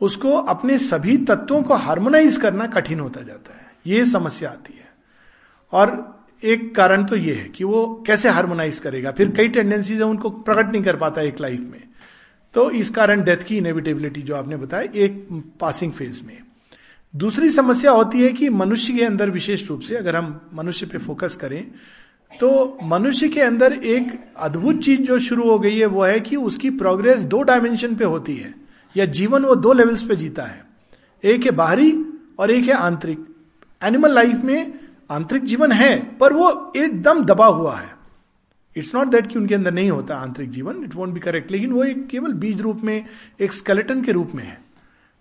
उसको 0.00 0.32
अपने 0.32 0.78
सभी 0.78 1.16
तत्वों 1.16 1.62
को 1.62 1.74
हार्मोनाइज 1.74 2.36
करना 2.36 2.66
कठिन 2.66 3.00
होता 3.00 3.20
जाता 3.20 3.54
है। 3.54 3.63
ये 3.86 4.04
समस्या 4.04 4.50
आती 4.50 4.74
है। 4.78 4.88
और 5.72 6.14
एक 6.44 6.74
कारण 6.74 7.04
तो 7.04 7.16
ये 7.16 7.34
है 7.34 7.48
कि 7.48 7.64
वो 7.64 8.04
कैसे 8.06 8.28
हार्मोनाइज 8.28 8.78
करेगा? 8.78 9.10
फिर 9.10 9.30
कई 9.30 9.48
टेंडेंसीज 9.48 9.98
है, 9.98 10.06
उनको 10.06 10.30
प्रकट 10.30 10.72
नहीं 10.72 10.82
कर 10.82 10.96
पाता 10.96 11.20
एक 11.20 11.40
लाइफ 11.40 11.60
में। 11.60 11.82
तो 12.54 12.70
इस 12.70 12.90
कारण 12.90 13.24
डेथ 13.24 13.36
की 13.36 13.58
इनेविटेबिलिटी 13.58 14.22
जो 14.22 14.34
आपने 14.36 14.56
बताया, 14.56 14.88
एक 14.94 15.28
पासिंग 15.60 15.92
फ़ेज़ 15.92 16.22
में। 16.22 16.38
दूसरी 17.16 17.50
समस्या 17.50 17.92
होती 17.92 18.22
है 18.22 18.32
कि 18.32 18.48
मनुष्य 18.48 18.92
के 18.92 19.04
अंदर 19.04 19.30
विशेष 19.30 19.68
रूप 19.68 19.80
से 19.80 19.96
अगर 19.96 20.16
हम 20.16 20.40
मनुष्य 20.54 20.86
पे 20.86 20.98
फोकस 20.98 21.36
करें 21.36 21.70
तो 22.40 22.78
मनुष्य 22.82 23.28
के 23.28 23.40
अंदर 23.40 23.72
एक 23.72 24.24
अद्भुत 24.38 24.80
चीज़ 24.80 25.00
जो 25.00 25.18
शुरू 25.18 25.50
हो 25.50 25.58
गई 25.58 25.78
है, 25.78 25.86
वो 25.86 26.02
है 26.02 26.20
कि 26.20 26.36
उसकी 26.36 26.70
प्रोग्रेस 26.70 27.22
दो 27.22 27.42
डायमेंशन 27.42 27.94
पे 27.94 28.04
होती 28.04 28.36
है। 28.36 28.54
या 28.96 29.04
जीवन 29.04 29.44
वो 29.44 29.54
दो 29.54 29.72
लेवल्स 29.72 30.02
पे 30.02 30.16
जीता 30.16 30.42
है। 30.42 30.64
एक 31.24 31.44
है 31.44 31.50
बाहरी 31.50 32.04
और 32.38 32.50
एक 32.50 32.64
है 32.64 32.72
आंतरिक। 32.72 33.33
एनिमल 33.84 34.12
लाइफ 34.12 34.44
में 34.44 34.72
आंतरिक 35.10 35.44
जीवन 35.44 35.72
है, 35.72 35.96
पर 36.16 36.32
वो 36.32 36.72
एकदम 36.76 37.24
दबा 37.24 37.46
हुआ 37.46 37.76
है। 37.76 37.92
इट्स 38.76 38.94
नॉट 38.94 39.08
दैट 39.08 39.26
कि 39.26 39.38
उनके 39.38 39.54
अंदर 39.54 39.72
नहीं 39.72 39.90
होता 39.90 40.16
आंतरिक 40.16 40.50
जीवन 40.50 40.82
इट 40.84 40.94
वॉन्ट 40.94 41.14
बी 41.14 41.20
करेक्ट 41.20 41.50
लेकिन 41.50 41.72
वो 41.72 41.84
एक 41.84 42.06
केवल 42.06 42.32
बीज 42.34 42.60
रूप 42.60 42.80
में, 42.84 43.04
एक 43.40 43.52
स्केलेटन 43.52 44.02
के 44.02 44.12
रूप 44.12 44.32
में 44.34 44.44
है। 44.44 44.62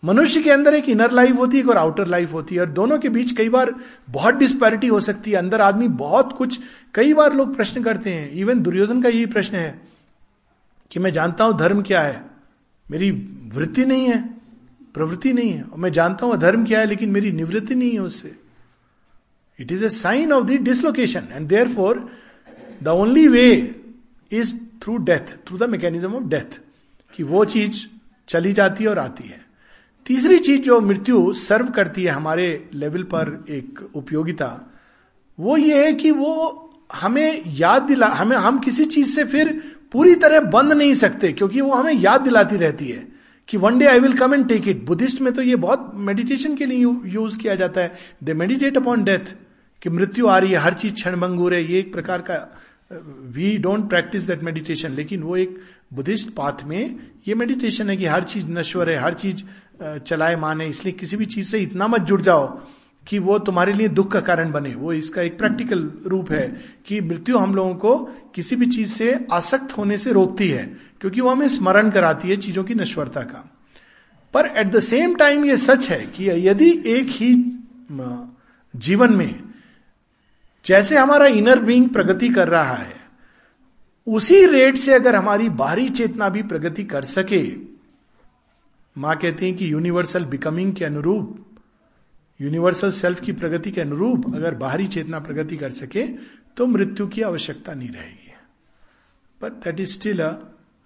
मनुष्य 0.03 0.41
के 0.41 0.51
अंदर 0.51 0.73
एक 0.73 0.89
इनर 0.89 1.11
लाइफ 1.11 1.35
होती 1.35 1.57
है 1.57 1.63
और 1.63 1.77
आउटर 1.77 2.07
लाइफ 2.07 2.33
होती 2.33 2.55
है, 2.55 2.61
और 2.61 2.69
दोनों 2.69 2.97
के 2.99 3.09
बीच 3.09 3.31
कई 3.31 3.49
बार 3.49 3.73
बहुत 4.09 4.35
डिस्पैरिटी 4.35 4.87
हो 4.87 4.99
सकती 4.99 5.31
है। 5.31 5.37
अंदर 5.37 5.61
आदमी 5.61 5.87
बहुत 5.87 6.33
कुछ, 6.33 6.59
कई 6.93 7.13
बार 7.13 7.33
लोग 7.33 7.55
प्रश्न 7.55 7.83
करते 7.83 8.13
हैं। 8.13 8.29
इवन 8.31 8.61
दुर्योधन 8.61 9.01
का 9.01 9.09
यही 9.09 9.25
प्रश्न 9.25 9.55
है 9.55 9.81
कि 10.91 10.99
मैं 10.99 11.11
जानता 11.11 11.43
हूँ 11.43 11.57
धर्म 11.57 11.81
क्या 11.81 12.01
है। 12.01 12.23
मेरी 12.87 13.11
वृत्ति 13.53 13.85
नहीं 13.85 14.07
है, 14.07 14.21
प्रवृत्ति 14.93 15.33
नहीं 15.33 15.51
है, 15.51 15.63
और 15.63 15.79
मैं 15.79 15.91
जानता 15.91 16.25
हूँ 16.25 16.37
धर्म 16.37 16.65
क्या 16.65 16.79
है, 16.79 16.85
लेकिन 16.85 17.11
मेरी 17.11 17.31
निवृत्ति 17.31 17.75
नहीं 17.75 17.91
है 17.91 17.99
उससे। 17.99 18.35
Is 19.59 19.85
a 19.85 19.89
sign 19.89 20.33
of 20.33 20.45
the 20.45 20.51
dislocation 20.61 21.27
and 21.31 21.47
therefore 21.73 22.09
the 22.83 22.87
only 22.87 23.27
way 23.27 23.49
is 24.31 24.55
through 24.83 24.97
death 24.97 25.35
through 25.47 25.57
the 25.57 25.69
mechanism 25.69 26.13
of 26.13 26.23
death 26.23 26.59
कि 27.13 27.23
वो 27.23 27.45
चीज़ 27.45 27.85
चली 28.27 28.53
जाती 28.53 28.83
है 28.83 28.89
और 28.89 28.99
आती 28.99 29.27
है। 29.27 29.41
तीसरी 30.05 30.39
चीज़ 30.39 30.61
जो 30.61 30.79
मृत्यु 30.81 31.33
सर्व 31.33 31.67
करती 31.67 32.03
है 32.03 32.11
हमारे 32.11 32.69
लेवल 32.73 33.03
पर 33.03 33.45
एक 33.49 33.79
उपयोगिता, 33.95 34.49
वो 35.39 35.57
ये 35.57 35.85
है 35.85 35.93
कि 35.93 36.11
वो 36.11 36.59
हमें 36.93 37.43
याद 37.47 37.81
दिला, 37.81 38.07
हमें, 38.07 38.37
हम 38.37 38.59
किसी 38.59 38.85
चीज़ 38.85 39.15
से 39.15 39.23
फिर 39.23 39.49
पूरी 39.91 40.15
तरह 40.15 40.39
बंद 40.39 40.73
नहीं 40.73 40.93
सकते, 40.93 41.31
क्योंकि 41.31 41.61
वो 41.61 41.73
हमें 41.73 41.93
याद 41.93 42.21
दिलाती 42.21 42.55
रहती 42.55 42.87
है। 42.87 43.07
कि 43.49 43.57
one 43.57 43.77
day 43.77 43.85
I 43.85 43.99
will 43.99 44.17
come 44.17 44.33
and 44.33 44.47
take 44.47 44.67
it 44.67 44.85
Buddhist 44.85 45.21
में 45.21 45.31
तो 45.33 45.41
ये 45.41 45.55
बहुत 45.57 45.91
मेडिटेशन 45.95 46.55
के 46.55 46.65
लिए 46.65 46.79
यूज़ 47.13 47.37
किया 47.39 47.55
जाता 47.55 47.81
है। 47.81 47.95
दे 48.23 48.33
मेडिटेट 48.33 48.77
अपॉन 48.77 49.03
डेथ 49.03 49.33
कि 49.81 49.89
मृत्यु 49.89 50.27
आ 50.27 50.37
रही 50.37 50.51
है, 50.51 50.57
हर 50.57 50.73
चीज़ 50.73 50.93
क्षण 50.93 51.19
भंगुर 51.19 51.53
है। 51.53 51.63
ये 51.63 51.79
एक 51.79 51.91
प्रकार 51.93 52.21
का 52.21 52.37
we 53.35 53.57
don't 53.57 53.87
practise 53.89 54.27
that 54.27 54.43
meditation 54.43 54.91
लेकिन 54.91 55.23
वो 55.23 55.37
एक 55.37 55.59
बुद्धिस्ट 55.93 56.29
पाथ 56.29 56.63
में 56.65 56.99
ये 57.27 57.35
मेडिटेशन 57.35 57.89
है 57.89 57.97
कि 57.97 58.05
हर 58.05 58.23
चीज़ 58.23 58.45
नश्वर 58.49 58.89
है, 58.89 58.97
हर 58.97 59.13
चीज़ 59.13 59.43
चलाए 59.99 60.35
माने 60.35 60.67
इसलिए 60.67 60.93
किसी 60.93 61.17
भी 61.17 61.25
चीज़ 61.25 61.49
से 61.49 61.59
इतना 61.59 61.87
मत 61.87 62.01
जुड़ 62.01 62.21
जाओ 62.21 62.47
कि 63.07 63.19
वो 63.19 63.37
तुम्हारे 63.39 63.73
लिए 63.73 63.87
दुख 63.89 64.11
का 64.11 64.19
कारण 64.21 64.51
बने। 64.51 64.73
वो 64.75 64.93
इसका 64.93 65.21
एक 65.21 65.37
प्रैक्टिकल 65.37 65.91
रूप 66.07 66.31
है 66.31 66.47
कि 66.87 66.99
मृत्यु 67.01 67.37
हम 67.37 67.55
लोगों 67.55 67.73
को 67.75 67.95
किसी 68.35 68.55
भी 68.55 68.65
चीज़ 68.67 68.89
से 68.89 69.13
आसक्त 69.31 69.77
होने 69.77 69.97
से 69.97 70.11
रोकती 70.11 70.47
है। 70.49 70.65
क्योंकि 71.03 71.21
वो 71.21 71.29
हमें 71.29 71.47
स्मरण 71.47 71.89
कराती 71.91 72.29
है 72.29 72.35
चीज़ों 72.37 72.63
की 72.63 72.75
नश्वरता 72.75 73.21
का। 73.21 73.39
पर 74.33 74.45
एट 74.47 74.67
द 74.67 74.79
सेम 74.79 75.15
टाइम 75.15 75.43
ये 75.45 75.57
सच 75.57 75.89
है 75.89 76.05
कि 76.07 76.29
यदि 76.47 76.69
एक 76.87 77.07
ही 77.11 77.33
जीवन 78.73 79.13
में 79.13 79.43
जैसे 80.65 80.97
हमारा 80.97 81.25
इनर 81.27 81.59
बीइंग 81.59 81.89
प्रगति 81.89 82.29
कर 82.29 82.47
रहा 82.47 82.75
है, 82.75 82.95
उसी 84.07 84.45
रेट 84.45 84.77
से 84.77 84.93
अगर 84.93 85.15
हमारी 85.15 85.49
बाहरी 85.51 85.89
चेतना 85.89 86.29
भी 86.29 86.43
प्रगति 86.43 86.83
कर 86.83 87.05
सके, 87.05 87.43
माँ 88.95 89.15
कहती 89.15 89.45
है 89.45 89.53
कि 89.53 89.71
यूनिवर्सल 89.73 90.25
बिकमिंग 90.25 90.73
के 90.73 90.85
अनुरूप 90.85 91.45
यूनिवर्सल 92.39 92.91
सेल्फ 92.91 93.21
की 93.21 93.31
प्रगति 93.33 93.71
के 93.71 93.81
अनुरूप 93.81 94.33
अगर 94.35 94.55
बाहरी 94.55 94.87
चेतना 94.87 95.19
प्रगति 95.19 95.57
कर 95.57 95.71
सके 95.73 96.07
तो 96.57 96.67
मृत्यु 96.67 97.07
की 97.07 97.21
आवश्यकता 97.23 97.73
नहीं 97.73 97.89
रहेगी। 97.89 98.33
But 99.41 99.63
that 99.63 99.79
is 99.79 99.93
still 99.93 100.23
a 100.23 100.33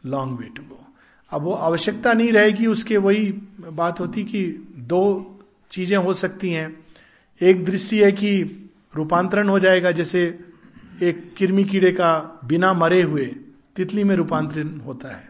long 0.08 0.40
way 0.40 0.46
to 0.46 0.64
go 0.64 0.84
अब 1.32 1.42
वो 1.42 1.54
आवश्यकता 1.54 2.14
नहीं 2.14 2.32
रहेगी, 2.32 2.68
उसके 2.68 2.98
वही 2.98 3.32
बात 3.62 4.00
होती 4.00 4.24
कि 4.24 4.44
दो 4.78 5.40
चीज़ें 5.72 5.98
हो 5.98 6.14
सकती 6.14 6.52
हैं। 6.52 6.86
एक 7.42 7.66
दृष्टि 7.66 8.00
है 8.00 8.12
कि 8.12 8.44
रूपांतरण 8.96 9.50
हो 9.50 9.60
जाएगा, 9.60 9.92
जैसे 9.92 10.40
एक 11.04 11.34
किरमी 11.38 11.64
कीड़े 11.64 11.92
का 11.92 12.42
बिना 12.46 12.74
मरे 12.74 13.02
हुए 13.02 13.26
तितली 13.76 14.04
में 14.04 14.16
रूपांतरण 14.16 14.80
होता 14.80 15.10
है। 15.10 15.30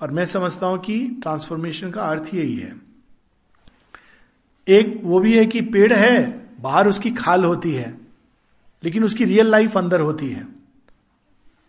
और 0.00 0.10
मैं 0.10 0.24
समझता 0.24 0.66
हूँ 0.66 0.78
कि 0.78 0.98
ट्रांसफॉर्मेशन 1.22 1.90
का 1.90 2.02
अर्थ 2.02 2.34
यही 2.34 2.56
है। 2.56 2.74
एक 4.68 5.00
वो 5.04 5.20
भी 5.20 5.36
है 5.38 5.46
कि 5.46 5.60
पेड़ 5.60 5.92
है, 5.92 6.48
बाहर 6.60 6.88
उसकी 6.88 7.10
खाल 7.10 7.44
होती 7.44 7.72
है, 7.72 7.94
लेकिन 8.82 9.04
उसकी 9.04 9.24
रियल 9.24 9.46
लाइफ 9.46 9.76
अंदर 9.76 10.00
होती 10.00 10.28
है। 10.28 10.61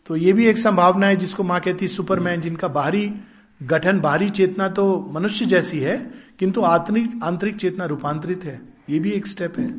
तो 0.05 0.15
ये 0.15 0.33
भी 0.33 0.45
एक 0.47 0.57
संभावना 0.57 1.07
है 1.07 1.15
जिसको 1.15 1.43
माँ 1.43 1.59
कहती 1.59 1.87
सुपरमैन, 1.87 2.41
जिनका 2.41 2.67
बाहरी 2.67 3.13
गठन, 3.61 3.99
बाहरी 3.99 4.29
चेतना 4.29 4.67
तो 4.69 4.99
मनुष्य 5.11 5.45
जैसी 5.45 5.79
है, 5.79 5.97
किंतु 6.39 6.61
आंतरिक 6.61 7.19
आंतरिक 7.23 7.55
चेतना 7.55 7.85
रूपांतरित 7.85 8.43
है। 8.43 8.61
ये 8.89 8.99
भी 8.99 9.11
एक 9.11 9.27
स्टेप 9.27 9.59
है 9.59 9.73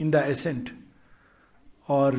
इन 0.00 0.10
द 0.10 0.22
एसेंट 0.26 0.70
और 1.88 2.14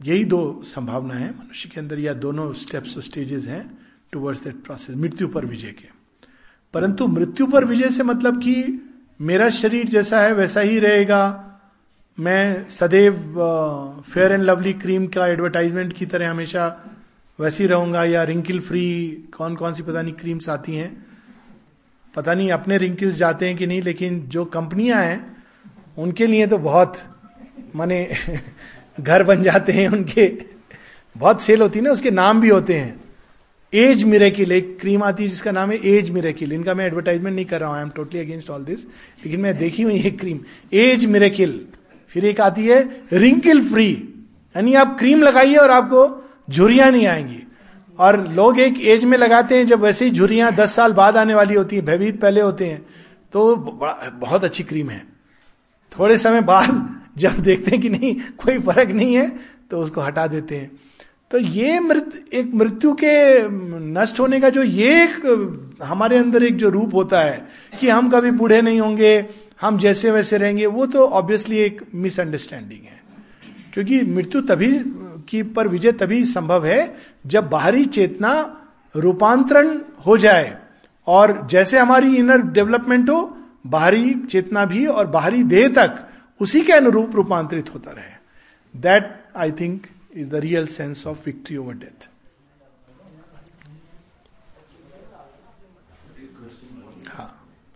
यही 0.00 0.24
दो 0.24 0.62
संभावना 0.64 1.14
है 1.14 1.30
मनुष्य 1.30 1.68
के 1.68 1.80
अंदर, 1.80 1.98
या 1.98 2.14
दोनों 2.14 2.52
स्टेप्स 2.54 2.98
स्टेजेस 2.98 3.46
हैं 3.46 3.78
टुवर्ड्स 4.12 4.42
दैट 4.44 4.62
प्रोसेस 4.64 4.96
मृत्यु 4.96 5.28
पर 5.28 5.46
विजय 5.46 5.70
के। 5.70 5.88
परंतु 6.74 7.06
मृत्यु 7.06 7.46
पर 7.46 7.64
विजय 7.64 7.88
से 7.88 8.02
मतलब 8.02 8.40
कि 8.42 8.80
मेरा 9.20 9.48
शरीर 9.50 9.88
जैसा 9.88 10.20
है, 10.20 10.32
वैसा 10.32 10.60
ही 10.60 10.78
रहेगा 10.78 11.50
मैं 12.18 12.68
सदैव 12.68 13.12
फेयर 14.12 14.32
एंड 14.32 14.42
लवली 14.42 14.72
क्रीम 14.72 15.06
का 15.06 15.26
एडवर्टाइजमेंट 15.26 15.92
की 15.92 16.06
तरह 16.06 16.30
हमेशा 16.30 16.66
वैसी 17.40 17.66
रहूँगा 17.66 18.04
या 18.04 18.22
रिंकिल 18.22 18.60
फ्री 18.60 19.10
कौन 19.36 19.54
कौन 19.56 19.74
सी 19.74 19.82
पता 19.82 20.02
नहीं 20.02 20.12
क्रीम्स 20.12 20.48
आती 20.48 20.76
हैं। 20.76 21.06
पता 22.16 22.34
नहीं, 22.34 22.50
अपने 22.50 22.78
रिंकिल्स 22.78 23.14
जाते 23.14 23.48
हैं 23.48 23.56
कि 23.56 23.66
नहीं, 23.66 23.82
लेकिन 23.82 24.20
जो 24.26 24.44
कंपनियाँ 24.44 25.02
हैं, 25.02 25.36
उनके 25.98 26.26
लिए 26.26 26.46
तो 26.46 26.58
बहुत, 26.58 26.98
माने, 27.74 28.16
घर 29.00 29.22
बन 29.22 29.42
जाते 29.42 29.72
हैं, 29.72 29.88
उनके, 29.88 30.26
बहुत 31.16 31.42
सेल 31.42 31.62
होती 31.62 31.78
है 31.78 31.84
ना, 31.84 31.90
उसके 31.90 32.10
नाम 32.10 32.40
भी 32.40 32.48
होते 32.48 32.74
हैं। 32.74 33.00
एज 33.72 34.04
मिरेकिल 34.04 34.52
एक 34.52 34.78
क्रीम 34.80 35.02
आती 35.02 35.22
है 35.22 35.28
जिसका 35.28 35.50
नाम 35.50 35.70
है 35.70 35.78
एज 35.86 36.10
मिरेकिल 36.10 36.52
इनका 36.52 36.74
मैं 36.74 36.86
एडवर्टाइजमेंट 36.86 37.34
नहीं 37.36 37.46
कर 37.46 37.60
रहा 37.60 37.68
हूँ 37.68 37.76
I 37.76 37.82
am 37.82 37.90
totally 37.90 38.20
against 38.20 38.50
all 38.50 38.64
this 38.64 38.84
लेकिन 39.24 39.40
मैं 39.40 39.56
देखी 39.58 39.82
हुई 39.82 39.98
एक 39.98 40.20
क्रीम 40.20 40.40
एज 40.72 41.06
मिरेकिल 41.06 41.66
फिर 42.14 42.24
एक 42.24 42.40
आती 42.40 42.66
है 42.66 42.82
रिंकल 43.12 43.62
फ्री 43.64 43.90
यानी 44.54 44.74
आप 44.74 44.96
क्रीम 44.98 45.22
लगाइए 45.22 45.56
और 45.56 45.70
आपको 45.70 46.02
झुरियाँ 46.50 46.90
नहीं 46.90 47.06
आएँगी। 47.06 47.40
और 47.98 48.20
लोग 48.28 48.58
एक 48.60 48.80
एज 48.82 49.04
में 49.04 49.16
लगाते 49.18 49.56
हैं, 49.58 49.66
जब 49.66 49.80
वैसे 49.80 50.04
ही 50.04 50.10
झुरियाँ 50.10 50.52
दस 50.54 50.74
साल 50.74 50.92
बाद 50.92 51.16
आने 51.16 51.34
वाली 51.34 51.54
होती 51.54 51.76
है, 51.76 51.82
भयभीत 51.82 52.20
पहले 52.20 52.40
होते 52.40 52.66
हैं 52.66 52.80
तो 53.32 53.54
बहुत 53.56 54.44
अच्छी 54.44 54.64
क्रीम 54.64 54.90
है। 54.90 55.02
थोड़े 55.92 56.16
समय 56.18 56.40
बाद 56.42 56.88
जब 57.18 57.38
देखते 57.38 57.70
हैं 57.70 57.80
कि 57.80 57.88
नहीं, 57.88 58.14
कोई 58.38 58.58
फ़र्क 58.58 58.90
नहीं 58.90 59.14
है 59.14 59.28
तो 59.70 59.78
उसको 59.78 60.00
हटा 60.00 60.26
देते 60.26 60.56
हैं। 60.56 60.70
तो 61.30 61.38
ये 61.38 61.78
मृत, 61.80 62.24
एक 62.32 62.50
मृत्यु 62.54 62.92
के 62.94 63.48
नष्ट 63.92 64.20
होने 64.20 64.40
का 64.40 64.48
जो 64.48 64.62
ये 64.62 65.02
एक, 65.04 65.78
हमारे 65.82 66.18
अंदर 66.18 66.42
एक 66.42 66.56
जो 66.56 66.68
रूप 66.68 66.94
होता 66.94 67.20
है, 67.20 67.46
कि 67.80 67.88
हम 67.88 68.10
कभी 68.10 68.30
बूढ़े 68.30 68.60
नहीं 68.62 68.80
होंगे 68.80 69.20
हम 69.60 69.78
जैसे 69.78 70.10
वैसे 70.10 70.38
रहेंगे, 70.38 70.66
वो 70.66 70.86
तो 70.86 71.06
ऑब्वियसली 71.08 71.58
एक 71.58 71.80
मिसअंडरस्टैंडिंग 71.94 72.84
है। 72.84 73.02
क्योंकि 73.74 74.02
मृत्यु 74.06 74.40
तभी 74.42 74.72
की 75.28 75.42
पर 75.54 75.68
विजय 75.68 75.92
तभी 75.92 76.24
संभव 76.26 76.66
है 76.66 76.96
जब 77.26 77.48
बाहरी 77.50 77.84
चेतना 77.86 78.32
रूपांतरण 78.94 79.78
हो 80.06 80.16
जाए 80.18 80.56
और 81.06 81.46
जैसे 81.50 81.78
हमारी 81.78 82.16
इनर 82.16 82.42
डेवलपमेंट 82.52 83.10
हो, 83.10 83.36
बाहरी 83.66 84.14
चेतना 84.30 84.64
भी 84.64 84.84
और 84.86 85.06
बाहरी 85.08 85.42
देह 85.44 85.68
तक 85.76 86.06
उसी 86.40 86.60
के 86.60 86.72
अनुरूप 86.72 87.14
रूपांतरित 87.16 87.72
होता 87.74 87.90
रहे। 87.90 88.12
That 88.74 89.12
I 89.36 89.52
think 89.60 89.86
is 90.16 90.30
the 90.30 90.34
real 90.44 90.66
sense 90.68 91.06
of 91.06 91.24
victory 91.26 91.56
over 91.56 91.74
death 91.74 92.08
हाँ। 97.08 97.28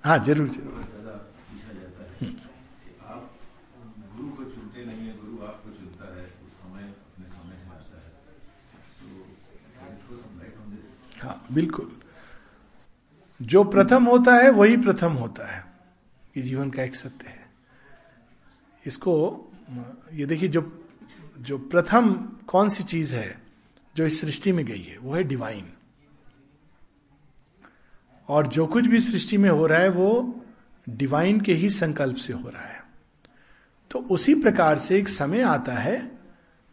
हाँ 0.05 0.18
ज़रूर 0.24 0.49
ज़रूर। 0.49 0.97
हाँ 11.23 11.47
बिल्कुल। 11.53 11.97
जो 13.43 13.64
प्रथम 13.64 14.05
होता 14.05 14.35
है, 14.35 14.51
वही 14.51 14.77
प्रथम 14.77 15.12
होता 15.12 15.57
है। 15.57 15.66
ये 16.37 16.43
जीवन 16.43 16.71
का 16.71 16.83
एक 16.83 16.95
सत्य 16.95 17.29
है। 17.29 17.51
इसको, 18.87 19.45
ये 20.12 20.27
देखिए, 20.27 20.49
जो 20.49 20.85
जो 21.39 21.59
प्रथम 21.59 22.12
कौन 22.47 22.69
सी 22.69 22.85
चीज़ 22.85 23.16
है, 23.16 23.43
जो 23.97 24.07
इस 24.07 24.21
सृष्टि 24.21 24.53
में 24.53 24.66
गई 24.66 24.83
है, 24.83 24.99
वो 24.99 25.14
है 25.14 25.23
डिवाइन 25.23 25.73
और 28.29 28.47
जो 28.47 28.66
कुछ 28.66 28.87
भी 28.87 29.01
सृष्टि 29.01 29.37
में 29.37 29.51
हो 29.51 29.66
रहा 29.66 29.79
है, 29.79 29.89
वो 29.89 30.45
डिवाइन 30.89 31.41
के 31.41 31.55
ही 31.55 31.71
संकल्प 31.71 32.16
से 32.16 32.33
हो 32.33 32.49
रहा 32.49 32.62
है। 32.62 32.85
तो 33.91 33.99
उसी 33.99 34.35
प्रकार 34.35 34.79
से 34.79 34.99
एक 34.99 35.09
समय 35.09 35.43
आता 35.43 35.73
है, 35.73 36.19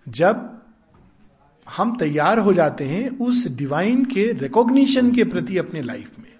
जब 0.08 0.55
हम 1.68 1.96
तैयार 1.98 2.40
हो 2.40 2.54
जाते 2.54 2.84
हैं 2.84 3.08
उस 3.20 3.48
डिवाइन 3.48 4.04
के 4.06 4.32
रिकॉग्निशन 4.34 5.12
के 5.12 5.24
प्रति 5.24 5.58
अपने 5.58 5.82
लाइफ 5.82 6.20
में। 6.20 6.34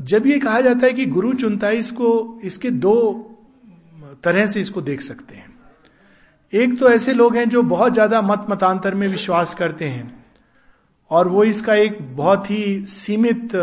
जब 0.00 0.26
ये 0.26 0.38
कहा 0.38 0.60
जाता 0.60 0.86
है 0.86 0.92
कि 0.92 1.06
गुरु 1.06 1.32
चुनता 1.34 1.66
है, 1.66 1.76
इसको, 1.76 2.40
इसके 2.44 2.70
दो 2.70 2.94
तरह 4.24 4.46
से 4.46 4.60
इसको 4.60 4.82
देख 4.82 5.00
सकते 5.00 5.34
हैं। 5.34 5.56
एक 6.52 6.78
तो 6.80 6.88
ऐसे 6.88 7.12
लोग 7.12 7.36
हैं 7.36 7.48
जो 7.48 7.62
बहुत 7.64 7.92
ज़्यादा 7.92 8.20
मत 8.22 8.46
मतांतर 8.50 8.94
में 8.94 9.06
विश्वास 9.08 9.54
करते 9.54 9.88
हैं 9.88 10.24
और 11.10 11.28
वो 11.28 11.44
इसका 11.44 11.74
एक 11.74 11.98
बहुत 12.16 12.50
ही 12.50 12.86
सीमित 12.86 13.54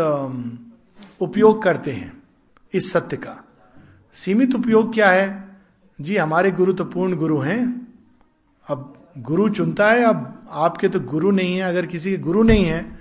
उपयोग 1.20 1.62
करते 1.62 1.92
हैं 1.92 2.12
इस 2.74 2.90
सत्य 2.92 3.16
का। 3.16 3.36
सीमित 4.14 4.54
उपयोग 4.54 4.92
क्या 4.94 5.10
है? 5.10 5.44
जी, 5.98 6.16
हमारे 6.16 6.50
गुरु 6.50 6.72
तो 6.72 6.84
पूर्ण 6.84 7.16
गुरु 7.16 7.38
हैं। 7.38 7.64
अब 8.64 8.92
गुरु 9.18 9.48
चुनता 9.48 9.90
है, 9.90 10.02
अब 10.02 10.48
आपके 10.50 10.88
तो 10.88 11.00
गुरु 11.00 11.30
नहीं 11.30 11.56
है, 11.56 11.62
अगर 11.62 11.86
किसी 11.86 12.10
के 12.10 12.16
गुरु 12.16 12.42
नहीं 12.42 12.64
है, 12.64 12.98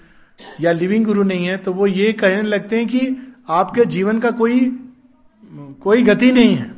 या 0.61 0.71
लिविंग 0.71 1.05
गुरु 1.05 1.23
नहीं 1.23 1.45
है 1.45 1.57
तो 1.57 1.73
वो 1.73 1.87
ये 1.87 2.13
कहने 2.13 2.41
लगते 2.41 2.77
हैं 2.77 2.87
कि 2.87 3.33
आपके 3.49 3.85
जीवन 3.85 4.19
का 4.19 4.31
कोई 4.31 4.59
कोई 5.81 6.03
गति 6.03 6.31
नहीं 6.31 6.55
है। 6.55 6.75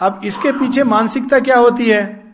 अब 0.00 0.20
इसके 0.24 0.52
पीछे 0.52 0.84
मानसिकता 0.84 1.40
क्या 1.40 1.58
होती 1.58 1.84
है? 1.84 2.24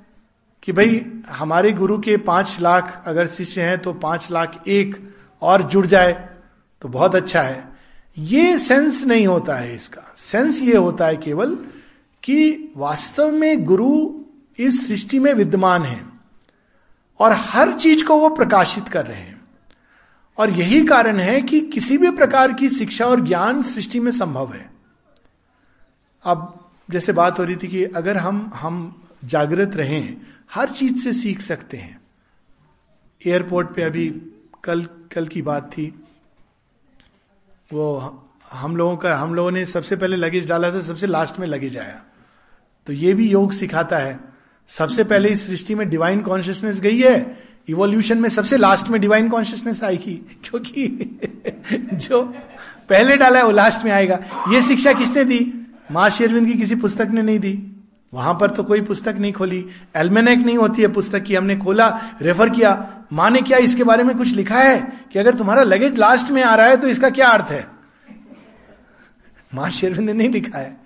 कि 0.62 0.72
भाई, 0.72 1.06
हमारे 1.30 1.72
गुरु 1.72 1.98
के 1.98 2.16
पाँच 2.16 2.56
लाख 2.60 3.02
अगर 3.06 3.26
शिष्य 3.26 3.62
हैं 3.62 3.78
तो 3.78 3.92
पाँच 3.92 4.28
लाख 4.32 4.62
एक 4.68 5.14
और 5.42 5.62
जुड़ 5.62 5.86
जाए 5.86 6.28
तो 6.82 6.88
बहुत 6.88 7.14
अच्छा 7.14 7.42
है। 7.42 7.68
ये 8.18 8.58
सेंस 8.58 9.04
नहीं 9.04 9.26
होता 9.26 9.54
है 9.54 9.74
इसका। 9.74 10.02
सेंस 10.16 10.62
ये 10.62 10.76
होता 10.76 11.06
है 11.06 11.16
केवल 11.16 11.56
कि 12.22 12.72
वास्तव 12.76 13.30
में 13.32 13.64
गुरु 13.64 14.21
इस 14.58 14.88
सृष्टि 14.88 15.18
में 15.18 15.34
विद्यमान 15.34 15.82
है 15.82 16.06
और 17.18 17.32
हर 17.32 17.72
चीज़ 17.72 18.04
को 18.04 18.16
वो 18.16 18.28
प्रकाशित 18.28 18.88
कर 18.88 19.06
रहे 19.06 19.20
हैं। 19.20 19.42
और 20.38 20.50
यही 20.50 20.86
कारण 20.86 21.16
है 21.16 21.42
कि 21.42 21.60
किसी 21.60 21.98
भी 21.98 22.10
प्रकार 22.10 22.52
की 22.52 22.68
शिक्षा 22.68 23.06
और 23.06 23.20
ज्ञान 23.20 23.62
सृष्टि 23.62 24.00
में 24.00 24.12
संभव 24.12 24.52
है। 24.52 24.70
अब 26.24 26.70
जैसे 26.90 27.12
बात 27.12 27.38
हो 27.38 27.44
रही 27.44 27.56
थी 27.56 27.68
कि 27.68 27.84
अगर 27.84 28.16
हम 28.16 28.50
हम 28.54 29.04
जागृत 29.24 29.76
रहें, 29.76 30.16
हर 30.54 30.70
चीज़ 30.70 30.96
से 30.96 31.12
सीख 31.12 31.40
सकते 31.40 31.76
हैं। 31.76 32.00
एयरपोर्ट 33.26 33.74
पे 33.74 33.82
अभी 33.82 34.08
कल 34.64 34.82
कल 35.12 35.28
की 35.28 35.42
बात 35.42 35.72
थी। 35.72 36.04
वो 37.72 38.18
हम 38.52 38.76
लोगों 38.76 38.96
का, 38.96 39.16
हम 39.16 39.34
लोगों 39.34 39.50
ने 39.50 39.64
सबसे 39.64 39.96
पहले 39.96 40.16
लगेज 40.16 40.48
डाला 40.48 40.72
था, 40.72 40.80
सबसे 40.80 41.06
लास्ट 41.06 41.38
में 41.38 41.46
लगेज 41.46 41.78
आया। 41.78 42.04
तो 42.86 42.92
ये 42.92 43.14
भी 43.14 43.30
योग 43.30 43.52
सिखाता 43.52 43.98
है। 43.98 44.31
सबसे 44.78 45.04
पहले 45.04 45.28
इस 45.28 45.46
सृष्टि 45.46 45.74
में 45.74 45.90
डिवाइन 45.90 46.20
कॉन्शियसनेस 46.20 46.80
गई 46.80 46.98
है 46.98 47.38
इवोल्यूशन 47.68 48.18
में 48.18 48.28
सबसे 48.28 48.56
लास्ट 48.56 48.88
में 48.88 49.00
डिवाइन 49.00 49.28
कॉन्शियसनेस 49.28 49.84
आएगी, 49.84 50.14
क्योंकि 50.44 50.86
जो 51.96 52.22
पहले 52.88 53.16
डाला 53.16 53.38
है 53.38 53.44
वो 53.44 53.50
लास्ट 53.50 53.84
में 53.84 53.92
आएगा। 53.92 54.18
ये 54.48 54.62
शिक्षा 54.62 54.92
किसने 54.92 55.24
दी? 55.24 55.66
माँ 55.92 56.10
शेरविंद 56.10 56.46
की 56.46 56.52
किसी 56.52 56.74
पुस्तक 56.74 57.08
ने 57.08 57.22
नहीं 57.22 57.38
दी। 57.38 57.72
वहाँ 58.14 58.34
पर 58.34 58.50
तो 58.50 58.64
कोई 58.64 58.80
पुस्तक 58.80 59.14
नहीं 59.18 59.32
खोली। 59.32 59.66
एल्मेनेक 59.96 60.38
नहीं 60.38 60.56
होती 60.56 60.82
है 60.82 60.88
पुस्तक 60.88 61.22
की, 61.22 61.34
हमने 61.34 61.56
खोला 61.56 62.00
रेफर 62.22 62.50
किया। 62.50 62.94
माँ 63.12 63.30
ने 63.30 63.42
क्या 63.42 63.58
इसके 63.58 63.84
बारे 63.84 64.02
में 64.02 64.18
कुछ 64.18 64.28
लिखा 64.28 64.58
है 64.58 64.92
कि 65.12 65.18
अगर 65.18 65.34
तुम्हारा 65.34 65.62
लगेज 65.62 65.98
लास्ट 65.98 66.30
में 66.30 66.42
आ 66.42 66.54
रहा 66.54 66.66
है 66.66 66.76
तो 66.76 66.88
इसका 66.88 67.10
क्या 67.10 67.28
अर्थ 67.28 67.50
है? 67.50 67.66
माँ 69.54 69.70
शेरविंद 69.70 70.06
ने 70.06 70.12
नहीं 70.12 70.28
लिखा 70.28 70.58
है। 70.58 70.80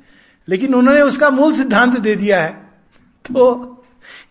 लेकिन 0.48 0.74
उन्होंने 0.74 1.02
उसका 1.02 1.30
मूल 1.30 1.52
सिद्धांत 1.52 2.00
दे 2.00 2.16
दिया 2.16 2.42
है। 2.42 2.50
तो 3.34 3.72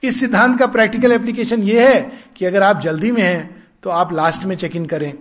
इस 0.04 0.20
सिद्धांत 0.20 0.60
का 0.60 0.68
प्रैक्टिकल 0.68 1.12
एप्लीकेशन 1.12 1.64
यह 1.64 1.90
है 1.90 2.02
कि 2.36 2.46
अगर 2.46 2.64
आप 2.64 2.82
जल्दी 2.82 3.12
में 3.12 3.22
हैं 3.22 3.66
तो 3.84 3.90
आप 3.90 4.14
लास्ट 4.14 4.46
में 4.46 4.56
चेक 4.56 4.76
इन 4.76 4.86
करें। 4.86 5.14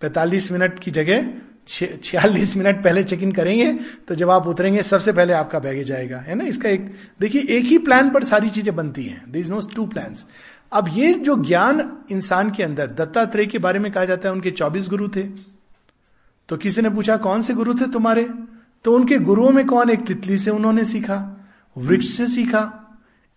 45 0.00 0.50
मिनट 0.52 0.78
की 0.78 0.90
जगह 0.90 1.28
छियालीस 1.68 2.56
मिनट 2.56 2.82
पहले 2.84 3.02
चेक 3.04 3.22
इन 3.22 3.32
करेंगे 3.32 3.72
तो 4.08 4.14
जब 4.14 4.30
आप 4.30 4.46
उतरेंगे, 4.46 4.82
सबसे 4.82 5.12
पहले 5.12 5.32
आपका 5.32 5.58
बैगेज 5.58 5.92
आएगा, 5.92 6.18
है 6.18 6.34
ना? 6.34 6.44
इसका 6.44 6.68
एक, 6.68 6.94
देखिए, 7.20 7.42
एक 7.42 7.64
ही 7.64 7.78
प्लान 7.78 8.10
पर 8.10 8.24
सारी 8.24 8.50
चीज़ें 8.50 8.74
बनती 8.76 9.04
हैं। 9.04 9.32
इज़ 9.36 9.50
नो 9.50 9.60
टू 9.76 9.86
प्लान 9.86 10.14
अब 10.72 10.90
ये 10.92 11.12
जो 11.14 11.36
ज्ञान 11.44 11.98
इंसान 12.10 12.50
के 12.50 12.62
अंदर, 12.62 12.86
दत्तात्रेय 12.86 13.46
के 13.46 13.58
बारे 13.58 13.78
में 13.78 13.90
कहा 13.92 14.04
जाता 14.04 14.28
है, 14.28 14.34
उनके 14.34 14.50
चौबीस 14.50 14.88
गुरु 14.88 15.08
थे। 15.08 15.22
तो 16.48 16.56
किसी 16.56 16.82
ने 16.82 16.90
पूछा, 16.90 17.16
कौन 17.16 17.42
से 17.42 17.54
गुरु 17.54 17.74
थे 17.74 17.86
तुम्हारे? 17.86 18.28
तो 18.84 18.94
उनके 18.94 19.18
गुरुओं 19.18 19.50
में 19.50 19.66
कौन 19.66 19.90
एक 19.90 20.06
तितली 20.06 20.38
से 20.38 20.50
उन्होंने 20.50 20.84
सीखा, 20.84 21.16
वृक्ष 21.76 22.06
से 22.06 22.26
सीखा 22.28 22.83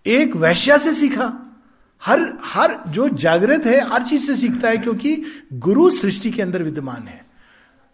एक 0.08 0.36
वैश्या 0.36 0.78
से 0.78 0.94
सीखा। 0.94 1.58
हर 2.04 2.38
हर, 2.44 2.80
जो 2.88 3.10
जागृत 3.10 3.66
है, 3.66 3.90
हर 3.90 4.04
चीज़ 4.04 4.22
से 4.22 4.36
सीखता 4.36 4.70
है 4.70 4.78
क्योंकि 4.78 5.24
गुरु 5.54 5.90
सृष्टि 5.90 6.32
के 6.32 6.42
अंदर 6.42 6.64
विद्यमान 6.64 7.08
है। 7.08 7.26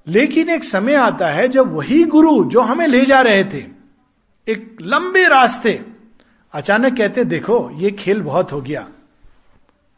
लेकिन 0.07 0.49
एक 0.49 0.63
समय 0.63 0.93
आता 0.93 1.27
है 1.27 1.47
जब 1.47 1.73
वही 1.73 2.03
गुरु 2.03 2.43
जो 2.43 2.61
हमें 2.61 2.87
ले 2.87 3.05
जा 3.05 3.21
रहे 3.21 3.43
थे, 3.43 3.65
एक 4.47 4.77
लंबे 4.81 5.27
रास्ते, 5.27 5.85
अचानक 6.53 6.97
कहते, 6.97 7.23
देखो, 7.23 7.71
ये 7.73 7.91
खेल 7.91 8.21
बहुत 8.21 8.51
हो 8.51 8.61
गया। 8.61 8.89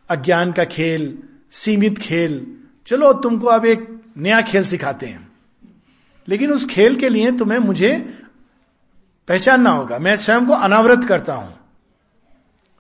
अज्ञान 0.10 0.52
का 0.52 0.64
खेल, 0.64 1.20
सीमित 1.52 1.98
खेल, 1.98 2.58
चलो 2.88 3.14
तुमको 3.14 3.48
अब 3.48 3.66
एक 3.66 4.02
नया 4.18 4.42
खेल 4.42 4.64
सिखाते 4.64 5.06
हैं। 5.06 5.32
लेकिन 6.28 6.52
उस 6.52 6.68
खेल 6.68 6.96
के 6.96 7.10
लिए 7.10 7.32
तुम्हें 7.32 7.60
मुझे 7.60 8.20
पहचानना 9.28 9.70
होगा। 9.70 10.00
मैं 10.00 10.16
स्वयं 10.16 10.46
को 10.46 10.54
अनावृत 10.54 11.04
करता 11.04 11.34
हूँ। 11.34 11.55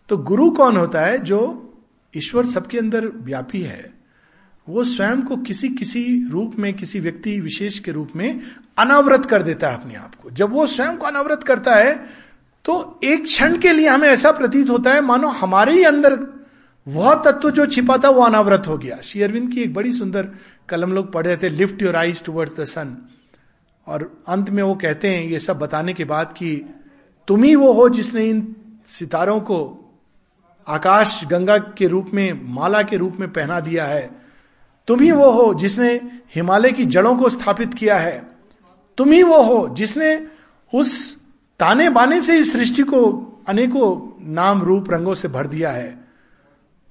तो 0.10 0.18
गुरु 0.20 0.50
कौन 0.52 0.78
होता 0.78 1.02
है 1.02 1.18
जो 1.20 1.42
ईश्वर 2.14 2.46
सबके 2.46 2.78
अंदर 2.78 3.08
व्यापी 3.08 3.62
है? 3.62 3.94
वो 4.68 4.84
स्वयं 4.84 5.22
को 5.22 5.36
किसी 5.38 5.70
किसी 5.70 6.04
रूप 6.30 6.56
में, 6.60 6.74
किसी 6.74 7.00
व्यक्ति 7.00 7.40
विशेष 7.40 7.80
के 7.80 7.92
रूप 7.92 8.12
में 8.16 8.42
अनावृत 8.78 9.26
कर 9.26 9.44
देता 9.44 9.70
है 9.70 9.76
अपने 9.76 9.96
आप 9.96 10.16
को। 10.16 10.30
जब 10.30 10.52
वो 10.52 10.68
स्वयं 10.68 10.96
को 10.98 11.06
अनावृत 11.06 11.44
करता 11.44 11.76
है 11.76 11.94
तो 12.66 13.00
एक 13.04 13.24
क्षण 13.24 13.58
के 13.58 13.72
लिए 13.72 13.88
हमें 13.88 14.08
ऐसा 14.10 14.32
प्रतीत 14.32 14.70
होता 14.70 14.94
है, 14.94 15.02
मानो 15.02 15.28
हमारे 15.30 15.74
ही 15.74 15.84
अंदर 15.84 16.18
वह 16.88 17.14
तत्व 17.16 17.50
जो 17.52 17.66
छिपा 17.66 17.98
था, 17.98 18.10
वो 18.10 18.22
अनावृत 18.22 18.68
हो 18.68 18.78
गया। 18.78 19.00
श्री 19.04 19.22
अरविंद 19.22 19.52
की 19.52 19.62
एक 19.62 19.74
बड़ी 19.74 19.92
सुंदर 19.92 20.30
कलम 20.70 20.94
लोग 20.94 21.12
पढ़ 21.14 21.26
रहे 21.26 21.38
थे 21.38 21.50
lift 21.50 21.82
your 21.82 21.96
eyes 21.96 22.24
towards 22.24 22.56
the 22.60 22.64
sun 22.64 22.98
और 23.88 24.12
अंत 24.28 24.50
में 24.50 24.62
वो 24.64 24.76
कहते 24.76 25.10
हैं 25.10 25.24
ये 25.24 25.40
सब 25.40 25.60
बताने 25.60 25.94
के 25.94 26.06
बाद 26.06 26.34
कि 26.38 26.56
तुम 27.28 27.44
ही 27.44 27.56
वो 27.56 27.72
हो 27.74 27.90
जिसने 27.90 28.26
इन 28.26 28.56
सितारों 28.86 29.40
को 29.40 29.58
आकाश 30.68 31.26
गंगा 31.26 31.58
के 31.58 31.88
रूप 31.88 32.12
में, 32.14 32.54
माला 32.54 32.82
के 32.82 32.98
रूप 32.98 33.18
में 33.20 33.34
पहना 33.34 33.60
दिया 33.60 33.86
है। 33.86 34.10
तुम 34.88 35.00
ही 35.00 35.12
वो 35.12 35.32
हो 35.32 35.54
जिसने 35.54 35.94
हिमालय 36.36 36.72
की 36.72 36.86
जड़ों 36.86 37.16
को 37.18 37.30
स्थापित 37.30 37.74
किया 37.74 37.98
है। 37.98 38.28
तुम 38.98 39.12
ही 39.12 39.24
वो 39.24 39.42
हो 39.44 39.76
जिसने 39.76 40.28
उस 40.74 41.18
ताने 41.60 41.90
बाने 41.90 42.22
से 42.22 42.38
इस 42.38 42.54
सृष्टि 42.54 42.84
को 42.84 43.02
अनेकों 43.48 44.24
नाम 44.34 44.62
रूप 44.62 44.90
रंगों 44.90 45.14
से 45.14 45.28
भर 45.28 45.48
दिया 45.48 45.72
है। 45.72 46.00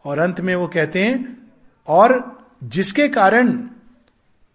और 0.05 0.19
अंत 0.19 0.41
में 0.41 0.55
वो 0.55 0.67
कहते 0.67 1.05
हैं, 1.05 1.51
और 1.89 2.39
जिसके 2.65 3.09
कारण 3.09 3.53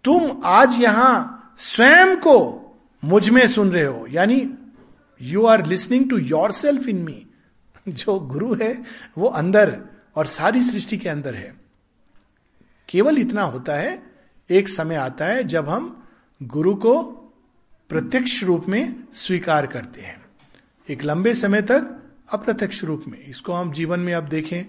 तुम 0.04 0.30
आज 0.44 0.76
यहाँ 0.78 1.54
स्वयं 1.58 2.16
को 2.16 2.36
मुझमें 3.04 3.46
सुन 3.48 3.70
रहे 3.70 3.84
हो। 3.84 4.06
यानी 4.10 4.50
you 5.22 5.46
are 5.46 5.66
listening 5.66 6.10
to 6.10 6.18
yourself 6.52 6.88
in 6.88 6.96
me 6.96 7.26
जो 7.92 8.20
गुरु 8.20 8.54
है, 8.54 8.82
वो 9.18 9.28
अंदर 9.28 9.82
और 10.16 10.26
सारी 10.26 10.62
सृष्टि 10.62 10.96
के 10.96 11.08
अंदर 11.08 11.34
है। 11.34 11.54
केवल 12.88 13.18
इतना 13.18 13.42
होता 13.42 13.74
है, 13.74 14.02
एक 14.50 14.68
समय 14.68 14.94
आता 14.94 15.24
है 15.24 15.44
जब 15.44 15.68
हम 15.68 16.08
गुरु 16.42 16.74
को 16.74 17.02
प्रत्यक्ष 17.88 18.44
रूप 18.44 18.64
में 18.68 19.04
स्वीकार 19.12 19.66
करते 19.66 20.00
हैं। 20.00 20.24
एक 20.88 21.04
लंबे 21.04 21.34
समय 21.34 21.62
तक 21.62 22.02
अप्रत्यक्ष 22.32 22.84
रूप 22.84 23.04
में। 23.08 23.18
इसको 23.18 23.52
हम 23.52 23.72
जीवन 23.72 24.00
में 24.00 24.14
अब 24.14 24.28
देखें, 24.28 24.64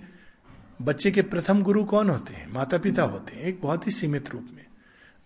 बच्चे 0.81 1.11
के 1.11 1.21
प्रथम 1.21 1.63
गुरु 1.63 1.83
कौन 1.83 2.09
होते 2.09 2.33
हैं? 2.33 2.53
माता 2.53 2.77
पिता 2.77 3.03
होते 3.03 3.35
हैं, 3.35 3.43
एक 3.43 3.61
बहुत 3.61 3.85
ही 3.85 3.91
सीमित 3.91 4.29
रूप 4.29 4.49
में। 4.53 4.65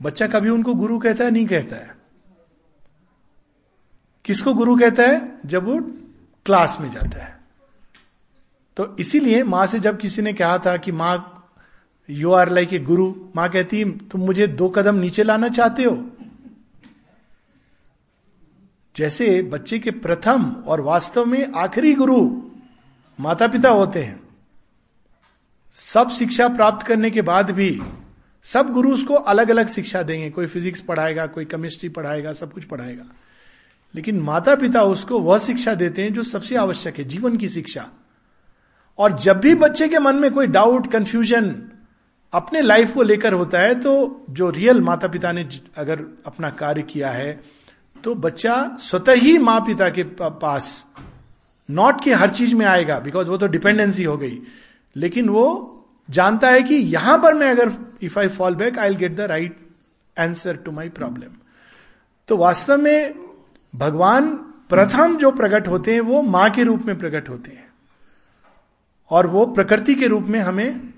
बच्चा 0.01 0.27
कभी 0.27 0.49
उनको 0.49 0.73
गुरु 0.73 0.99
कहता 0.99 1.23
है, 1.23 1.31
नहीं 1.31 1.45
कहता 1.45 1.75
है? 1.75 1.95
किसको 4.25 4.53
गुरु 4.53 4.79
कहता 4.79 5.03
है? 5.03 5.39
जब 5.45 5.63
वो 5.63 5.79
क्लास 6.45 6.77
में 6.79 6.91
जाता 6.91 7.25
है। 7.25 7.34
तो 8.77 8.95
इसीलिए 8.99 9.43
माँ 9.43 9.65
से 9.67 9.79
जब 9.79 9.99
किसी 9.99 10.21
ने 10.21 10.33
कहा 10.33 10.57
था 10.57 10.75
कि 10.77 10.91
माँ 10.91 11.31
यू 12.09 12.31
आर 12.31 12.49
लाइक 12.49 12.73
ए 12.73 12.79
गुरु 12.79 13.13
माँ 13.35 13.49
कहती 13.49 13.83
तुम 14.11 14.21
मुझे 14.21 14.47
दो 14.47 14.69
कदम 14.69 14.95
नीचे 14.95 15.23
लाना 15.23 15.49
चाहते 15.49 15.83
हो? 15.83 16.03
जैसे 18.95 19.41
बच्चे 19.41 19.79
के 19.79 19.91
प्रथम 19.91 20.51
और 20.67 20.81
वास्तव 20.81 21.25
में 21.25 21.53
आखिरी 21.53 21.93
गुरु 21.93 22.19
माता 23.19 23.47
पिता 23.47 23.69
होते 23.69 24.03
हैं, 24.03 24.19
सब 25.73 26.09
शिक्षा 26.09 26.47
प्राप्त 26.47 26.85
करने 26.87 27.11
के 27.11 27.21
बाद 27.21 27.51
भी 27.51 27.81
सब 28.45 28.71
गुरु 28.71 28.93
उसको 28.93 29.13
अलग 29.13 29.49
अलग 29.49 29.67
शिक्षा 29.67 30.01
देंगे, 30.03 30.29
कोई 30.29 30.47
फिजिक्स 30.47 30.81
पढ़ाएगा, 30.81 31.25
कोई 31.25 31.45
केमिस्ट्री 31.45 31.89
पढ़ाएगा, 31.89 32.33
सब 32.33 32.53
कुछ 32.53 32.63
पढ़ाएगा। 32.63 33.05
लेकिन 33.95 34.19
माता 34.19 34.55
पिता 34.55 34.83
उसको 34.83 35.19
वह 35.19 35.39
शिक्षा 35.39 35.73
देते 35.73 36.03
हैं 36.03 36.13
जो 36.13 36.23
सबसे 36.23 36.55
आवश्यक 36.55 36.97
है, 36.97 37.03
जीवन 37.03 37.37
की 37.37 37.49
शिक्षा। 37.49 37.89
और 38.99 39.13
जब 39.13 39.39
भी 39.39 39.55
बच्चे 39.55 39.87
के 39.87 39.99
मन 39.99 40.15
में 40.15 40.31
कोई 40.31 40.47
डाउट 40.47 40.91
कंफ्यूजन 40.91 41.63
अपने 42.33 42.61
लाइफ 42.61 42.93
को 42.93 43.01
लेकर 43.01 43.33
होता 43.33 43.59
है 43.59 43.75
तो 43.75 44.25
जो 44.29 44.49
रियल 44.49 44.81
माता 44.81 45.07
पिता 45.07 45.31
ने 45.31 45.47
अगर 45.77 46.03
अपना 46.25 46.49
कार्य 46.49 46.81
किया 46.81 47.09
है 47.09 47.43
तो 48.03 48.15
बच्चा 48.15 48.77
स्वतः 48.79 49.13
ही 49.13 49.37
माँ 49.37 49.59
पिता 49.61 49.89
के 49.89 50.03
पास 50.19 50.85
नॉट 51.69 52.01
कि 52.03 52.11
हर 52.11 52.29
चीज़ 52.29 52.55
में 52.55 52.65
आएगा 52.65 52.99
बिकॉज़ 52.99 53.29
वो 53.29 53.37
तो 53.37 53.47
डिपेंडेंसी 53.47 54.03
हो 54.03 54.17
गई। 54.17 54.39
लेकिन 54.95 55.29
वो 55.29 55.45
जानता 56.09 56.49
है 56.49 56.63
कि 56.63 56.75
यहाँ 56.75 57.17
पर 57.17 57.33
मैं 57.33 57.51
अगर 57.51 57.71
if 58.01 58.19
I 58.19 58.27
fall 58.27 58.55
back 58.55 58.79
I 58.79 58.95
get 58.95 59.15
the 59.15 59.21
right 59.21 59.57
answer 60.19 60.55
to 60.55 60.71
my 60.71 60.89
problem 60.89 61.31
तो 62.27 62.37
वास्तव 62.37 62.77
में 62.77 63.15
भगवान 63.75 64.27
प्रथम 64.69 65.17
जो 65.17 65.31
प्रकट 65.31 65.67
होते 65.67 65.93
हैं, 65.93 66.01
वो 66.01 66.21
माँ 66.21 66.49
के 66.49 66.63
रूप 66.63 66.83
में 66.85 66.97
प्रकट 66.99 67.29
होते 67.29 67.51
हैं। 67.51 67.64
और 69.09 69.27
वो 69.27 69.45
प्रकृति 69.45 69.95
के 69.95 70.07
रूप 70.07 70.23
में 70.23 70.39
हमें 70.39 70.93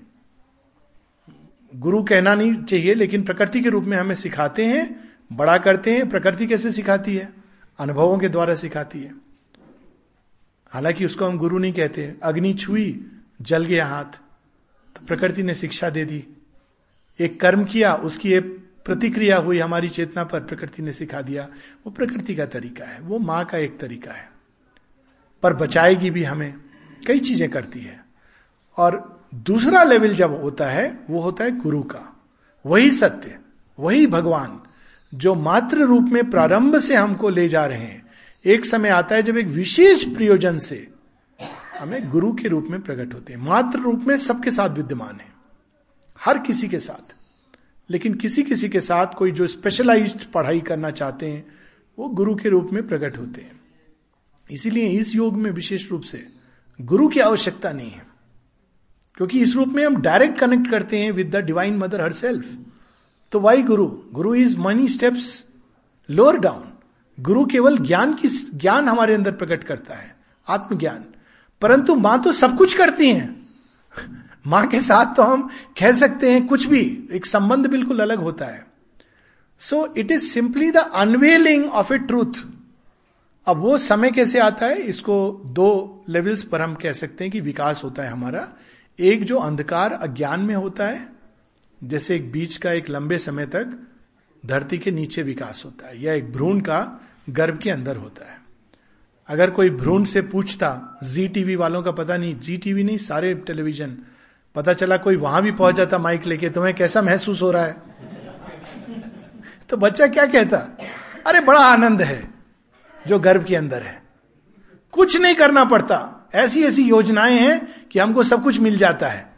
गुरु 1.74 2.04
कहना 2.04 2.34
नहीं 2.34 2.54
चाहिए, 2.54 2.94
लेकिन 2.94 3.22
प्रकृति 3.22 3.60
के 3.60 3.68
रूप 3.68 3.84
में 3.84 3.96
हमें 3.96 4.14
सिखाते 4.14 4.66
हैं, 4.66 5.10
बड़ा 5.32 5.58
करते 5.58 5.94
हैं, 5.94 6.08
प्रकृति 6.08 6.46
कैसे 6.46 6.72
सिखाती 6.72 7.16
है? 7.16 7.32
अनुभवों 7.78 8.18
के 8.18 8.28
द्वारा 8.28 8.54
सिखाती 8.54 9.00
है। 9.00 9.14
हालाँकि 10.70 11.04
उसको 11.04 11.24
हम 11.24 11.38
गुरु 11.38 11.58
नहीं 11.58 11.72
कहते 11.72 12.14
अग्नि 12.22 12.54
छुई, 12.54 13.10
जल 13.42 13.64
गया 13.64 13.86
हाथ। 13.86 14.20
तो 14.94 15.06
प्रकृति 15.06 15.42
ने 15.42 15.54
शिक्षा 15.54 15.90
दे 15.90 16.04
दी। 16.04 16.24
एक 17.20 17.40
कर्म 17.40 17.64
किया, 17.64 17.94
उसकी 17.94 18.32
एक 18.32 18.44
प्रतिक्रिया 18.84 19.36
हुई 19.36 19.58
हमारी 19.58 19.88
चेतना 19.88 20.24
पर, 20.24 20.40
प्रकृति 20.40 20.82
ने 20.82 20.92
सिखा 20.92 21.22
दिया। 21.22 21.48
वो 21.86 21.90
प्रकृति 21.90 22.34
का 22.34 22.46
तरीका 22.46 22.84
है। 22.84 23.00
वो 23.00 23.18
माँ 23.18 23.44
का 23.44 23.58
एक 23.58 23.80
तरीका 23.80 24.12
है। 24.12 24.30
पर 25.42 25.54
बचाएगी 25.54 26.10
भी 26.10 26.22
हमें। 26.22 26.54
कई 27.06 27.18
चीज़ें 27.18 27.50
करती 27.50 27.80
है। 27.80 28.04
और 28.76 29.20
दूसरा 29.34 29.82
लेवल 29.82 30.14
जब 30.14 30.42
होता 30.42 30.66
है, 30.66 31.00
वो 31.10 31.20
होता 31.20 31.44
है 31.44 31.60
गुरु 31.60 31.82
का। 31.82 32.20
वही 32.66 32.90
सत्य, 32.90 33.38
वही 33.78 34.06
भगवान, 34.06 34.60
जो 35.14 35.34
मात्र 35.34 35.78
रूप 35.78 36.02
में 36.02 36.30
प्रारंभ 36.30 36.78
से 36.78 36.96
हमको 36.96 37.28
ले 37.28 37.48
जा 37.48 37.66
रहे 37.66 37.78
हैं। 37.78 38.06
एक 38.44 38.64
समय 38.64 38.88
आता 38.88 39.14
है 39.14 39.22
जब 39.22 39.36
एक 39.36 39.46
विशेष 39.46 40.04
प्रयोजन 40.04 40.58
से 40.58 40.88
हमें 41.78 42.10
गुरु 42.10 42.32
के 42.32 42.48
रूप 42.48 42.66
में 42.70 42.80
प्रकट 42.80 43.14
होते 43.14 43.32
हैं। 43.32 43.40
मात्र 43.40 43.78
रूप 43.78 44.04
में 44.06 44.16
सबके 44.16 44.50
साथ 44.50 44.68
विद्यमान 44.68 45.16
है, 45.16 45.32
हर 46.20 46.38
किसी 46.38 46.68
के 46.68 46.78
साथ। 46.78 47.14
लेकिन 47.90 48.14
किसी 48.14 48.42
किसी 48.42 48.68
के 48.68 48.80
साथ 48.80 49.06
कोई 49.06 49.32
जो 49.32 49.46
स्पेशलाइज्ड 49.46 50.24
पढ़ाई 50.24 50.60
करना 50.60 50.90
चाहते 50.90 51.26
हैं, 51.26 51.46
वो 51.98 52.08
गुरु 52.08 52.34
के 52.34 52.48
रूप 52.48 52.70
में 52.72 52.88
प्रकट 52.88 53.18
होते 53.18 53.40
हैं। 53.40 53.60
इसीलिए 54.50 54.88
इस 54.88 55.14
योग 55.16 55.34
में 55.34 55.50
विशेष 55.50 55.90
रूप 55.90 56.02
से 56.02 56.28
गुरु 56.80 57.08
की 57.08 57.20
आवश्यकता 57.20 57.72
नहीं 57.72 57.90
है। 57.90 58.06
क्योंकि 59.14 59.40
इस 59.40 59.56
रूप 59.56 59.68
में 59.68 59.86
हम 59.86 59.96
डायरेक्ट 59.96 60.38
कनेक्ट 60.38 60.70
करते 60.70 60.98
हैं 60.98 61.12
with 61.12 61.36
the 61.36 61.36
divine 61.36 61.76
mother 61.76 62.00
herself 62.12 62.58
तो 63.32 63.40
why 63.40 63.62
guru? 63.62 63.86
Guru 64.12 64.34
is 64.34 64.58
many 64.58 64.88
steps 64.88 65.44
lower 66.10 66.36
down 66.36 66.72
guru 67.20 67.46
केवल 67.46 67.78
ज्ञान 67.78 68.14
की 68.14 68.28
ज्ञान 68.54 68.88
हमारे 68.88 69.14
अंदर 69.14 69.32
प्रकट 69.32 69.64
करता 69.64 69.94
है, 69.94 70.16
आत्मज्ञान। 70.48 71.04
परंतु 71.60 71.94
माँ 71.94 72.22
तो 72.22 72.32
सब 72.32 72.56
कुछ 72.56 72.74
करती 72.74 73.10
हैं। 73.10 73.48
माँ 74.46 74.66
के 74.66 74.80
साथ 74.80 75.16
तो 75.16 75.22
हम 75.22 75.50
कह 75.78 75.92
सकते 75.92 76.32
हैं 76.32 76.46
कुछ 76.46 76.66
भी, 76.66 77.08
एक 77.12 77.26
संबंध 77.26 77.66
बिल्कुल 77.66 78.00
अलग 78.00 78.18
होता 78.18 78.44
है। 78.44 78.66
So 79.58 79.94
it 79.96 80.10
is 80.10 80.22
simply 80.22 80.70
the 80.70 80.76
unveiling 80.76 81.70
of 81.70 81.94
a 81.94 81.98
truth 81.98 82.57
अब 83.48 83.56
वो 83.56 83.78
समय 83.78 84.10
कैसे 84.10 84.38
आता 84.38 84.66
है? 84.66 84.78
इसको 84.78 85.42
दो 85.46 86.04
लेवल्स 86.08 86.42
पर 86.42 86.62
हम 86.62 86.74
कह 86.74 86.92
सकते 86.92 87.24
हैं 87.24 87.30
कि 87.32 87.40
विकास 87.40 87.80
होता 87.84 88.02
है 88.02 88.08
हमारा। 88.08 88.48
एक 88.98 89.24
जो 89.24 89.38
अंधकार 89.38 89.92
अज्ञान 89.92 90.40
में 90.40 90.54
होता 90.54 90.86
है, 90.86 91.08
जैसे 91.84 92.16
एक 92.16 92.32
बीज 92.32 92.56
का 92.56 92.72
एक 92.72 92.90
लंबे 92.90 93.18
समय 93.18 93.46
तक 93.46 93.86
धरती 94.46 94.78
के 94.78 94.90
नीचे 94.90 95.22
विकास 95.22 95.62
होता 95.64 95.88
है, 95.88 96.02
या 96.02 96.12
एक 96.12 96.32
भ्रूण 96.32 96.60
का 96.60 97.00
गर्भ 97.30 97.58
के 97.58 97.70
अंदर 97.70 97.96
होता 97.96 98.32
है। 98.32 98.40
अगर 99.28 99.50
कोई 99.50 99.70
भ्रूण 99.70 100.04
से 100.04 100.22
पूछता 100.22 100.98
जी 101.04 101.28
टीवी 101.28 101.56
वालों 101.56 101.82
का 101.82 101.90
पता 101.90 102.16
नहीं 102.16 102.40
जी 102.40 102.56
टीवी 102.56 102.84
नहीं, 102.84 102.98
सारे 102.98 103.34
टेलीविज़न 103.34 103.98
पता 104.54 104.72
चला 104.72 104.96
कोई 104.96 105.16
वहाँ 105.16 105.42
भी 105.42 105.52
पहुँच 105.52 105.74
जाता 105.74 105.98
माइक 105.98 106.26
लेके, 106.26 106.50
तुम्हें 106.50 106.74
कैसा 106.74 107.02
महसूस 107.02 107.42
हो 107.42 107.50
रहा 107.50 107.64
है? 107.64 107.76
तो 109.68 109.76
बच्चा 109.76 110.06
क्या 110.06 110.26
कहता? 110.26 110.78
अरे 111.26 111.40
बड़ा 111.40 111.60
आनंद 111.60 112.02
है। 112.02 112.37
जो 113.08 113.18
गर्भ 113.18 113.44
के 113.44 113.56
अंदर 113.56 113.82
है। 113.82 114.02
कुछ 114.92 115.16
नहीं 115.16 115.34
करना 115.34 115.64
पड़ता। 115.64 116.28
ऐसी 116.34 116.62
ऐसी 116.62 116.82
योजनाएँ 116.82 117.38
हैं 117.38 117.88
कि 117.88 117.98
हमको 117.98 118.22
सब 118.22 118.42
कुछ 118.42 118.60
मिल 118.60 118.78
जाता 118.78 119.08
है। 119.08 119.32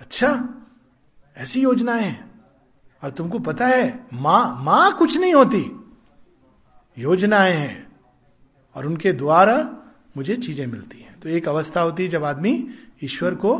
अच्छा 0.00 0.48
ऐसी 1.36 1.60
योजनाएँ 1.60 2.04
हैं। 2.04 2.30
और 3.04 3.10
तुमको 3.10 3.38
पता 3.38 3.66
है, 3.66 4.06
माँ 4.12 4.58
माँ 4.62 4.96
कुछ 4.96 5.18
नहीं 5.18 5.34
होती। 5.34 5.92
योजनाएँ 6.98 7.54
हैं। 7.54 7.92
और 8.74 8.86
उनके 8.86 9.12
द्वारा 9.12 9.76
मुझे 10.16 10.36
चीज़ें 10.36 10.66
मिलती 10.66 10.98
हैं। 10.98 11.20
तो 11.20 11.28
एक 11.28 11.48
अवस्था 11.48 11.80
होती 11.80 12.02
है 12.02 12.08
जब 12.08 12.24
आदमी 12.24 12.70
ईश्वर 13.02 13.34
को 13.34 13.56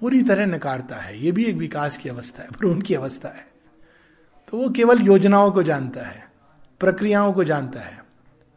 पूरी 0.00 0.22
तरह 0.22 0.46
नकारता 0.46 0.96
है। 0.96 1.24
ये 1.24 1.32
भी 1.32 1.44
एक 1.44 1.56
विकास 1.56 1.96
की 1.96 2.08
अवस्था 2.08 2.42
है 2.42 2.48
भ्रूण 2.48 2.80
की 2.80 2.94
अवस्था 2.94 3.28
है। 3.28 3.46
तो 4.48 4.56
वो 4.58 4.70
केवल 4.70 5.00
योजनाओं 5.00 5.52
को 5.52 5.62
जानता 5.62 6.00
है। 6.00 6.33
प्रक्रियाओं 6.84 7.32
को 7.32 7.44
जानता 7.44 7.80
है, 7.80 8.02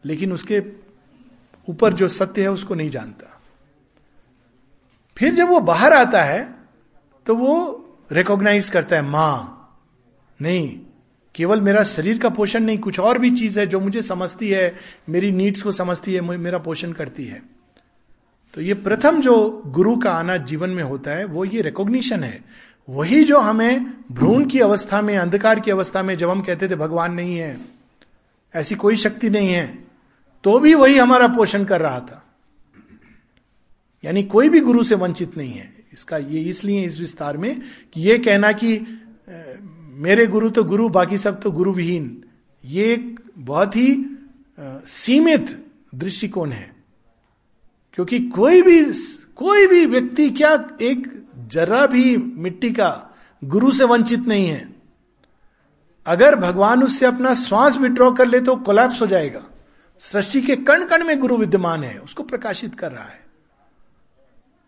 लेकिन 0.04 0.32
उसके 0.32 0.62
ऊपर 1.68 1.92
जो 1.92 2.08
सत्य 2.10 2.42
है 2.42 2.50
उसको 2.50 2.74
नहीं 2.74 2.90
जानता। 2.90 3.34
फिर 5.16 5.34
जब 5.34 5.48
वो 5.48 5.60
बाहर 5.62 5.92
आता 5.92 6.22
है 6.22 6.42
तो 7.26 7.34
वो 7.36 7.54
रिकॉग्नाइज 8.12 8.68
करता 8.70 8.96
है, 8.96 9.02
माँ, 9.02 9.54
नहीं, 10.40 10.78
केवल 11.34 11.60
मेरा 11.60 11.82
शरीर 11.84 12.18
का 12.18 12.28
पोषण 12.28 12.60
नहीं, 12.60 12.78
कुछ 12.78 12.98
और 13.00 13.18
भी 13.18 13.30
चीज़ 13.30 13.58
है 13.60 13.66
जो 13.66 13.80
मुझे 13.80 14.02
समझती 14.02 14.50
है, 14.50 14.74
मेरी 15.08 15.30
नीड्स 15.32 15.62
को 15.62 15.72
समझती 15.72 16.14
है 16.14 16.20
मेरा 16.20 16.58
पोषण 16.58 16.92
करती 16.92 17.24
है। 17.24 17.42
तो 18.54 18.60
ये 18.60 18.74
प्रथम 18.76 19.20
जो 19.20 19.62
गुरु 19.66 19.96
का 19.96 20.12
आना 20.12 20.36
जीवन 20.36 20.70
में 20.70 20.82
होता 20.82 21.10
है, 21.10 21.24
वो 21.24 21.44
ये 21.44 21.62
रिकॉग्निशन 21.62 22.24
है। 22.24 22.40
वही 22.88 23.24
जो 23.24 23.38
हमें 23.40 23.86
भ्रूण 24.12 24.44
की 24.44 24.60
अवस्था 24.60 25.00
में, 25.02 25.16
अंधकार 25.18 25.60
की 25.60 25.70
अवस्था 25.70 26.02
में 26.02 26.16
जब 26.16 26.30
हम 26.30 26.40
कहते 26.42 26.68
थे, 26.68 26.76
भगवान 26.76 27.14
नहीं 27.14 27.36
है 27.36 27.56
ऐसी 28.54 28.74
कोई 28.74 28.96
शक्ति 28.96 29.30
नहीं 29.30 29.48
है। 29.48 29.66
तो 30.44 30.58
भी 30.58 30.74
वही 30.74 30.98
हमारा 30.98 31.28
पोषण 31.28 31.64
कर 31.64 31.80
रहा 31.80 32.00
था। 32.00 32.24
यानी 34.04 34.22
कोई 34.22 34.48
भी 34.48 34.60
गुरु 34.60 34.84
से 34.84 34.94
वंचित 34.94 35.36
नहीं 35.36 35.52
है। 35.52 35.84
इसका 35.92 36.16
ये 36.16 36.40
इसलिए 36.40 36.84
इस 36.84 36.98
विस्तार 37.00 37.36
में 37.36 37.60
कि 37.92 38.00
ये 38.00 38.18
कहना 38.18 38.52
कि 38.52 38.78
मेरे 39.98 40.26
गुरु 40.26 40.50
तो 40.50 40.64
गुरु, 40.64 40.88
बाकी 40.88 41.18
सब 41.18 41.40
तो 41.40 41.50
गुरु 41.50 41.72
विहीन 41.72 42.24
ये 42.64 42.92
एक 42.94 43.20
बहुत 43.38 43.76
ही 43.76 44.04
सीमित 44.86 45.66
दृष्टिकोण 45.94 46.50
है। 46.50 46.76
क्योंकि 47.94 48.18
कोई 48.20 48.62
भी 48.62 48.82
कोई 49.36 49.66
भी 49.66 49.84
व्यक्ति 49.86 50.30
क्या 50.30 50.52
एक 50.80 51.06
जरा 51.48 51.86
भी 51.86 52.16
मिट्टी 52.16 52.70
का 52.70 53.16
गुरु 53.42 53.70
से 53.72 53.84
वंचित 53.84 54.20
नहीं 54.20 54.46
है। 54.48 54.77
अगर 56.08 56.34
भगवान 56.36 56.82
उससे 56.82 57.06
अपना 57.06 57.34
श्वास 57.34 57.76
विड्रॉ 57.76 58.10
कर 58.12 58.26
ले 58.26 58.40
तो 58.40 58.56
कोलैप्स 58.56 59.02
हो 59.02 59.06
जाएगा। 59.06 59.42
सृष्टि 59.98 60.40
के 60.40 60.56
कण 60.56 60.84
कण 60.84 61.04
में 61.04 61.18
गुरु 61.18 61.36
विद्यमान 61.36 61.84
है, 61.84 61.98
उसको 61.98 62.22
प्रकाशित 62.22 62.74
कर 62.74 62.92
रहा 62.92 63.04
है। 63.04 63.20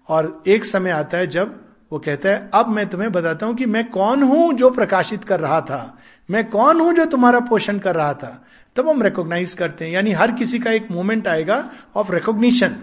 और 0.09 0.43
एक 0.47 0.65
समय 0.65 0.91
आता 0.91 1.19
है 1.19 1.27
जब 1.27 1.61
वो 1.93 1.99
कहता 1.99 2.29
है, 2.29 2.51
अब 2.55 2.69
मैं 2.69 2.89
तुम्हें 2.89 3.13
बताता 3.13 3.47
हूँ 3.47 3.55
कि 3.55 3.67
मैं 3.67 3.91
कौन 3.91 4.23
हूँ 4.23 4.53
जो 4.55 4.71
प्रकाशित 4.71 5.25
कर 5.25 5.41
रहा 5.41 5.61
था? 5.61 5.99
मैं 6.31 6.51
कौन 6.51 6.81
हूँ 6.81 6.95
जो 6.95 7.05
तुम्हारा 7.05 7.41
पोषण 7.41 7.79
कर 7.79 7.95
रहा 7.95 8.15
था? 8.15 8.47
तब 8.77 8.89
हम 8.89 9.03
रिकॉग्नाइज 9.03 9.55
करते 9.55 9.85
हैं। 9.85 9.93
यानी 9.93 10.13
हर 10.13 10.33
किसी 10.33 10.59
का 10.59 10.71
एक 10.71 10.91
मोमेंट 10.91 11.29
आएगा 11.29 11.71
ऑफ़ 11.97 12.13
रिकॉग्निशन 12.13 12.77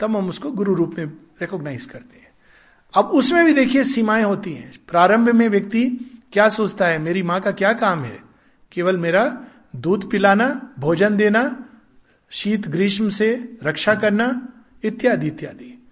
तब 0.00 0.16
हम 0.16 0.28
उसको 0.28 0.50
गुरु 0.50 0.74
रूप 0.74 0.94
में 0.98 1.04
रिकॉग्नाइज 1.40 1.84
करते 1.84 2.16
हैं। 2.16 2.28
अब 2.94 3.04
उसमें 3.04 3.44
भी 3.44 3.52
देखिए 3.52 3.84
सीमाएँ 3.84 4.24
होती 4.24 4.52
हैं। 4.52 4.72
प्रारंभ 4.88 5.28
में 5.28 5.48
व्यक्ति 5.48 6.12
क्या 6.32 6.48
सोचता 6.48 6.86
है? 6.86 6.98
मेरी 6.98 7.22
माँ 7.22 7.40
का 7.40 7.50
क्या 7.50 7.72
काम 7.72 8.04
है? 8.04 8.22
केवल 8.72 8.96
मेरा 8.96 9.44
दूध 9.76 10.10
पिलाना, 10.10 10.74
भोजन 10.78 11.16
देना, 11.16 11.64
शीत 12.30 12.68
ग्रीष्म 12.68 13.08
से 13.08 13.58
रक्षा 13.64 13.94
करना, 13.94 14.48
इत्यादि 14.84 15.26
इत्यादि। 15.26 15.86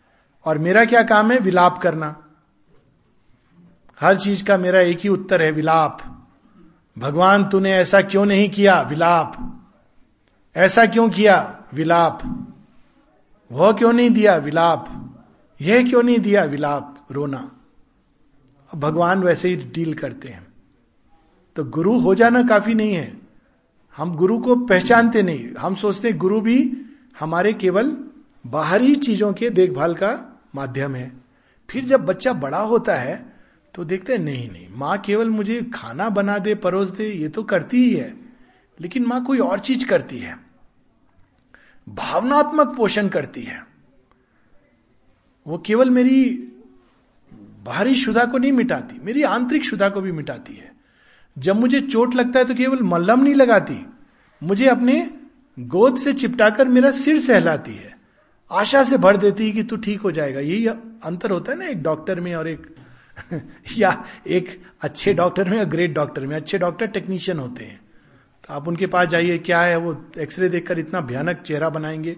और 0.44 0.58
मेरा 0.58 0.84
क्या 0.84 1.02
काम 1.02 1.32
है? 1.32 1.38
विलाप 1.38 1.78
करना। 1.78 2.20
हर 4.00 4.16
चीज़ 4.16 4.44
का 4.44 4.56
मेरा 4.56 4.80
एक 4.80 4.98
ही 4.98 5.08
उत्तर 5.08 5.42
है, 5.42 5.50
विलाप। 5.50 6.26
भगवान, 6.98 7.48
तूने 7.48 7.72
ऐसा 7.72 8.02
क्यों 8.02 8.26
नहीं 8.26 8.50
किया? 8.50 8.80
विलाप। 8.80 9.50
ऐसा 10.56 10.86
क्यों 10.86 11.10
किया? 11.10 11.62
विलाप। 11.74 12.46
वह 13.52 13.72
क्यों 13.72 13.92
नहीं 13.92 14.10
दिया? 14.10 14.36
विलाप। 14.36 15.10
यह 15.60 15.88
क्यों 15.88 16.02
नहीं 16.02 16.18
दिया? 16.18 16.44
विलाप। 16.44 17.06
रोना। 17.10 17.53
भगवान 18.74 19.22
वैसे 19.22 19.48
ही 19.48 19.56
डील 19.56 19.94
करते 19.94 20.28
हैं। 20.28 20.46
तो 21.56 21.64
गुरु 21.64 21.98
हो 21.98 22.14
जाना 22.14 22.42
काफ़ी 22.42 22.74
नहीं 22.74 22.94
है। 22.94 23.18
हम 23.96 24.14
गुरु 24.16 24.38
को 24.38 24.56
पहचानते 24.56 25.22
नहीं। 25.22 25.54
हम 25.54 25.74
सोचते 25.74 26.12
गुरु 26.12 26.40
भी 26.40 26.72
हमारे 27.20 27.52
केवल 27.52 27.96
बाहरी 28.46 28.94
चीज़ों 28.94 29.32
के 29.32 29.50
देखभाल 29.50 29.94
का 29.94 30.40
माध्यम 30.54 30.94
है। 30.94 31.12
फिर 31.70 31.84
जब 31.84 32.04
बच्चा 32.06 32.32
बड़ा 32.32 32.58
होता 32.58 32.94
है 32.94 33.34
तो 33.74 33.84
देखते 33.84 34.12
हैं, 34.12 34.20
नहीं 34.20 34.50
नहीं, 34.50 34.68
माँ 34.76 34.98
केवल 34.98 35.30
मुझे 35.30 35.62
खाना 35.74 36.08
बना 36.08 36.38
दे, 36.38 36.54
परोस 36.54 36.90
दे, 36.90 37.08
ये 37.08 37.28
तो 37.28 37.42
करती 37.42 37.76
ही 37.76 37.94
है। 37.94 38.14
लेकिन 38.80 39.06
माँ 39.06 39.24
कोई 39.24 39.38
और 39.38 39.58
चीज़ 39.58 39.86
करती 39.86 40.18
है। 40.18 40.38
भावनात्मक 41.88 42.76
पोषण 42.76 43.08
करती 43.08 43.42
है। 43.42 43.66
वो 45.46 45.58
केवल 45.58 45.90
मेरी 45.90 46.48
बाहरी 47.64 47.94
शुदा 47.94 48.24
को 48.24 48.38
नहीं 48.38 48.52
मिटाती, 48.52 49.00
मेरी 49.04 49.22
आंतरिक 49.22 49.64
शुदा 49.64 49.88
को 49.88 50.00
भी 50.00 50.12
मिटाती 50.12 50.54
है। 50.54 50.72
जब 51.38 51.56
मुझे 51.56 51.80
चोट 51.80 52.14
लगता 52.14 52.38
है 52.38 52.44
तो 52.44 52.54
केवल 52.54 52.82
मल्लम 52.82 53.22
नहीं 53.22 53.34
लगाती, 53.34 53.86
मुझे 54.42 54.66
अपने 54.66 55.10
गोद 55.58 55.96
से 55.96 56.12
चिपटाकर 56.12 56.68
मेरा 56.68 56.90
सिर 56.90 57.20
सहलाती 57.20 57.74
है। 57.74 57.98
आशा 58.52 58.84
से 58.84 58.98
भर 58.98 59.16
देती 59.16 59.46
है 59.46 59.52
कि 59.52 59.62
तू 59.62 59.76
ठीक 59.76 60.00
हो 60.00 60.12
जाएगा। 60.12 60.40
यही 60.40 60.66
अंतर 60.66 61.30
होता 61.30 61.52
है 61.52 61.58
ना 61.58 61.66
एक 61.66 61.82
डॉक्टर 61.82 62.20
में 62.20 62.34
और 62.34 62.48
एक 62.48 62.74
या 63.78 64.04
एक 64.26 64.62
अच्छे 64.80 65.14
डॉक्टर 65.14 65.48
में 65.50 65.58
या 65.58 65.64
ग्रेट 65.64 65.94
डॉक्टर 65.94 66.26
में। 66.26 66.36
अच्छे 66.36 66.58
डॉक्टर 66.58 66.86
टेक्नीशियन 66.86 67.38
होते 67.38 67.64
हैं। 67.64 67.80
तो 68.48 68.54
आप 68.54 68.68
उनके 68.68 68.86
पास 68.86 69.08
जाइए, 69.08 69.38
क्या 69.38 69.62
है 69.62 69.76
वो 69.76 70.04
एक्सरे 70.18 70.48
देखकर 70.48 70.78
इतना 70.78 71.00
भयानक 71.00 71.36
चेहरा 71.36 71.68
बनाएँगे? 71.68 72.16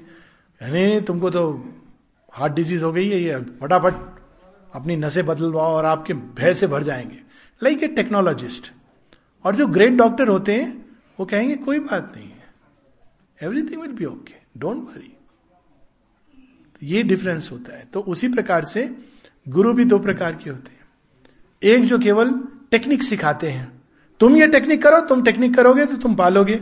नहीं 0.63 0.87
नहीं 0.87 1.01
तुमको 1.01 1.31
तो 1.31 1.65
हार्ट 2.33 2.53
डिज़ीज़ 2.53 2.85
हो 2.85 2.93
गई 2.93 3.09
है 3.09 3.23
ये, 3.23 3.37
फटाफट। 3.61 4.16
अपनी 4.77 4.97
नशे 4.97 5.23
बदलवाओ 5.23 5.73
और 5.73 5.85
आपके 5.85 6.15
भय 6.15 6.55
से 6.55 6.67
भर 6.67 6.83
जाएँगे। 6.83 7.19
लाइक 7.63 7.83
ए 7.83 7.87
टेक्नोलॉजिस्ट 7.87 8.73
और 9.45 9.57
जो 9.57 9.67
ग्रेट 9.67 9.93
डॉक्टर 9.93 10.29
होते 10.29 10.55
हैं, 10.55 10.87
वो 11.21 11.27
कहेंगे, 11.27 11.55
कोई 11.55 11.79
बात 11.79 12.13
नहीं 12.17 12.29
है। 12.29 12.47
Everything 13.43 13.83
will 13.83 13.91
be 13.91 14.05
okay 14.05 14.35
don't 14.57 14.77
worry 14.77 15.17
ये 16.83 17.03
डिफरेंस 17.03 17.49
होता 17.53 17.77
है। 17.77 17.85
तो 17.85 18.01
उसी 18.01 18.29
प्रकार 18.29 18.65
से 18.65 18.97
गुरु 19.49 19.73
भी 19.73 19.85
दो 19.85 19.99
प्रकार 19.99 20.35
के 20.35 20.51
होते 20.51 20.71
हैं। 20.71 20.81
एक 21.63 21.85
जो 21.85 21.99
केवल 21.99 22.31
टेक्निक 22.71 23.03
सिखाते 23.03 23.51
हैं। 23.51 23.83
तुम 24.21 24.37
ये 24.37 24.49
टेक्निक 24.49 24.83
करो, 24.83 25.01
तुम 25.01 25.23
टेक्निक 25.23 25.55
करोगे 25.55 25.87
तो 25.87 25.97
तुम 25.97 26.15
पालोगे। 26.15 26.61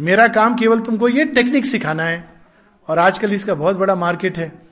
मेरा 0.00 0.28
काम 0.28 0.56
केवल 0.56 0.80
तुमको 0.80 1.08
ये 1.08 1.24
टेक्निक 1.24 1.66
सिखाना 1.66 2.02
है। 2.02 2.42
और 2.88 2.98
आजकल 2.98 3.32
इसका 3.32 3.54
बहुत 3.54 3.76
बड़ा 3.76 3.94
मार्केट 3.94 4.38
है। 4.38 4.65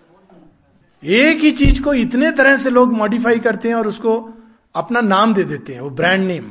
एक 1.05 1.41
ही 1.41 1.51
चीज़ 1.53 1.83
को 1.83 1.95
इतने 1.95 2.31
तरह 2.33 2.57
से 2.57 2.71
लोग 2.71 2.93
मॉडिफाई 2.93 3.39
करते 3.39 3.69
हैं 3.69 3.75
और 3.75 3.87
उसको 3.89 4.17
अपना 4.75 5.01
नाम 5.01 5.35
दे 5.35 5.45
देते 5.45 5.73
हैं, 5.75 5.81
वो 5.81 5.91
ब्रांड 5.91 6.27
नेम 6.27 6.45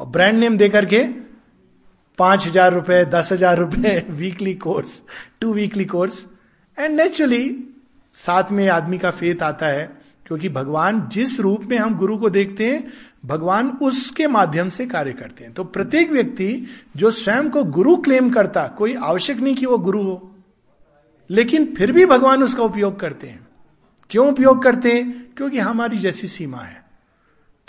और 0.00 0.06
ब्रांड 0.06 0.38
नेम 0.38 0.56
देकर 0.56 0.84
के 0.84 1.02
पाँच 2.18 2.46
हज़ार 2.46 2.72
रुपए, 2.72 3.04
दस 3.04 3.32
हज़ार 3.32 3.58
रुपए 3.58 4.04
weekly 4.10 4.54
course 4.54 5.02
two 5.40 5.52
weekly 5.52 5.84
course 5.84 6.26
and 6.78 6.96
naturally 6.96 7.66
साथ 8.16 8.50
में 8.52 8.68
आदमी 8.68 8.98
का 8.98 9.10
फेत 9.10 9.42
आता 9.42 9.66
है, 9.66 9.84
क्योंकि 10.26 10.48
भगवान 10.48 11.08
जिस 11.12 11.38
रूप 11.40 11.62
में 11.62 11.76
हम 11.78 11.96
गुरु 11.98 12.16
को 12.18 12.30
देखते 12.30 12.66
हैं, 12.66 12.84
भगवान 13.26 13.68
उसके 13.82 14.26
माध्यम 14.26 14.68
से 14.68 14.86
कार्य 14.86 15.12
करते 15.12 15.44
हैं। 15.44 15.52
तो 15.52 15.64
प्रत्येक 15.66 16.10
व्यक्ति 16.12 16.66
जो 16.96 17.10
स्वयं 17.10 17.48
को 17.50 17.64
गुरु 17.66 17.96
क्लेम 17.96 18.30
करता, 18.30 18.66
कोई 18.68 18.94
आवश्यक 18.94 19.40
नहीं 19.40 19.54
कि 19.54 19.66
वो 19.66 19.78
गुरु 19.78 20.02
हो। 20.02 20.29
लेकिन 21.30 21.74
फिर 21.74 21.92
भी 21.92 22.06
भगवान 22.06 22.42
उसका 22.42 22.62
उपयोग 22.62 23.00
करते 23.00 23.26
हैं। 23.26 23.48
क्यों 24.10 24.28
उपयोग 24.28 24.62
करते 24.62 24.92
हैं? 24.92 25.34
क्योंकि 25.36 25.58
हमारी 25.58 25.98
जैसी 25.98 26.26
सीमा 26.26 26.58
है। 26.58 26.84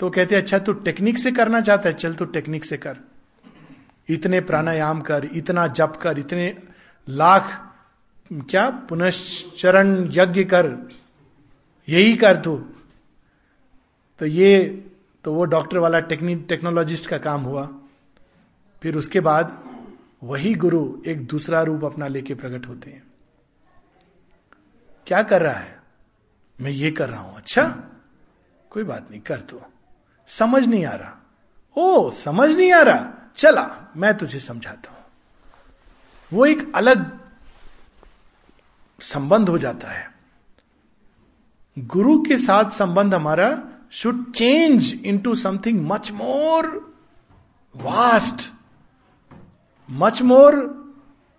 तो 0.00 0.10
कहते 0.10 0.34
अच्छा 0.34 0.58
तू 0.58 0.72
टेक्निक 0.72 1.18
से 1.18 1.32
करना 1.32 1.60
चाहता 1.60 1.88
है, 1.88 1.94
चल 1.94 2.14
तू 2.14 2.24
टेक्निक 2.24 2.64
से 2.64 2.76
कर। 2.76 2.96
इतने 4.08 4.40
प्राणायाम 4.40 5.00
कर, 5.00 5.28
इतना 5.32 5.66
जप 5.66 5.98
कर, 6.02 6.18
इतने 6.18 6.54
लाख, 7.08 7.74
क्या, 8.32 8.70
पुनश्चरण 8.70 10.08
यज्ञ 10.12 10.44
कर, 10.44 10.88
यही 11.88 12.16
कर 12.16 12.36
तू। 12.36 12.56
तो 14.18 14.26
ये 14.26 14.84
तो 15.24 15.34
वो 15.34 15.44
डॉक्टर 15.44 15.78
वाला 15.78 16.00
टेक्निक 16.00 16.46
टेक्नोलॉजिस्ट 16.48 17.06
का 17.06 17.18
काम 17.18 17.40
हुआ। 17.40 17.68
फिर 18.82 18.96
उसके 18.96 19.20
बाद 19.20 19.64
वही 20.22 20.54
गुरु 20.54 20.98
एक 21.06 21.26
दूसरा 21.26 21.62
रूप 21.62 21.84
अपना 21.84 22.06
लेके 22.06 22.34
प्रकट 22.34 22.68
होते 22.68 22.90
हैं। 22.90 23.11
क्या 25.06 25.22
कर 25.22 25.42
रहा 25.42 25.54
है? 25.54 25.82
मैं 26.60 26.70
ये 26.70 26.90
कर 26.90 27.08
रहा 27.08 27.20
हूँ। 27.20 27.36
अच्छा 27.36 27.84
कोई 28.70 28.84
बात 28.84 29.06
नहीं, 29.10 29.20
कर 29.20 29.40
तू। 29.40 29.60
समझ 30.26 30.66
नहीं 30.66 30.86
आ 30.86 30.94
रहा। 30.94 31.16
ओ, 31.76 32.10
समझ 32.10 32.50
नहीं 32.50 32.72
आ 32.72 32.82
रहा। 32.82 33.12
चला, 33.36 33.92
मैं 33.96 34.16
तुझे 34.16 34.38
समझाता 34.38 34.90
हूँ। 34.90 34.98
वो 36.32 36.46
एक 36.46 36.76
अलग 36.76 37.20
संबंध 39.00 39.48
हो 39.48 39.58
जाता 39.58 39.88
है। 39.88 40.12
गुरु 41.78 42.22
के 42.22 42.38
साथ 42.38 42.70
संबंध 42.70 43.14
हमारा 43.14 43.64
should 43.92 44.32
change 44.32 45.00
into 45.18 45.34
something 45.34 45.86
much 45.86 46.10
more 46.10 46.94
vast 47.76 48.52
much 49.90 50.22
more 50.22 50.82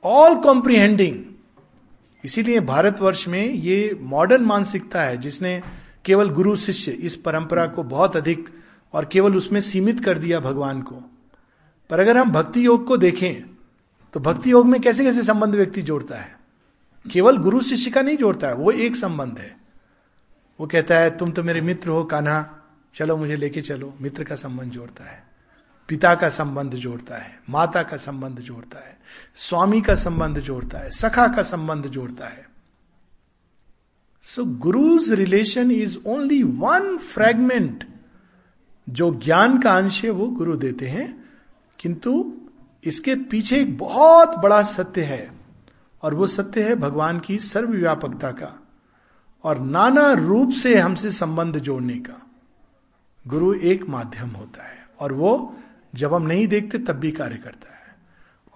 all 0.03 0.41
comprehending 0.41 1.32
इसीलिए 2.23 2.59
भारतवर्ष 2.59 3.27
में 3.27 3.49
ये 3.49 3.97
मॉडर्न 4.01 4.43
मानसिकता 4.43 5.03
है, 5.03 5.17
जिसने 5.17 5.61
केवल 6.05 6.29
गुरु 6.29 6.55
शिष्य 6.55 6.91
इस 6.91 7.15
परंपरा 7.15 7.65
को 7.65 7.83
बहुत 7.83 8.15
अधिक 8.15 8.49
और 8.93 9.05
केवल 9.05 9.35
उसमें 9.35 9.61
सीमित 9.61 10.05
कर 10.05 10.17
दिया 10.17 10.39
भगवान 10.39 10.81
को। 10.81 10.95
पर 11.89 11.99
अगर 11.99 12.17
हम 12.17 12.31
भक्ति 12.31 12.65
योग 12.65 12.87
को 12.87 12.97
देखें 12.97 13.49
तो 14.13 14.19
भक्ति 14.19 14.51
योग 14.51 14.65
में 14.65 14.81
कैसे 14.81 15.03
कैसे 15.03 15.23
संबंध 15.23 15.55
व्यक्ति 15.55 15.81
जोड़ता 15.81 16.15
है? 16.15 16.39
केवल 17.11 17.37
गुरु 17.37 17.61
शिष्य 17.61 17.91
का 17.91 18.01
नहीं 18.01 18.17
जोड़ता 18.17 18.47
है, 18.47 18.55
वो 18.55 18.71
एक 18.71 18.95
संबंध 18.95 19.37
है। 19.39 19.57
वो 20.59 20.67
कहता 20.67 20.95
है, 20.95 21.17
तुम 21.17 21.31
तो 21.31 21.43
मेरे 21.43 21.61
मित्र 21.61 21.89
हो, 21.89 22.03
कान्हा। 22.03 22.69
चलो, 22.93 23.17
मुझे 23.17 23.35
लेके 23.35 23.61
चलो। 23.61 23.93
मित्र 24.01 24.23
का 24.23 24.35
संबंध 24.35 24.71
जोड़ता 24.71 25.03
है। 25.03 25.32
पिता 25.87 26.15
का 26.15 26.29
संबंध 26.29 26.71
जोड़ता 26.71 27.15
है, 27.15 27.39
माता 27.49 27.83
का 27.83 27.97
संबंध 27.97 28.39
जोड़ता 28.39 28.87
है, 28.87 28.99
स्वामी 29.35 29.81
का 29.81 29.95
संबंध 29.95 30.39
जोड़ता 30.39 30.77
है, 30.77 30.89
सखा 30.89 31.27
का 31.27 31.41
संबंध 31.41 31.87
जोड़ता 31.87 32.27
है। 32.27 32.49
So 34.21 34.45
guru's 34.45 35.11
relation 35.11 35.71
is 35.71 35.97
only 36.07 36.43
one 36.43 36.97
fragment. 36.97 37.87
जो 38.89 39.13
ज्ञान 39.13 39.61
का 39.61 39.77
अंश 39.77 40.03
है, 40.03 40.09
वो 40.09 40.27
गुरु 40.27 40.55
देते 40.55 40.87
हैं। 40.87 41.25
किंतु 41.79 42.33
इसके 42.83 43.15
पीछे 43.15 43.61
एक 43.61 43.77
बहुत 43.77 44.29
बड़ा 44.29 44.63
सत्य 44.63 45.03
है, 45.03 45.31
और 46.03 46.13
वो 46.13 46.27
सत्य 46.27 46.63
है 46.63 46.75
भगवान 46.75 47.19
की 47.19 47.37
सर्वव्यापकता 47.37 48.31
का, 48.31 48.67
और 49.43 49.59
नाना 49.59 50.13
रूप 50.13 50.51
से 50.51 50.79
हमसे 50.79 51.11
संबंध 51.11 51.59
जोड़ने 51.59 51.93
का। 51.93 52.31
गुरु 53.27 53.53
एक 53.53 53.89
माध्यम 53.89 54.29
होता 54.29 54.63
है, 54.63 54.89
और 54.99 55.13
वो 55.13 55.57
जब 55.95 56.13
हम 56.13 56.23
नहीं 56.23 56.47
देखते, 56.47 56.77
तब 56.77 56.93
भी 56.93 57.11
कार्य 57.11 57.35
करता 57.35 57.73
है। 57.73 57.95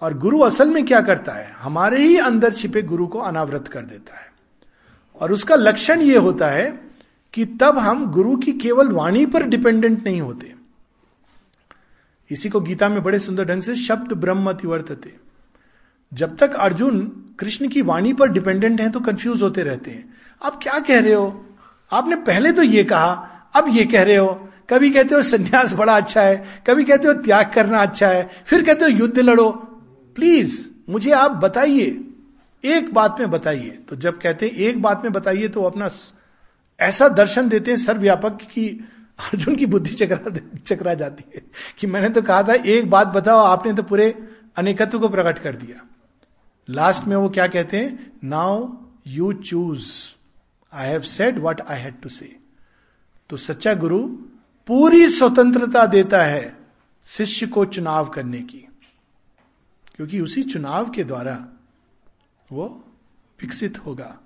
और 0.00 0.18
गुरु 0.18 0.40
असल 0.40 0.70
में 0.70 0.86
क्या 0.86 1.00
करता 1.00 1.32
है? 1.32 1.52
हमारे 1.52 2.02
ही 2.02 2.16
अंदर 2.16 2.52
छिपे 2.52 2.82
गुरु 2.82 3.06
को 3.06 3.18
अनावृत 3.18 3.68
कर 3.68 3.84
देता 3.84 4.18
है। 4.18 4.32
और 5.20 5.32
उसका 5.32 5.54
लक्षण 5.54 6.00
ये 6.00 6.16
होता 6.16 6.46
है 6.46 6.80
कि 7.32 7.44
तब 7.44 7.78
हम 7.78 8.10
गुरु 8.10 8.36
की 8.36 8.52
केवल 8.52 8.88
वाणी 8.88 9.26
पर 9.26 9.42
डिपेंडेंट 9.42 10.04
नहीं 10.04 10.20
होते। 10.20 10.54
इसी 12.30 12.48
को 12.48 12.60
गीता 12.60 12.88
में 12.88 13.02
बड़े 13.02 13.18
सुंदर 13.18 13.44
ढंग 13.44 13.62
से 13.62 13.74
शब्द 13.74 14.12
ब्रह्म 14.12 14.56
वर्तते 14.64 15.16
जब 16.14 16.36
तक 16.36 16.54
अर्जुन 16.54 17.24
कृष्ण 17.38 17.68
की 17.68 17.82
वाणी 17.82 18.12
पर 18.12 18.28
डिपेंडेंट 18.28 18.80
है 18.80 18.90
तो 18.90 19.00
कंफ्यूज 19.00 19.42
होते 19.42 19.62
रहते 19.62 19.90
हैं। 19.90 20.14
आप 20.42 20.60
क्या 20.62 20.78
कह 20.78 21.00
रहे 21.00 21.12
हो? 21.12 21.46
आपने 21.92 22.16
पहले 22.16 22.52
तो 22.52 22.62
ये 22.62 22.84
कहा, 22.84 23.12
अब 23.56 23.64
ये 23.68 23.84
कह 23.84 24.02
रहे 24.02 24.16
हो। 24.16 24.48
कभी 24.70 24.90
कहते 24.90 25.14
हो 25.14 25.22
संन्यास 25.22 25.74
बड़ा 25.74 25.96
अच्छा 25.96 26.22
है, 26.22 26.44
कभी 26.66 26.84
कहते 26.84 27.08
हो 27.08 27.14
त्याग 27.14 27.52
करना 27.54 27.82
अच्छा 27.82 28.08
है, 28.08 28.28
फिर 28.46 28.64
कहते 28.64 28.84
हो 28.84 28.90
युद्ध 28.90 29.18
लड़ो। 29.18 29.50
प्लीज़ 30.14 30.68
मुझे 30.88 31.10
आप 31.10 31.30
बताइए। 31.30 32.04
एक 32.64 32.92
बात 32.94 33.16
में 33.20 33.30
बताइए। 33.30 33.70
तो 33.88 33.96
जब 33.96 34.18
कहते 34.20 34.46
हैं 34.46 34.52
एक 34.52 34.82
बात 34.82 35.02
में 35.04 35.12
बताइए 35.12 35.48
तो 35.48 35.62
अपना 35.62 35.88
ऐसा 36.80 37.08
दर्शन 37.08 37.48
देते 37.48 37.70
हैं 37.70 37.78
सर्वव्यापक 37.78 38.38
की 38.52 38.68
अर्जुन 39.18 39.56
की 39.56 39.66
बुद्धि 39.66 39.94
चकरा 39.94 40.38
चकरा 40.66 40.94
जाती 40.94 41.24
है। 41.34 41.42
कि 41.78 41.86
मैंने 41.86 42.08
तो 42.08 42.22
कहा 42.22 42.42
था, 42.42 42.54
एक 42.54 42.90
बात 42.90 43.06
बताओ, 43.06 43.38
आपने 43.38 43.72
तो 43.72 43.82
पूरे 43.82 44.14
अनेकत्व 44.56 44.98
को 44.98 45.08
प्रकट 45.08 45.38
कर 45.38 45.56
दिया। 45.56 45.86
लास्ट 46.70 47.04
में 47.04 47.16
वो 47.16 47.28
क्या 47.28 47.46
कहते 47.46 47.76
हैं? 47.76 48.12
Now 48.24 48.68
you 49.06 49.32
choose 49.32 49.86
I 50.72 50.88
have 50.88 51.00
said 51.00 51.38
what 51.38 51.60
I 51.60 51.80
had 51.80 52.00
to 52.02 52.08
say 52.08 52.36
तो 53.30 53.36
सच्चा 53.36 53.74
गुरु 53.74 53.98
पूरी 54.68 55.08
स्वतंत्रता 55.08 55.86
देता 55.86 56.22
है 56.22 56.56
शिष्य 57.04 57.46
को 57.46 57.64
चुनाव 57.64 58.08
करने 58.08 58.38
की। 58.38 58.58
क्योंकि 59.96 60.20
उसी 60.20 60.42
चुनाव 60.42 60.90
के 60.90 61.04
द्वारा 61.04 61.48
वो 62.52 62.84
विकसित 63.42 63.86
होगा। 63.86 64.18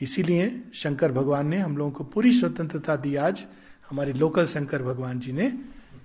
इसीलिए 0.00 0.64
शंकर 0.74 1.12
भगवान 1.12 1.46
ने 1.46 1.58
हम 1.58 1.76
लोगों 1.76 1.90
को 1.90 2.04
पूरी 2.04 2.32
स्वतंत्रता 2.32 2.96
दी 2.96 3.16
आज। 3.16 3.44
हमारे 3.90 4.12
लोकल 4.12 4.46
शंकर 4.46 4.82
भगवान 4.82 5.20
जी 5.20 5.32
ने 5.32 5.50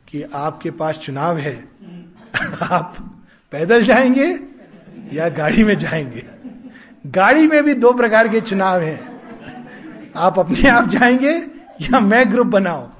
कि 0.07 0.21
आपके 0.21 0.71
पास 0.71 0.97
चुनाव 0.97 1.37
है। 1.37 1.69
आप 2.61 3.19
पैदल 3.51 3.83
जाएँगे 3.83 4.39
या 5.13 5.29
गाड़ी 5.29 5.63
में 5.63 5.77
जाएँगे। 5.77 6.27
गाड़ी 7.05 7.47
में 7.47 7.63
भी 7.63 7.73
दो 7.73 7.93
प्रकार 7.93 8.27
के 8.27 8.41
चुनाव 8.41 8.81
हैं। 8.81 9.21
आप 10.15 10.39
अपने 10.39 10.69
आप 10.69 10.87
जाएँगे 10.87 11.33
या 11.81 11.99
मैं 11.99 12.31
ग्रुप 12.31 12.47
बनाओ 12.47 12.96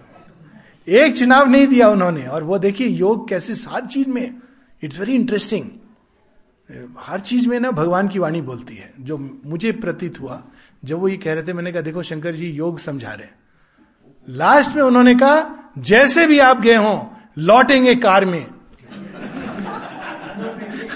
एक 0.88 1.17
चुनाव 1.17 1.49
नहीं 1.49 1.67
दिया 1.67 1.89
उन्होंने। 1.89 2.23
और 2.23 2.43
वो 2.43 2.57
देखिए, 2.57 2.88
योग 2.88 3.29
कैसे 3.29 3.55
सात 3.55 3.88
चीज़ 3.88 4.09
में 4.09 4.39
इट्स 4.83 4.99
वेरी 4.99 5.15
इंटरेस्टिंग 5.15 5.69
हर 6.99 7.19
चीज़ 7.19 7.49
में 7.49 7.59
ना 7.59 7.71
भगवान 7.71 8.07
की 8.07 8.19
वाणी 8.19 8.41
बोलती 8.41 8.75
है। 8.75 8.93
जो 8.99 9.39
मुझे 9.45 9.71
प्रतीत 9.71 10.19
हुआ, 10.19 10.43
जब 10.85 10.99
वो 10.99 11.07
ये 11.07 11.17
कह 11.17 11.33
रहे 11.33 11.43
थे, 11.43 11.53
मैंने 11.53 11.71
कहा, 11.71 11.81
देखो 11.81 12.01
शंकर 12.01 12.35
जी, 12.35 12.51
योग 12.51 12.79
समझा 12.79 13.13
रहे 13.13 13.27
लास्ट 14.29 14.75
में 14.75 14.83
उन्होंने 14.83 15.15
कहा, 15.15 15.71
जैसे 15.77 16.27
भी 16.27 16.39
आप 16.39 16.61
गए 16.61 16.75
हो, 16.75 17.13
लौटेंगे 17.38 17.95
कार 17.95 18.25
में। 18.25 18.47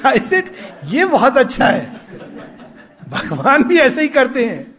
सेड 0.24 0.52
ये 0.86 1.06
बहुत 1.06 1.38
अच्छा 1.38 1.66
है। 1.66 2.02
भगवान 3.10 3.64
भी 3.64 3.78
ऐसे 3.78 4.02
ही 4.02 4.08
करते 4.08 4.46
हैं। 4.46 4.76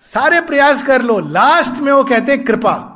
सारे 0.00 0.40
प्रयास 0.40 0.82
कर 0.82 1.02
लो। 1.02 1.18
लास्ट 1.18 1.80
में 1.80 1.92
वो 1.92 2.04
कहते 2.04 2.32
हैं, 2.32 2.44
कृपा। 2.44 2.94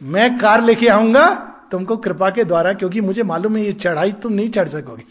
मैं 0.00 0.38
कार 0.38 0.62
लेके 0.62 0.88
आऊँगा, 0.88 1.28
तुमको 1.70 1.96
कृपा 1.96 2.30
के 2.30 2.44
द्वारा, 2.44 2.72
क्योंकि 2.72 3.00
मुझे 3.00 3.22
मालूम 3.22 3.56
है 3.56 3.64
ये 3.64 3.72
चढ़ाई 3.72 4.12
तुम 4.12 4.32
नहीं 4.32 4.48
चढ़ 4.48 4.68
सकोगे। 4.68 5.04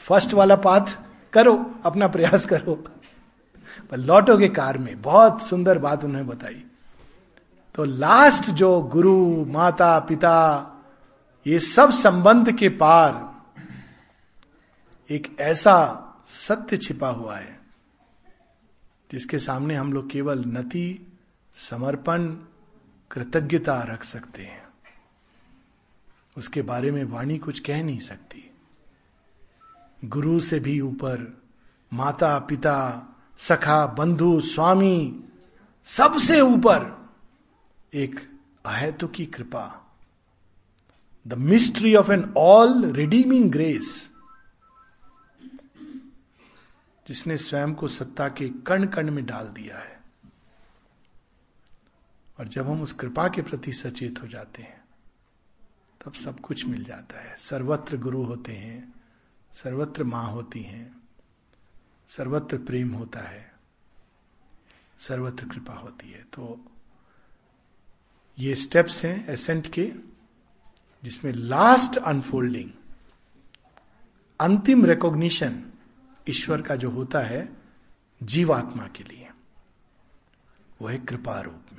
फ़र्स्ट 0.00 0.34
वाला 0.34 0.56
पाथ 0.56 0.96
करो, 1.32 1.54
अपना 1.84 2.08
प्रयास 2.08 2.46
करो। 2.46 2.74
पर 3.90 3.96
लौटोगे 3.96 4.48
कार 4.48 4.78
में, 4.78 5.00
बहुत 5.02 5.42
सुंदर 5.42 5.78
बात 5.78 6.04
उन्होंने 6.04 6.28
बताई। 6.28 6.64
तो 7.74 7.84
लास्ट 7.84 8.50
जो 8.50 8.80
गुरु, 8.82 9.44
माता, 9.44 9.98
पिता, 9.98 10.66
ये 11.46 11.58
सब 11.58 11.90
संबंध 11.90 12.52
के 12.52 12.68
पार 12.68 13.28
एक 15.10 15.36
ऐसा 15.40 15.76
सत्य 16.26 16.76
छिपा 16.76 17.08
हुआ 17.08 17.36
है, 17.36 17.58
जिसके 19.10 19.38
सामने 19.38 19.74
हम 19.74 19.92
लोग 19.92 20.10
केवल 20.10 20.44
नति 20.46 21.09
समर्पण, 21.52 22.34
कृतज्ञता 23.10 23.82
रख 23.82 24.04
सकते 24.04 24.42
हैं। 24.42 24.68
उसके 26.36 26.62
बारे 26.62 26.90
में 26.90 27.04
वाणी 27.04 27.38
कुछ 27.38 27.60
कह 27.60 27.82
नहीं 27.82 27.98
सकती। 27.98 28.50
गुरु 30.04 30.40
से 30.40 30.60
भी 30.60 30.80
ऊपर, 30.80 31.42
माता, 31.92 32.38
पिता, 32.38 33.08
सखा, 33.38 33.86
बंधु, 33.86 34.40
स्वामी, 34.40 35.24
सबसे 35.84 36.40
ऊपर 36.40 37.10
एक 37.94 38.30
अहेतु 38.66 39.08
की 39.08 39.26
कृपा। 39.26 39.96
The 41.26 41.34
mystery 41.34 41.94
of 41.94 42.12
an 42.12 42.34
all 42.36 42.92
redeeming 42.92 43.50
grace 43.50 44.12
जिसने 47.08 47.36
स्वयं 47.36 47.74
को 47.74 47.88
सत्ता 47.88 48.28
के 48.28 48.48
कण 48.48 48.86
कण 48.86 49.10
में 49.10 49.26
डाल 49.26 49.48
दिया 49.48 49.78
है। 49.78 49.99
और 52.40 52.48
जब 52.48 52.68
हम 52.68 52.82
उस 52.82 52.92
कृपा 52.92 53.28
के 53.28 53.42
प्रति 53.42 53.72
सचेत 53.72 54.22
हो 54.22 54.28
जाते 54.28 54.62
हैं, 54.62 54.84
तब 56.04 56.12
सब 56.12 56.40
कुछ 56.40 56.64
मिल 56.66 56.84
जाता 56.84 57.20
है। 57.20 57.36
सर्वत्र 57.36 57.96
गुरु 57.96 58.22
होते 58.22 58.52
हैं, 58.52 58.94
सर्वत्र 59.52 60.04
माँ 60.04 60.24
होती 60.24 60.62
हैं, 60.62 61.02
सर्वत्र 62.06 62.58
प्रेम 62.58 62.92
होता 62.92 63.20
है, 63.20 63.52
सर्वत्र 64.98 65.46
कृपा 65.46 65.74
होती 65.74 66.10
है। 66.10 66.22
तो 66.22 66.64
ये 68.38 68.54
स्टेप्स 68.54 69.04
हैं 69.04 69.28
एसेंट 69.28 69.66
के, 69.66 69.92
जिसमें 71.04 71.32
लास्ट 71.32 71.96
अनफोल्डिंग 71.96 72.70
अंतिम 74.40 74.84
रिकॉग्निशन 74.84 75.62
ईश्वर 76.28 76.62
का 76.62 76.76
जो 76.76 76.90
होता 76.90 77.20
है, 77.20 77.48
जीवात्मा 78.22 78.86
के 78.86 79.04
लिए, 79.04 79.30
वो 80.80 80.88
है 80.88 80.98
कृपा 80.98 81.40
रूप। 81.40 81.69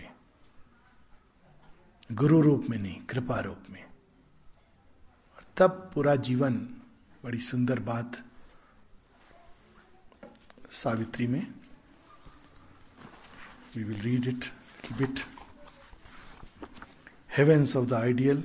गुरु 2.12 2.42
रूप 2.42 2.66
में 2.70 2.78
नहीं, 2.78 3.00
कृपा 3.06 3.40
रूप 3.40 3.66
में। 3.70 3.84
और 3.84 5.44
तब 5.58 5.92
पूरा 5.94 6.16
जीवन 6.28 6.54
बड़ी 7.24 7.38
सुंदर 7.40 7.80
बात 7.80 8.24
सावित्री 10.72 11.28
में। 11.28 11.46
We 13.76 13.84
will 13.84 14.02
read 14.02 14.28
it 14.28 14.46
bit 14.98 15.20
heavens 17.38 17.76
of 17.76 17.88
the 17.90 17.94
ideal 17.94 18.44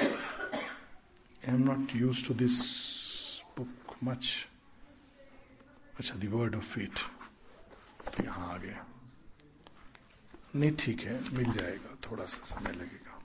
I 0.00 1.54
am 1.54 1.62
not 1.64 1.94
used 1.96 2.26
to 2.28 2.34
this 2.34 2.58
book 3.58 3.96
much 4.04 4.34
अच्छा 5.98 6.14
दी 6.14 6.26
वर्ड 6.26 6.54
ऑफ़ 6.54 6.74
फेट 6.74 6.98
तो 8.06 8.22
यहाँ 8.24 8.52
आ 8.54 8.56
गया 8.56 8.86
नहीं, 10.54 10.70
ठीक 10.70 11.00
है, 11.00 11.20
मिल 11.32 11.52
जाएगा, 11.52 11.96
थोड़ा 12.10 12.24
सा 12.24 12.44
समय 12.44 12.72
लगेगा। 12.72 13.20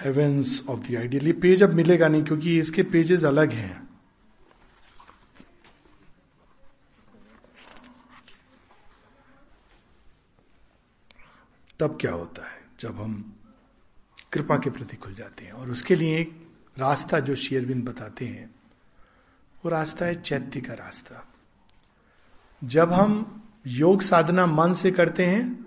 हेवेंस 0.00 0.62
ऑफ़ 0.68 0.80
द 0.80 0.96
आइडियल 0.96 1.26
ये 1.26 1.32
पेज 1.32 1.62
अब 1.62 1.70
मिलेगा 1.70 2.08
नहीं, 2.08 2.24
क्योंकि 2.24 2.58
इसके 2.58 2.82
पेजेस 2.82 3.24
अलग 3.24 3.52
हैं। 3.52 3.88
तब 11.80 11.98
क्या 12.00 12.12
होता 12.12 12.50
है, 12.50 12.60
जब 12.80 13.00
हम 13.00 13.34
कृपा 14.32 14.56
के 14.56 14.70
प्रति 14.70 14.96
खुल 14.96 15.14
जाते 15.14 15.44
हैं, 15.44 15.52
और 15.52 15.70
उसके 15.70 15.96
लिए 15.96 16.18
एक 16.18 16.48
रास्ता 16.78 17.20
जो 17.20 17.34
शेयरविंद 17.34 17.84
बताते 17.84 18.26
हैं, 18.26 18.54
वो 19.64 19.70
रास्ता 19.70 20.06
है 20.06 20.22
चैत्य 20.22 20.60
का 20.60 20.74
रास्ता। 20.74 21.28
जब 22.64 22.92
हम 22.92 23.38
योग 23.66 24.02
साधना 24.02 24.46
मन 24.46 24.72
से 24.72 24.90
करते 24.90 25.26
हैं 25.26 25.66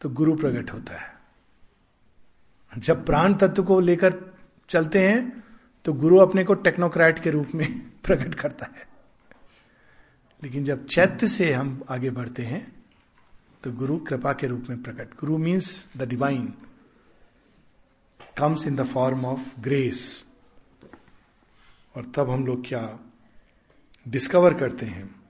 तो 0.00 0.08
गुरु 0.08 0.36
प्रकट 0.36 0.72
होता 0.72 0.96
है। 0.96 1.12
जब 2.78 3.06
प्राण 3.06 3.34
तत्व 3.34 3.64
को 3.64 3.80
लेकर 3.80 4.14
चलते 4.68 5.08
हैं 5.08 5.44
तो 5.84 5.92
गुरु 5.92 6.18
अपने 6.18 6.44
को 6.44 6.54
टेक्नोक्रेट 6.54 7.18
के 7.18 7.30
रूप 7.30 7.50
में 7.54 7.90
प्रकट 8.04 8.34
करता 8.34 8.66
है। 8.66 8.86
लेकिन 10.42 10.64
जब 10.64 10.86
चैत्य 10.86 11.26
से 11.26 11.52
हम 11.52 11.82
आगे 11.90 12.10
बढ़ते 12.10 12.42
हैं 12.42 12.84
तो 13.64 13.72
गुरु 13.72 13.98
कृपा 13.98 14.32
के 14.32 14.46
रूप 14.46 14.66
में 14.70 14.82
प्रकट। 14.82 15.14
Guru 15.20 15.38
means 15.38 15.88
the 15.96 16.02
divine 16.02 16.54
comes 18.38 18.66
in 18.66 18.76
the 18.76 18.86
form 18.86 19.24
of 19.24 19.60
grace 19.60 20.26
और 21.96 22.12
तब 22.14 22.30
हम 22.30 22.46
लोग 22.46 22.66
क्या 22.68 22.98
डिस्कवर 24.08 24.54
करते 24.54 24.86
हैं? 24.86 25.23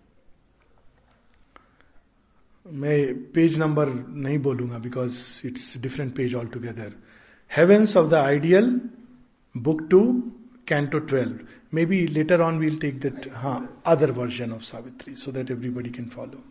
मैं 2.66 3.14
पेज 3.32 3.58
नंबर 3.58 3.88
नहीं 3.88 4.38
बोलूँगा 4.38 4.78
because 4.78 5.16
it's 5.46 5.76
different 5.82 6.14
page 6.16 6.34
altogether 6.46 6.92
heavens 7.50 7.96
of 7.96 8.08
the 8.10 8.14
ideal 8.14 8.70
book 9.54 9.82
two 9.90 10.00
canto 10.68 10.98
twelve 11.10 11.38
may 11.74 11.84
be 11.86 12.06
later 12.06 12.40
on 12.40 12.58
we'll 12.58 12.78
take 12.80 13.00
that 13.00 13.28
हाँ 13.34 13.82
other 13.86 14.10
version 14.12 14.52
of 14.52 14.62
Savitri 14.62 15.14
so 15.14 15.32
that 15.32 15.50
everybody 15.50 15.90
can 15.90 16.08
follow 16.08 16.42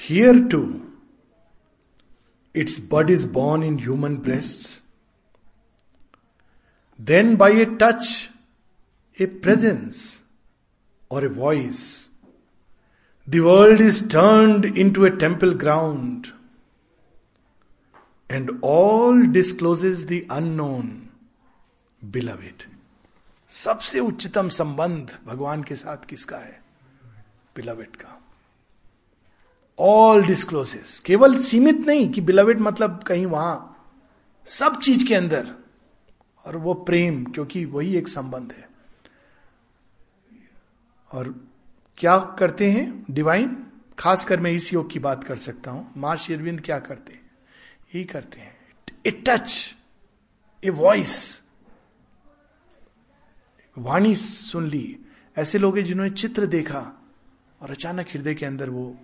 here 0.00 0.42
too 0.48 0.64
its 2.54 2.80
bud 2.92 3.10
is 3.10 3.28
born 3.30 3.62
in 3.62 3.78
human 3.80 4.16
breast 4.18 4.82
then 6.98 7.36
by 7.36 7.60
a 7.60 7.64
touch 7.80 8.30
a 9.18 9.26
presence 9.42 10.04
और 11.10 11.24
a 11.24 11.28
voice, 11.28 12.05
the 13.30 13.40
world 13.40 13.80
is 13.80 14.02
turned 14.02 14.64
into 14.64 14.98
a 14.98 15.10
temple 15.10 15.62
ground, 15.62 16.24
and 18.32 18.50
all 18.64 19.34
discloses 19.34 20.06
the 20.06 20.26
unknown, 20.40 20.88
beloved. 22.12 22.62
सबसे 23.48 24.00
उच्चतम 24.00 24.48
संबंध 24.48 25.18
भगवान 25.26 25.62
के 25.62 25.74
साथ 25.74 25.96
किसका 25.96 26.36
है? 26.36 26.62
Beloved 27.56 27.96
का। 27.96 28.22
ऑल 29.78 30.22
डिस्क्लोसेस 30.22 31.02
केवल 31.06 31.38
सीमित 31.38 31.76
नहीं 31.76 32.12
कि 32.12 32.20
बिलवेड 32.20 32.60
मतलब 32.60 33.02
कहीं 33.02 33.26
वहाँ 33.26 33.86
सब 34.46 34.80
चीज़ 34.80 35.08
के 35.08 35.14
अंदर। 35.14 35.54
और 36.46 36.56
वो 36.56 36.74
प्रेम 36.74 37.24
क्योंकि 37.24 37.64
वही 37.64 37.96
एक 37.96 38.08
संबंध 38.08 38.52
है। 38.52 38.68
और 41.12 41.48
क्या 41.98 42.18
करते 42.18 42.70
हैं? 42.70 43.06
डिवाइन 43.10 43.66
खासकर 43.98 44.40
मैं 44.40 44.50
इस 44.50 44.72
योग 44.72 44.90
की 44.90 44.98
बात 44.98 45.24
कर 45.24 45.36
सकता 45.36 45.70
हूँ। 45.70 45.92
माँ 45.96 46.16
शेरविंद 46.16 46.60
क्या 46.60 46.78
करते 46.78 47.12
हैं? 47.12 47.30
यही 47.94 48.04
करते 48.04 48.40
हैं। 48.40 48.56
ए 49.06 49.10
टच 49.10 49.74
ए 50.64 50.70
वॉइस 50.70 51.42
वाणी 53.78 54.14
सुन 54.14 54.68
ली। 54.68 54.98
ऐसे 55.36 55.58
लोग 55.58 55.78
हैं 55.78 55.84
जिन्होंने 55.84 56.10
चित्र 56.10 56.46
देखा 56.46 57.06
और 57.62 57.70
अचानक 57.70 58.06
हृदय 58.08 58.34
के 58.34 58.46
अंदर 58.46 58.70
वो 58.70 58.96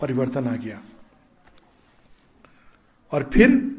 परिवर्तन 0.00 0.48
आ 0.48 0.56
गया। 0.56 0.82
और 3.12 3.30
फिर 3.34 3.76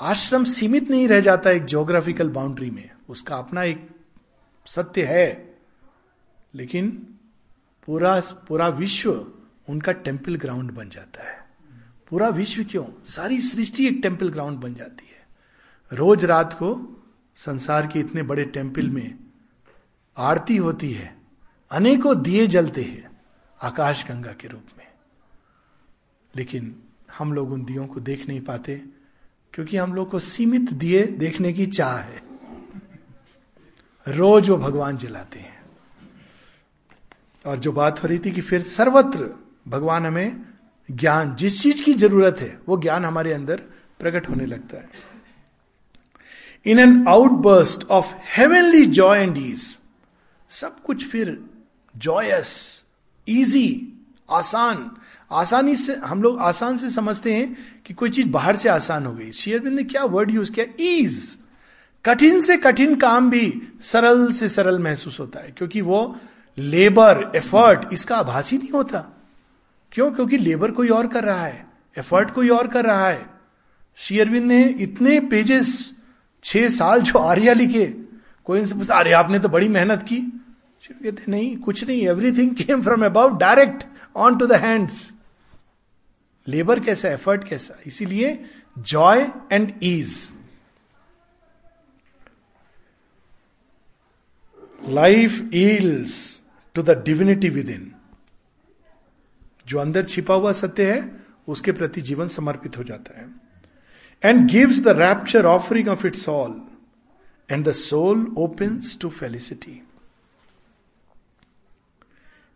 आश्रम 0.00 0.44
सीमित 0.44 0.90
नहीं 0.90 1.08
रह 1.08 1.20
जाता 1.20 1.50
एक 1.50 1.64
ज्योग्राफिकल 1.64 2.28
बाउंड्री 2.28 2.70
में। 2.70 2.90
उसका 3.08 3.36
अपना 3.36 3.62
एक 3.62 3.90
सत्य 4.66 5.04
है। 5.04 5.53
लेकिन 6.54 7.14
पूरा 7.86 8.20
पूरा 8.48 8.68
विश्व 8.68 9.32
उनका 9.68 9.92
टेंपल 9.92 10.34
ग्राउंड 10.34 10.70
बन 10.70 10.88
जाता 10.88 11.30
है। 11.30 11.48
पूरा 12.10 12.28
विश्व 12.28 12.64
क्यों? 12.64 12.84
सारी 13.04 13.40
सृष्टि 13.40 13.86
एक 13.86 13.98
टेंपल 14.02 14.28
ग्राउंड 14.28 14.58
बन 14.58 14.74
जाती 14.74 15.06
है। 15.06 15.26
रोज 15.92 16.24
रात 16.24 16.52
को 16.52 16.70
संसार 17.34 17.86
के 17.86 18.00
इतने 18.00 18.22
बड़े 18.22 18.44
टेंपल 18.44 18.88
में 18.88 19.18
आरती 20.16 20.56
होती 20.56 20.92
है, 20.92 21.16
अनेकों 21.70 22.22
दिए 22.22 22.46
जलते 22.46 22.82
हैं 22.82 23.22
आकाश 23.62 24.04
गंगा 24.06 24.32
के 24.32 24.48
रूप 24.48 24.66
में। 24.78 24.86
लेकिन 26.36 26.82
हम 27.18 27.32
लोग 27.32 27.52
उन 27.52 27.64
दियों 27.64 27.86
को 27.86 28.00
देख 28.00 28.28
नहीं 28.28 28.40
पाते, 28.40 28.82
क्योंकि 29.52 29.76
हम 29.76 29.94
लोग 29.94 30.10
को 30.10 30.18
सीमित 30.18 30.72
दिए 30.72 31.06
देखने 31.06 31.52
की 31.52 31.66
चाह 31.66 31.98
है। 31.98 32.22
रोज 34.08 34.50
वो 34.50 34.56
भगवान 34.56 34.96
जलाते 34.96 35.38
हैं। 35.38 35.53
और 37.44 37.58
जो 37.58 37.72
बात 37.72 38.02
हो 38.02 38.08
रही 38.08 38.18
थी 38.18 38.30
कि 38.30 38.40
फिर 38.40 38.62
सर्वत्र 38.62 39.28
भगवान 39.68 40.06
हमें 40.06 40.40
ज्ञान, 40.88 41.34
जिस 41.36 41.62
चीज़ 41.62 41.82
की 41.82 41.94
ज़रूरत 41.94 42.40
है, 42.40 42.58
वो 42.68 42.76
ज्ञान 42.76 43.04
हमारे 43.04 43.32
अंदर 43.32 43.62
प्रकट 44.00 44.28
होने 44.28 44.46
लगता 44.46 44.76
है। 44.76 45.12
In 46.66 46.78
an 46.78 47.04
outburst 47.08 47.84
of 47.90 48.14
heavenly 48.36 48.84
joy 48.86 49.20
and 49.20 49.38
ease 49.38 49.78
सब 50.50 50.80
कुछ 50.80 51.06
फिर 51.06 51.38
जॉयस 51.94 52.84
इजी 53.26 53.90
आसान, 54.30 54.90
आसानी 55.32 55.74
से, 55.76 55.94
हम 55.96 56.22
लोग 56.22 56.38
आसान 56.38 56.76
से 56.78 56.90
समझते 56.90 57.34
हैं 57.34 57.56
कि 57.86 57.94
कोई 57.94 58.10
चीज़ 58.10 58.28
बाहर 58.28 58.56
से 58.56 58.68
आसान 58.68 59.06
हो 59.06 59.12
गई। 59.12 59.30
शेयरबिंद 59.32 59.76
ने 59.76 59.84
क्या 59.84 60.04
वर्ड 60.04 60.30
यूज़ 60.30 60.52
किया? 60.52 60.66
ईज 60.80 61.38
कठिन 62.04 62.40
से 62.40 62.56
कठिन 62.56 62.94
काम 62.96 63.30
भी 63.30 63.52
सरल 63.82 64.30
से 64.32 64.48
सरल 64.48 64.78
महसूस 64.78 65.20
होता 65.20 65.40
है, 65.40 65.52
क्योंकि 65.56 65.80
वो 65.80 66.16
लेबर 66.58 67.32
एफर्ट 67.36 67.92
इसका 67.92 68.16
आभास 68.16 68.52
ही 68.52 68.58
नहीं 68.58 68.70
होता। 68.70 68.98
क्यों? 69.92 70.12
क्योंकि 70.12 70.36
लेबर 70.36 70.70
कोई 70.70 70.88
और 70.88 71.08
कर 71.08 71.24
रहा 71.24 71.46
है 71.46 71.66
एफर्ट 71.98 72.30
कोई 72.30 72.48
और 72.48 72.68
कर 72.68 72.84
रहा 72.84 73.08
है। 73.08 73.26
शेयरबिंद 73.96 74.44
ने 74.44 74.64
इतने 74.64 75.20
पेजेस 75.20 75.94
छह 76.44 76.68
साल 76.68 77.00
जो 77.00 77.18
आर्या 77.18 77.52
लिखे, 77.52 77.96
कोई 78.44 78.60
इनसे 78.60 78.74
पूछता, 78.74 78.94
अरे, 78.94 79.12
आपने 79.12 79.38
तो 79.38 79.48
बड़ी 79.48 79.68
मेहनत 79.68 80.02
की। 80.02 80.16
कहते, 80.16 81.24
नहीं, 81.28 81.56
कुछ 81.56 81.88
नहीं 81.88 82.02
everything 82.02 82.56
came 82.56 82.82
from 82.82 83.06
above 83.06 83.36
direct 83.36 83.84
on 84.16 84.38
to 84.38 84.46
the 84.46 84.52
hands 84.52 85.12
labour 86.48 86.80
कैसा 86.80 87.08
एफर्ट 87.08 87.48
कैसा? 87.48 87.78
इसीलिए 87.86 88.44
joy 88.78 89.28
and 89.52 89.72
ease 89.82 90.32
life 94.88 95.50
yields 95.54 96.40
to 96.74 96.82
the 96.82 96.90
divinity 97.04 97.48
within 97.68 97.92
जो 99.66 99.78
अंदर 99.78 100.04
छिपा 100.04 100.34
हुआ 100.34 100.52
सत्य 100.52 100.92
है, 100.92 101.24
उसके 101.48 101.72
प्रति 101.72 102.00
जीवन 102.00 102.28
समर्पित 102.28 102.76
हो 102.78 102.84
जाता 102.84 103.18
है। 103.20 103.28
And 104.22 104.48
gives 104.50 104.80
the 104.80 104.88
rapture 104.88 105.46
offering 105.46 105.88
of 105.88 106.06
its 106.06 106.28
all 106.28 106.60
and 107.50 107.64
the 107.68 107.72
soul 107.72 108.26
open 108.38 108.80
to 109.00 109.10
felicity 109.10 109.80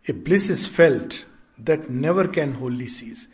a 0.07 0.13
bliss 0.13 0.49
is 0.51 0.67
felt 0.69 1.13
that 1.61 1.89
never 1.89 2.27
can 2.27 2.53
wholly 2.53 2.87
cease 2.87 3.27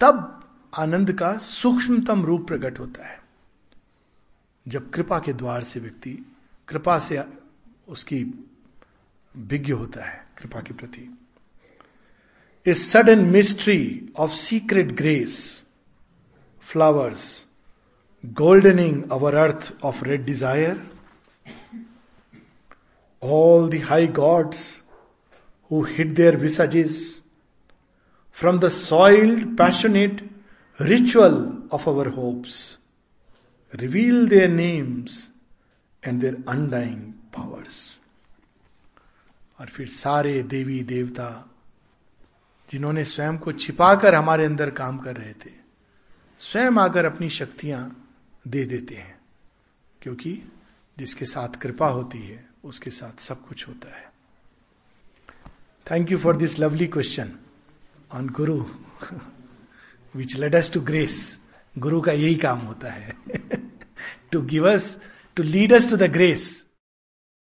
तब 0.00 0.38
आनंद 0.78 1.12
का 1.12 1.36
सूक्ष्मतम 1.38 2.24
रूप 2.24 2.46
प्रकट 2.48 2.78
होता 2.78 3.06
है। 3.06 3.20
जब 4.66 4.90
कृपा 4.90 5.18
के 5.18 5.32
द्वार 5.32 5.64
से 5.64 5.80
व्यक्ति, 5.80 6.18
कृपा 6.68 6.98
से 6.98 7.22
उसकी 7.88 8.24
विज्ञ 9.36 9.72
होता 9.72 10.04
है, 10.04 10.24
कृपा 10.38 10.60
के 10.60 10.74
प्रति। 10.74 11.08
A 12.66 12.74
sudden 12.74 13.24
mystery 13.24 14.08
of 14.16 14.32
secret 14.32 14.92
grace 14.96 15.34
flowers 16.62 17.24
goldening 18.24 19.02
our 19.12 19.34
earth 19.34 19.72
of 19.84 20.04
red 20.04 20.24
desire 20.24 20.80
all 23.22 23.68
the 23.70 23.82
high 23.84 24.06
gods 24.06 24.82
who 25.70 25.82
hid 25.84 26.14
their 26.16 26.36
visages 26.36 27.00
from 28.38 28.58
the 28.58 28.68
soiled 28.68 29.56
passionate 29.58 30.28
ritual 30.80 31.34
of 31.72 31.88
our 31.90 32.08
hopes 32.08 32.56
reveal 33.74 34.28
their 34.28 34.50
names 34.50 35.28
and 36.02 36.20
their 36.20 36.42
undying 36.48 37.12
powers 37.36 37.91
और 39.62 39.68
फिर 39.68 39.86
सारे 39.86 40.42
देवी 40.42 40.82
देवता 40.82 41.28
जिन्होंने 42.68 43.04
स्वयं 43.04 43.36
को 43.38 43.52
छिपाकर 43.52 44.14
हमारे 44.14 44.44
अंदर 44.44 44.70
काम 44.70 44.98
कर 44.98 45.16
रहे 45.16 45.32
थे, 45.34 45.50
स्वयं 46.40 46.78
आकर 46.78 47.04
अपनी 47.04 47.28
शक्तियाँ 47.30 47.80
दे 48.48 48.64
देते 48.64 48.94
हैं, 48.94 49.18
क्योंकि 50.02 50.32
जिसके 50.96 51.26
साथ 51.26 51.56
कृपा 51.56 51.88
होती 51.88 52.18
है, 52.18 52.44
उसके 52.64 52.90
साथ 52.90 53.20
सब 53.20 53.46
कुछ 53.46 53.66
होता 53.68 53.96
है। 53.96 54.10
Thank 55.86 56.10
you 56.12 56.18
for 56.18 56.36
this 56.36 56.58
lovely 56.58 56.86
question 56.86 57.32
on 58.14 58.28
guru 58.28 58.58
which 60.14 60.36
let 60.36 60.54
us 60.54 60.72
to 60.72 60.80
grace 60.80 61.38
guru 61.76 62.00
का 62.00 62.12
यही 62.12 62.34
काम 62.34 62.58
होता 62.58 62.90
है 62.90 63.16
to 64.32 64.42
give 64.42 64.70
us 64.72 64.98
to 65.36 65.42
lead 65.42 65.72
us 65.72 65.90
to 65.90 65.96
the 65.96 66.10
grace 66.12 66.66